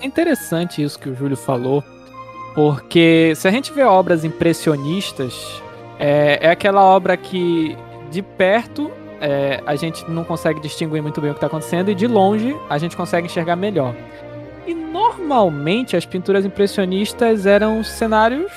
[0.01, 1.83] É interessante isso que o Júlio falou,
[2.55, 5.61] porque se a gente vê obras impressionistas,
[5.99, 7.77] é, é aquela obra que
[8.09, 8.91] de perto
[9.21, 12.55] é, a gente não consegue distinguir muito bem o que está acontecendo e de longe
[12.69, 13.95] a gente consegue enxergar melhor.
[14.65, 18.51] E normalmente as pinturas impressionistas eram cenários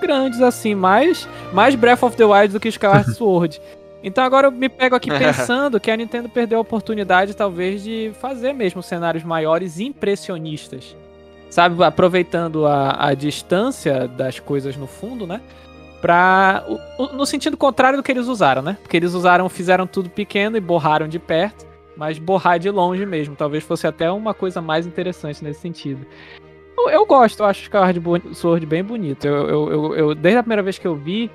[0.00, 3.60] grandes, assim, mais, mais Breath of the Wild do que Skyward Sword.
[4.04, 8.12] Então agora eu me pego aqui pensando que a Nintendo perdeu a oportunidade, talvez, de
[8.20, 10.94] fazer mesmo cenários maiores impressionistas.
[11.48, 15.40] Sabe, aproveitando a, a distância das coisas no fundo, né?
[16.02, 16.64] Pra,
[17.14, 18.76] no sentido contrário do que eles usaram, né?
[18.82, 21.64] Porque eles usaram, fizeram tudo pequeno e borraram de perto,
[21.96, 23.34] mas borrar de longe mesmo.
[23.36, 26.04] Talvez fosse até uma coisa mais interessante nesse sentido.
[26.76, 29.24] Eu, eu gosto, eu acho o Skyward Sword bem bonito.
[29.24, 31.30] Eu, eu, eu, desde a primeira vez que eu vi,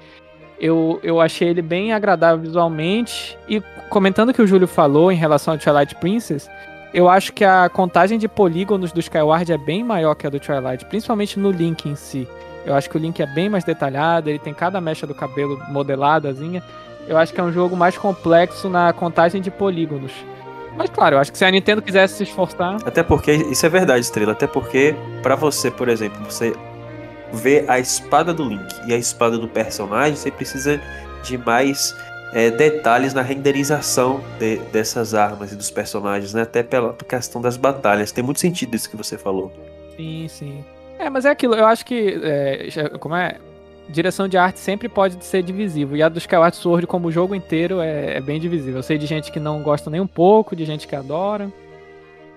[0.60, 3.38] eu, eu achei ele bem agradável visualmente.
[3.48, 6.50] E comentando o que o Júlio falou em relação ao Twilight Princess,
[6.94, 10.40] eu acho que a contagem de polígonos do Skyward é bem maior que a do
[10.40, 12.28] Twilight, principalmente no Link em si.
[12.66, 15.60] Eu acho que o Link é bem mais detalhado, ele tem cada mecha do cabelo
[15.70, 16.62] modeladazinha.
[17.08, 20.12] Eu acho que é um jogo mais complexo na contagem de polígonos.
[20.78, 22.78] Mas claro, eu acho que se a Nintendo quisesse se esforçar.
[22.86, 24.34] Até porque, isso é verdade, Estrela.
[24.34, 26.54] Até porque, para você, por exemplo, você
[27.34, 30.82] ver a espada do Link e a espada do personagem, você precisa
[31.24, 31.96] de mais
[32.34, 36.44] é, detalhes na renderização de, dessas armas e dos personagens, né?
[36.44, 38.12] Até pela questão das batalhas.
[38.12, 39.52] Tem muito sentido isso que você falou.
[39.96, 40.66] Sim, sim.
[40.98, 42.20] É, mas é aquilo, eu acho que.
[42.24, 42.70] É,
[43.00, 43.38] como é?
[43.88, 45.98] Direção de arte sempre pode ser divisível.
[45.98, 48.78] E a do Skyward Sword, como o jogo inteiro, é, é bem divisível.
[48.78, 51.52] Eu sei de gente que não gosta nem um pouco, de gente que adora.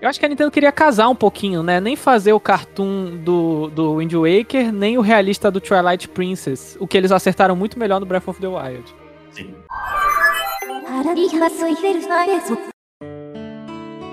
[0.03, 1.79] Eu acho que a Nintendo queria casar um pouquinho, né?
[1.79, 6.75] Nem fazer o cartoon do, do Wind Waker, nem o realista do Twilight Princess.
[6.77, 8.83] O que eles acertaram muito melhor no Breath of the Wild.
[9.31, 9.55] Sim.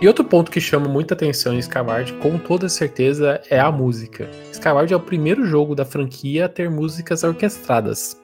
[0.00, 4.30] E outro ponto que chama muita atenção em Skyward, com toda certeza, é a música.
[4.52, 8.16] Skyward é o primeiro jogo da franquia a ter músicas orquestradas.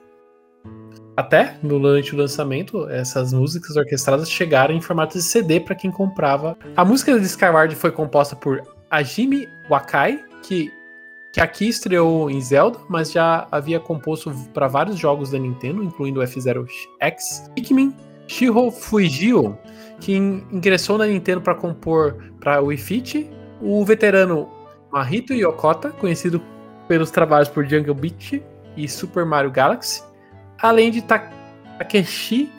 [1.17, 6.59] Até durante o lançamento, essas músicas orquestradas chegaram em formato de CD para quem comprava.
[6.77, 10.73] A música de Skyward foi composta por Ajimi Wakai, que
[11.37, 16.23] que aqui estreou em Zelda, mas já havia composto para vários jogos da Nintendo, incluindo
[16.23, 16.67] F-Zero
[16.99, 17.95] X, Pikmin,
[18.27, 19.59] Shiro Fujio,
[20.01, 23.31] que ingressou na Nintendo para compor para Wii Fit,
[23.61, 24.49] o veterano
[24.91, 26.41] Mahito Yokota, conhecido
[26.89, 28.43] pelos trabalhos por Jungle Beat
[28.75, 30.03] e Super Mario Galaxy,
[30.61, 32.51] além de Takeshi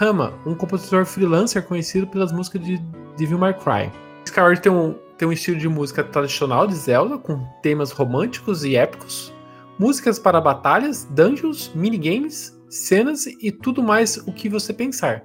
[0.00, 2.78] Hama, um compositor freelancer conhecido pelas músicas de
[3.16, 3.90] Devil May Cry.
[4.24, 8.76] Skyward tem um, tem um estilo de música tradicional de Zelda, com temas românticos e
[8.76, 9.32] épicos,
[9.78, 15.24] músicas para batalhas, dungeons, minigames, cenas e tudo mais o que você pensar.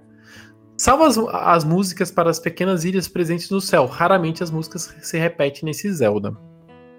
[0.78, 5.18] Salvo as, as músicas para as pequenas ilhas presentes no céu, raramente as músicas se
[5.18, 6.38] repetem nesse Zelda.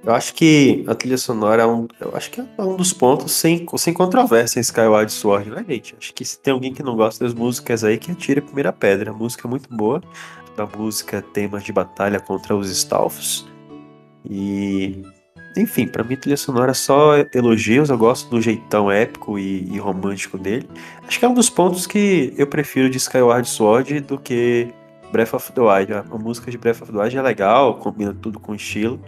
[0.09, 3.30] Eu acho que a trilha sonora é um, eu acho que é um dos pontos
[3.30, 5.94] sem, sem controvérsia em Skyward Sword, né, gente?
[5.98, 8.72] Acho que se tem alguém que não gosta das músicas aí, que atire a primeira
[8.72, 9.10] pedra.
[9.10, 10.01] A música é muito boa.
[10.56, 13.47] Da música temas de batalha contra os Stalfos.
[14.24, 15.02] E.
[15.59, 17.90] Enfim, para mim a trilha sonora é só elogios.
[17.90, 20.66] Eu gosto do jeitão épico e, e romântico dele.
[21.06, 24.72] Acho que é um dos pontos que eu prefiro de Skyward Sword do que
[25.12, 25.93] Breath of the Wild.
[25.93, 28.98] A música de Breath of the Wild é legal, combina tudo com estilo.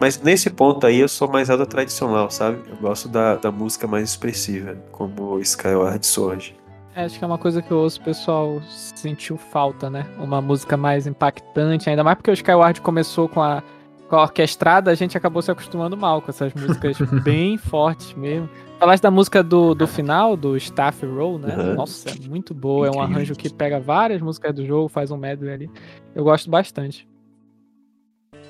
[0.00, 2.58] Mas nesse ponto aí eu sou mais Zelda tradicional, sabe?
[2.68, 6.56] Eu gosto da, da música mais expressiva, como Skyward Sword.
[6.94, 10.06] É, acho que é uma coisa que eu ouço o pessoal sentiu falta, né?
[10.18, 13.62] Uma música mais impactante, ainda mais porque o Skyward começou com a,
[14.08, 18.48] com a orquestrada, a gente acabou se acostumando mal com essas músicas bem fortes mesmo.
[18.78, 21.56] Falaste da música do, do final, do Staff Roll, né?
[21.56, 21.74] Uhum.
[21.74, 22.86] Nossa, é muito boa.
[22.86, 23.00] Incrível.
[23.00, 25.70] É um arranjo que pega várias músicas do jogo, faz um medley ali.
[26.14, 27.07] Eu gosto bastante.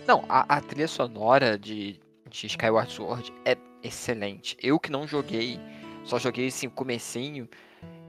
[0.08, 4.56] Não, a, a trilha sonora de, de Skyward Sword é excelente.
[4.62, 5.60] Eu que não joguei,
[6.02, 7.46] só joguei assim o comecinho,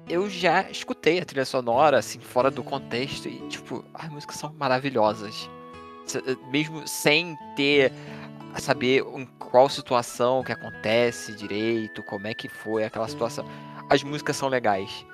[0.08, 4.54] eu já escutei a trilha sonora, assim, fora do contexto, e, tipo, as músicas são
[4.54, 5.50] maravilhosas.
[6.16, 7.92] Eh, mesmo sem ter
[8.54, 13.46] a saber em qual situação que acontece direito, como é que foi aquela situação.
[13.90, 15.06] As músicas são legais.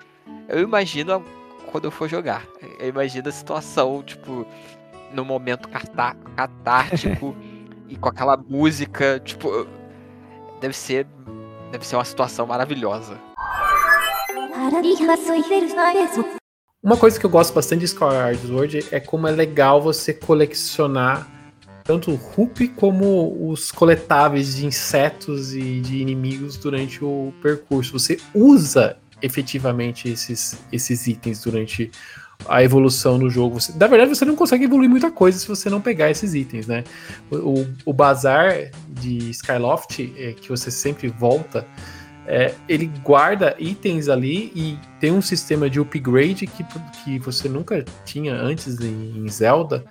[0.47, 1.25] Eu imagino
[1.71, 2.45] quando eu for jogar.
[2.79, 4.45] Eu imagino a situação, tipo,
[5.15, 7.35] no momento catártico
[7.87, 9.65] e com aquela música, tipo,
[10.59, 11.07] deve ser
[11.71, 13.19] deve ser uma situação maravilhosa.
[16.81, 21.27] Uma coisa que eu gosto bastante de Skyward Sword é como é legal você colecionar
[21.83, 27.93] tanto o Rup como os coletáveis de insetos e de inimigos durante o percurso.
[27.93, 31.91] Você usa efetivamente esses, esses itens durante
[32.47, 33.59] a evolução no jogo.
[33.59, 36.67] Você, na verdade, você não consegue evoluir muita coisa se você não pegar esses itens,
[36.67, 36.83] né?
[37.31, 41.65] O, o, o bazar de Skyloft, é, que você sempre volta,
[42.27, 46.65] é, ele guarda itens ali e tem um sistema de upgrade que,
[47.03, 49.85] que você nunca tinha antes em, em Zelda.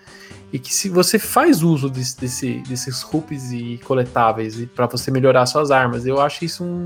[0.54, 5.46] E que se você faz uso desse, desse, desses rupees e coletáveis para você melhorar
[5.46, 6.84] suas armas, eu acho isso um,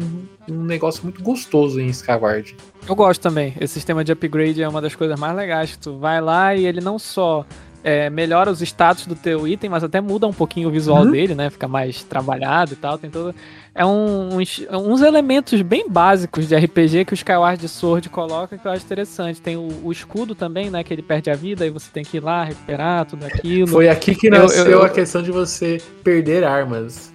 [0.48, 2.56] um negócio muito gostoso em Skyward.
[2.88, 3.52] Eu gosto também.
[3.60, 5.76] Esse sistema de upgrade é uma das coisas mais legais.
[5.76, 7.44] Tu vai lá e ele não só
[7.84, 11.10] é, melhora os status do teu item, mas até muda um pouquinho o visual uhum.
[11.10, 11.50] dele, né?
[11.50, 12.96] Fica mais trabalhado e tal.
[12.96, 13.34] Tem todo.
[13.78, 18.66] É um, uns, uns, elementos bem básicos de RPG que o Skyward Sword coloca que
[18.66, 19.40] eu acho interessante.
[19.40, 20.82] Tem o, o, escudo também, né?
[20.82, 23.68] Que ele perde a vida e você tem que ir lá recuperar tudo aquilo.
[23.68, 27.14] Foi aqui que nasceu eu, eu, a questão de você perder armas.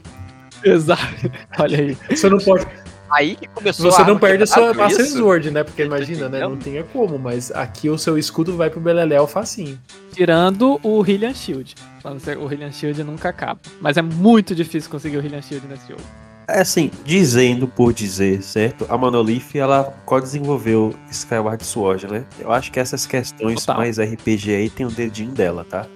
[0.63, 1.29] Exato.
[1.59, 1.97] Olha aí.
[2.09, 2.65] Você não pode
[3.11, 5.65] aí que começou Você não perde a sua Master Sword, né?
[5.65, 6.39] Porque imagina, né?
[6.39, 9.77] Não tinha como, mas aqui o seu escudo vai pro Beleléu facinho.
[10.13, 11.75] Tirando o Hylian Shield.
[12.39, 13.59] O Hylian Shield nunca acaba.
[13.81, 16.22] Mas é muito difícil conseguir o Hylian Shield nesse jogo.
[16.47, 18.85] É assim, dizendo por dizer, certo?
[18.89, 22.25] A Monolith, ela co-desenvolveu Skyward Sword, né?
[22.37, 23.77] Eu acho que essas questões Total.
[23.77, 25.87] mais RPG aí tem o um dedinho dela, tá?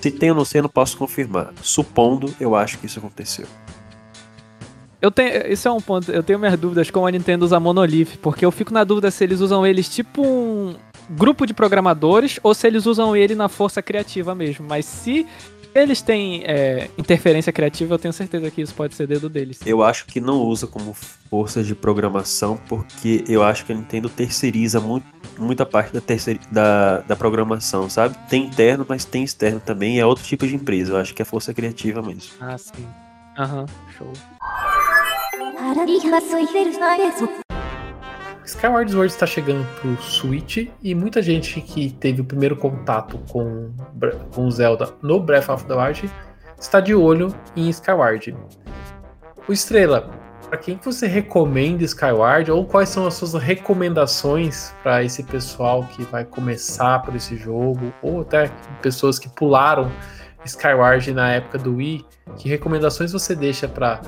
[0.00, 1.52] Se tem ou não sei, eu não posso confirmar.
[1.60, 3.46] Supondo, eu acho que isso aconteceu.
[5.02, 6.10] Eu tenho, isso é um ponto.
[6.10, 9.24] Eu tenho minhas dúvidas como a Nintendo usa Monolith, porque eu fico na dúvida se
[9.24, 10.74] eles usam eles tipo um
[11.10, 14.66] grupo de programadores ou se eles usam ele na força criativa mesmo.
[14.68, 15.26] Mas se
[15.82, 19.60] eles têm é, interferência criativa, eu tenho certeza que isso pode ser dedo deles.
[19.64, 24.08] Eu acho que não usa como força de programação, porque eu acho que a Nintendo
[24.08, 25.06] terceiriza muito,
[25.38, 28.16] muita parte da, terceir, da, da programação, sabe?
[28.28, 30.92] Tem interno, mas tem externo também, é outro tipo de empresa.
[30.92, 32.32] Eu acho que é força criativa mesmo.
[32.40, 32.86] Ah, sim.
[33.38, 33.66] Aham, uhum,
[33.96, 34.12] show.
[38.46, 43.72] Skyward Sword está chegando pro Switch e muita gente que teve o primeiro contato com,
[44.32, 46.08] com Zelda no Breath of the Wild
[46.56, 48.36] está de olho em Skyward.
[49.48, 50.08] O Estrela,
[50.48, 56.04] para quem você recomenda Skyward ou quais são as suas recomendações para esse pessoal que
[56.04, 58.48] vai começar por esse jogo ou até
[58.80, 59.90] pessoas que pularam
[60.44, 62.06] Skyward na época do Wii,
[62.36, 64.00] que recomendações você deixa para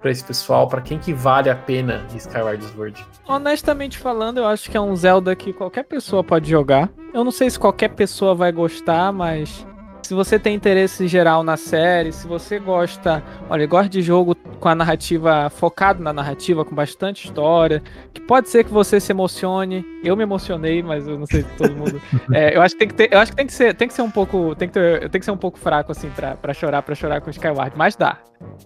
[0.00, 3.06] para esse pessoal, para quem que vale a pena Skyward Sword?
[3.28, 6.90] Honestamente falando, eu acho que é um Zelda que qualquer pessoa pode jogar.
[7.12, 9.66] Eu não sei se qualquer pessoa vai gostar, mas
[10.10, 14.68] se você tem interesse geral na série, se você gosta, olha, gosta de jogo com
[14.68, 17.80] a narrativa focado na narrativa, com bastante história,
[18.12, 19.84] que pode ser que você se emocione.
[20.02, 22.00] Eu me emocionei, mas eu não sei se todo mundo.
[22.32, 23.94] É, eu acho que tem que ter, eu acho que tem que ser, tem que
[23.94, 26.54] ser um pouco, tem que ter, tem que ser um pouco fraco assim para pra
[26.54, 28.18] chorar, para chorar com Skyward, mas dá.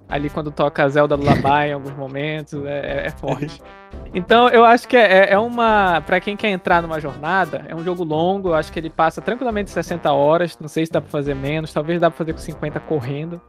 [0.09, 3.61] Ali quando toca a Zelda Lullaby em alguns momentos, é, é, é forte.
[4.13, 6.01] Então eu acho que é, é uma.
[6.01, 9.21] para quem quer entrar numa jornada, é um jogo longo, eu acho que ele passa
[9.21, 10.59] tranquilamente 60 horas.
[10.59, 13.41] Não sei se dá pra fazer menos, talvez dá pra fazer com 50 correndo.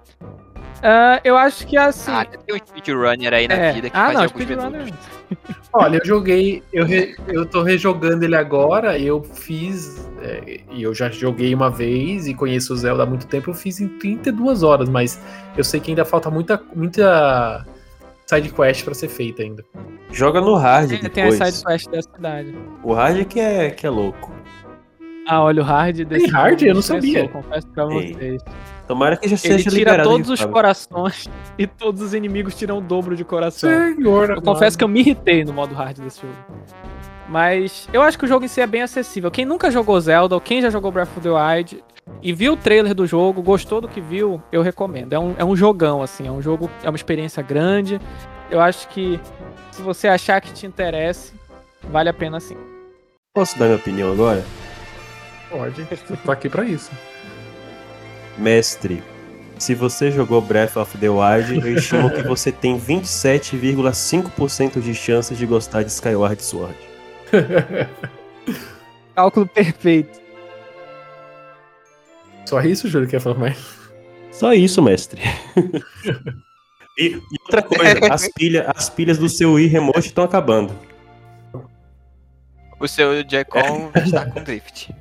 [0.77, 2.11] Uh, eu acho que assim.
[2.11, 3.73] Ah, tem um speedrunner aí na é.
[3.73, 4.83] vida que ah, faz não, alguns speedrunner.
[4.85, 5.07] minutos.
[5.73, 10.93] Olha, eu joguei, eu, re, eu tô rejogando ele agora, eu fiz, é, e eu
[10.93, 14.63] já joguei uma vez e conheço o Zelda há muito tempo, eu fiz em 32
[14.63, 15.19] horas, mas
[15.57, 17.65] eu sei que ainda falta muita, muita
[18.25, 19.65] side quest para ser feita ainda.
[20.11, 21.13] Joga no hard É, depois.
[21.13, 22.55] tem as side quest da cidade.
[22.83, 24.31] O hard é que é, que é louco.
[25.27, 26.59] Ah, olha, o hard desse hard?
[26.59, 27.27] jogo Eu não sabia.
[27.27, 28.13] Confesso pra Ei.
[28.13, 28.41] vocês.
[28.87, 32.77] Tomara que já Ele seja tira liberado todos os corações e todos os inimigos tiram
[32.77, 33.69] o dobro de coração.
[33.69, 36.35] Senhor, Eu confesso que eu me irritei no modo hard desse jogo.
[37.27, 39.31] Mas eu acho que o jogo em si é bem acessível.
[39.31, 41.83] Quem nunca jogou Zelda ou quem já jogou Breath of the Wild
[42.21, 45.13] e viu o trailer do jogo, gostou do que viu, eu recomendo.
[45.13, 47.99] É um, é um jogão, assim, é um jogo, é uma experiência grande.
[48.51, 49.19] Eu acho que
[49.71, 51.33] se você achar que te interesse,
[51.89, 52.57] vale a pena sim.
[53.33, 54.45] Posso dar minha opinião agora?
[55.49, 56.91] Pode, eu tô aqui pra isso.
[58.37, 59.01] Mestre,
[59.57, 65.37] se você jogou Breath of the Wild, eu estimo que você tem 27,5% de chances
[65.37, 66.75] de gostar de Skyward Sword.
[69.15, 70.19] Cálculo perfeito.
[72.45, 73.57] Só isso, Júlio, quer falar mais?
[74.31, 75.21] Só isso, mestre.
[76.99, 80.77] e, e outra coisa, as, pilha, as pilhas do seu Wii Remote estão acabando.
[82.77, 84.93] O seu Joy-Con está com drift.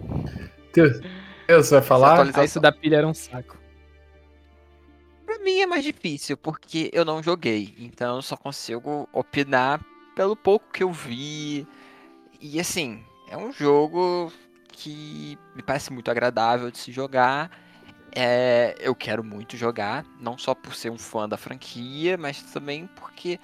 [0.73, 1.01] Deus,
[1.47, 2.31] Deus, você vai falar?
[2.35, 3.59] Ah, isso da pilha era um saco.
[5.25, 7.75] Pra mim é mais difícil, porque eu não joguei.
[7.79, 9.81] Então eu só consigo opinar
[10.15, 11.67] pelo pouco que eu vi.
[12.41, 14.33] E assim, é um jogo
[14.69, 17.51] que me parece muito agradável de se jogar.
[18.15, 22.87] É, eu quero muito jogar, não só por ser um fã da franquia, mas também
[22.95, 23.41] porque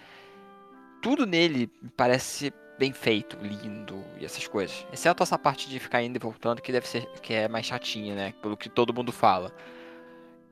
[1.03, 4.87] tudo nele me parece bem feito, lindo e essas coisas.
[4.91, 8.15] Exceto essa parte de ficar indo e voltando, que deve ser que é mais chatinha,
[8.15, 8.35] né?
[8.41, 9.53] Pelo que todo mundo fala.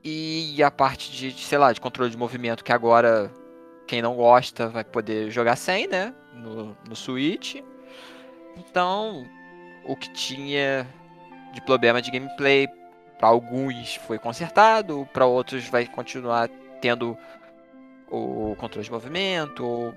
[0.03, 3.31] E a parte de, de, sei lá, de controle de movimento, que agora
[3.87, 6.13] quem não gosta vai poder jogar sem, né?
[6.35, 7.55] No, no Switch.
[8.55, 9.25] Então,
[9.83, 10.87] o que tinha
[11.51, 12.67] de problema de gameplay,
[13.17, 16.47] para alguns foi consertado, para outros vai continuar
[16.79, 17.17] tendo
[18.07, 19.93] o controle de movimento, ou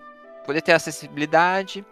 [0.47, 1.85] poder ter acessibilidade.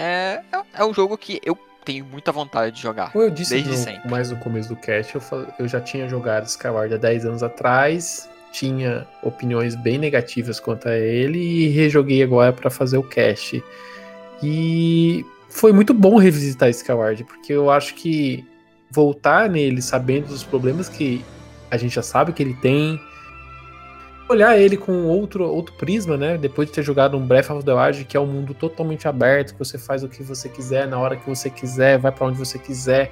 [0.00, 3.12] É, é, é um jogo que eu tenho muita vontade de jogar.
[3.12, 4.10] Como eu disse Desde no- sempre.
[4.10, 7.42] mais no começo do cast, eu, fal- eu já tinha jogado Skyward há 10 anos
[7.42, 13.62] atrás, tinha opiniões bem negativas quanto a ele e rejoguei agora para fazer o cast.
[14.42, 18.44] E foi muito bom revisitar Skyward, porque eu acho que
[18.90, 21.24] voltar nele sabendo dos problemas que
[21.70, 23.00] a gente já sabe que ele tem,
[24.30, 26.38] olhar ele com outro, outro prisma, né?
[26.38, 29.52] Depois de ter jogado um Breath of the Wild, que é um mundo totalmente aberto,
[29.52, 32.38] que você faz o que você quiser, na hora que você quiser, vai pra onde
[32.38, 33.10] você quiser.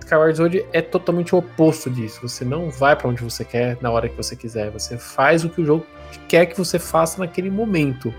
[0.00, 2.20] Skyward Sword é totalmente o oposto disso.
[2.22, 4.70] Você não vai pra onde você quer, na hora que você quiser.
[4.70, 5.86] Você faz o que o jogo
[6.28, 8.14] quer que você faça naquele momento.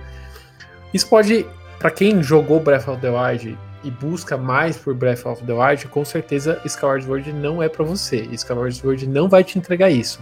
[0.93, 1.45] Isso pode,
[1.79, 5.87] Pra quem jogou Breath of the Wild e busca mais por Breath of the Wild,
[5.89, 8.27] com certeza Skyward Sword não é pra você.
[8.31, 10.19] Skyward Sword não vai te entregar isso.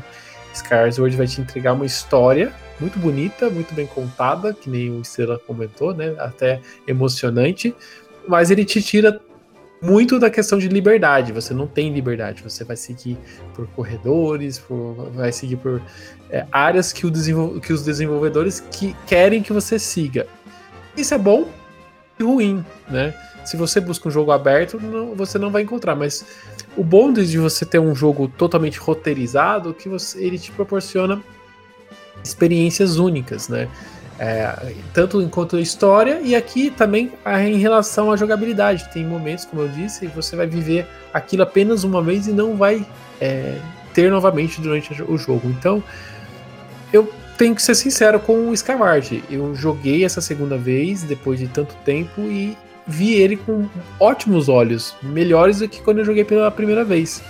[0.56, 5.02] Skyward Sword vai te entregar uma história muito bonita, muito bem contada, que nem o
[5.02, 6.15] Estrela comentou, né?
[6.18, 7.76] Até emocionante,
[8.27, 9.22] mas ele te tira
[9.82, 11.32] muito da questão de liberdade.
[11.32, 12.41] Você não tem liberdade.
[12.44, 13.18] Você vai seguir
[13.53, 15.82] por corredores, por, vai seguir por
[16.30, 17.02] é, áreas que,
[17.61, 20.26] que os desenvolvedores que querem que você siga.
[20.98, 21.49] Isso é bom
[22.19, 23.14] e ruim, né?
[23.45, 25.95] Se você busca um jogo aberto, não- você não vai encontrar.
[25.95, 26.26] Mas
[26.76, 31.22] o bom de você ter um jogo totalmente roteirizado, que você, ele te proporciona
[32.23, 33.69] experiências únicas, né?
[34.17, 38.89] É, tanto enquanto história e aqui também ah, em relação à jogabilidade.
[38.93, 42.85] Tem momentos, como eu disse, você vai viver aquilo apenas uma vez e não vai
[43.19, 43.59] é,
[43.93, 45.49] ter novamente durante o jogo.
[45.49, 45.84] Então,
[46.93, 49.22] eu tenho que ser sincero com o Skyward.
[49.30, 52.57] Eu joguei essa segunda vez, depois de tanto tempo, e
[52.88, 53.68] vi ele com
[53.99, 57.24] ótimos olhos, melhores do que quando eu joguei pela primeira vez.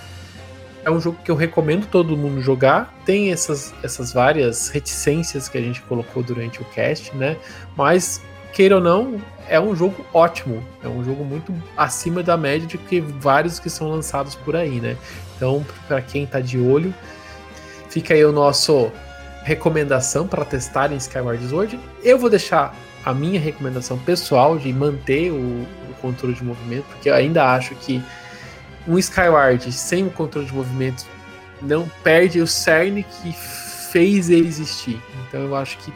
[0.84, 2.94] É um jogo que eu recomendo todo mundo jogar.
[3.06, 7.38] Tem essas, essas várias reticências que a gente colocou durante o cast, né?
[7.76, 8.22] Mas,
[8.54, 9.20] queira ou não,
[9.50, 10.64] é um jogo ótimo.
[10.84, 14.80] É um jogo muito acima da média de que vários que são lançados por aí,
[14.80, 14.96] né?
[15.36, 16.94] Então, para quem tá de olho,
[17.90, 18.92] fica aí o nosso
[19.44, 21.80] recomendação para testar em Skyward Sword.
[22.04, 22.76] Eu vou deixar
[23.06, 27.76] a minha recomendação pessoal de manter o, o controle de movimento, porque eu ainda acho
[27.76, 28.02] que
[28.88, 31.06] um Skyward sem o controle de movimento
[31.62, 33.32] não perde o cerne que
[33.92, 35.00] fez ele existir.
[35.28, 35.94] Então eu acho que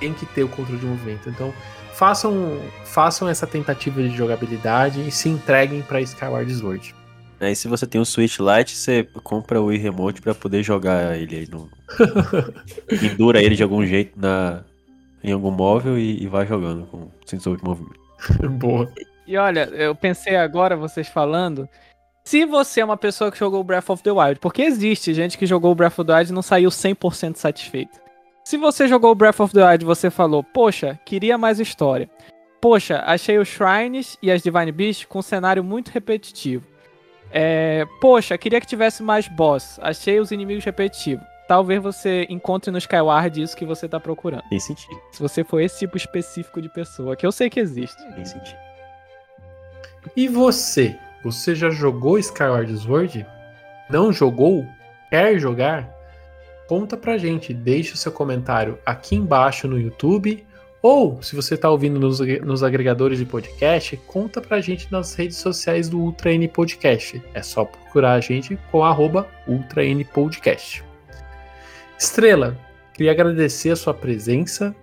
[0.00, 1.28] tem que ter o controle de movimento.
[1.28, 1.54] Então
[1.94, 6.94] façam, façam essa tentativa de jogabilidade e se entreguem para Skyward Sword.
[7.40, 11.16] Aí se você tem um Switch Lite, você compra o Wii Remote para poder jogar
[11.16, 11.68] ele aí no.
[12.86, 14.62] Pendura ele de algum jeito na,
[15.22, 18.00] em algum móvel e, e vai jogando com sensor de movimento.
[18.58, 18.90] Boa.
[19.26, 21.68] E olha, eu pensei agora, vocês falando,
[22.24, 25.46] se você é uma pessoa que jogou Breath of the Wild, porque existe gente que
[25.46, 28.00] jogou Breath of the Wild e não saiu 100% satisfeito.
[28.44, 32.10] Se você jogou Breath of the Wild e você falou, poxa, queria mais história.
[32.60, 36.66] Poxa, achei os Shrines e as Divine Beasts com um cenário muito repetitivo.
[37.30, 39.78] É, poxa, queria que tivesse mais boss.
[39.80, 44.42] Achei os inimigos repetitivos talvez você encontre no Skyward isso que você tá procurando.
[44.48, 44.98] Tem sentido.
[45.12, 48.02] Se você for esse tipo específico de pessoa, que eu sei que existe.
[48.14, 48.58] Tem sentido.
[50.16, 50.98] E você?
[51.24, 53.26] Você já jogou Skyward Sword?
[53.88, 54.66] Não jogou?
[55.10, 55.88] Quer jogar?
[56.66, 60.44] Conta pra gente, deixe o seu comentário aqui embaixo no YouTube
[60.82, 65.36] ou, se você está ouvindo nos, nos, agregadores de podcast, conta pra gente nas redes
[65.36, 67.22] sociais do Ultra N Podcast.
[67.32, 70.82] É só procurar a gente com arroba Ultra N Podcast.
[72.02, 72.58] Estrela,
[72.92, 74.74] queria agradecer a sua presença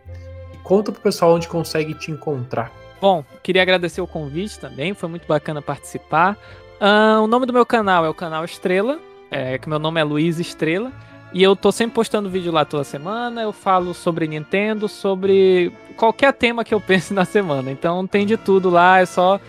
[0.54, 2.72] e conta pro pessoal onde consegue te encontrar.
[3.02, 6.38] Bom, queria agradecer o convite também, foi muito bacana participar.
[6.80, 10.04] Uh, o nome do meu canal é o canal Estrela, é, que meu nome é
[10.04, 10.94] Luiz Estrela.
[11.34, 13.42] E eu tô sempre postando vídeo lá toda semana.
[13.42, 17.70] Eu falo sobre Nintendo, sobre qualquer tema que eu pense na semana.
[17.70, 19.42] Então tem de tudo lá, é só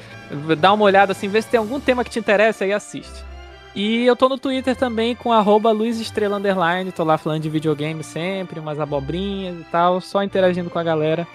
[0.59, 3.30] dar uma olhada assim, ver se tem algum tema que te interessa e assiste.
[3.75, 8.03] E eu tô no Twitter também com arroba luizestrela underline, tô lá falando de videogame
[8.03, 11.27] sempre, umas abobrinhas e tal, só interagindo com a galera.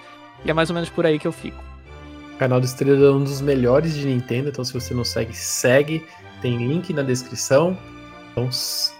[0.44, 1.56] E é mais ou menos por aí que eu fico.
[2.34, 5.34] O canal do Estrela é um dos melhores de Nintendo, então se você não segue,
[5.34, 6.04] segue.
[6.42, 7.76] Tem link na descrição.
[8.30, 8.50] Então,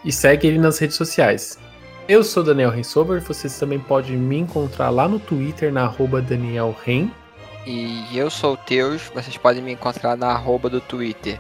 [0.02, 1.58] e segue ele nas redes sociais.
[2.08, 6.74] Eu sou Daniel Rensover, vocês também podem me encontrar lá no Twitter, na arroba Daniel
[6.82, 7.10] Ren.
[7.66, 11.38] E eu sou o Teus, vocês podem me encontrar na arroba do Twitter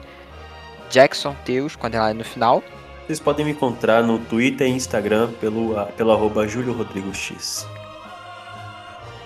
[0.90, 2.62] Jackson Teus, com underline no final.
[3.06, 7.66] Vocês podem me encontrar no Twitter e Instagram pelo, pelo arroba Júlio Rodrigo X.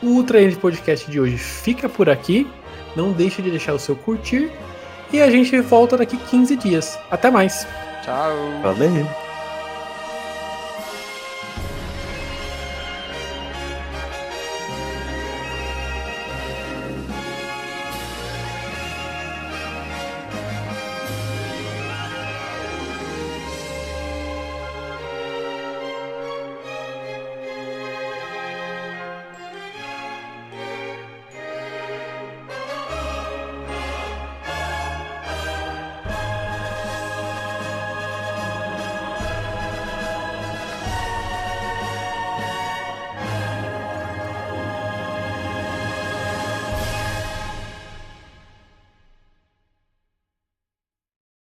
[0.02, 2.46] O Ultra End Podcast de hoje fica por aqui.
[2.94, 4.50] Não deixe de deixar o seu curtir.
[5.12, 6.98] E a gente volta daqui 15 dias.
[7.10, 7.66] Até mais.
[8.04, 8.36] Tchau.
[8.62, 9.29] Valeu.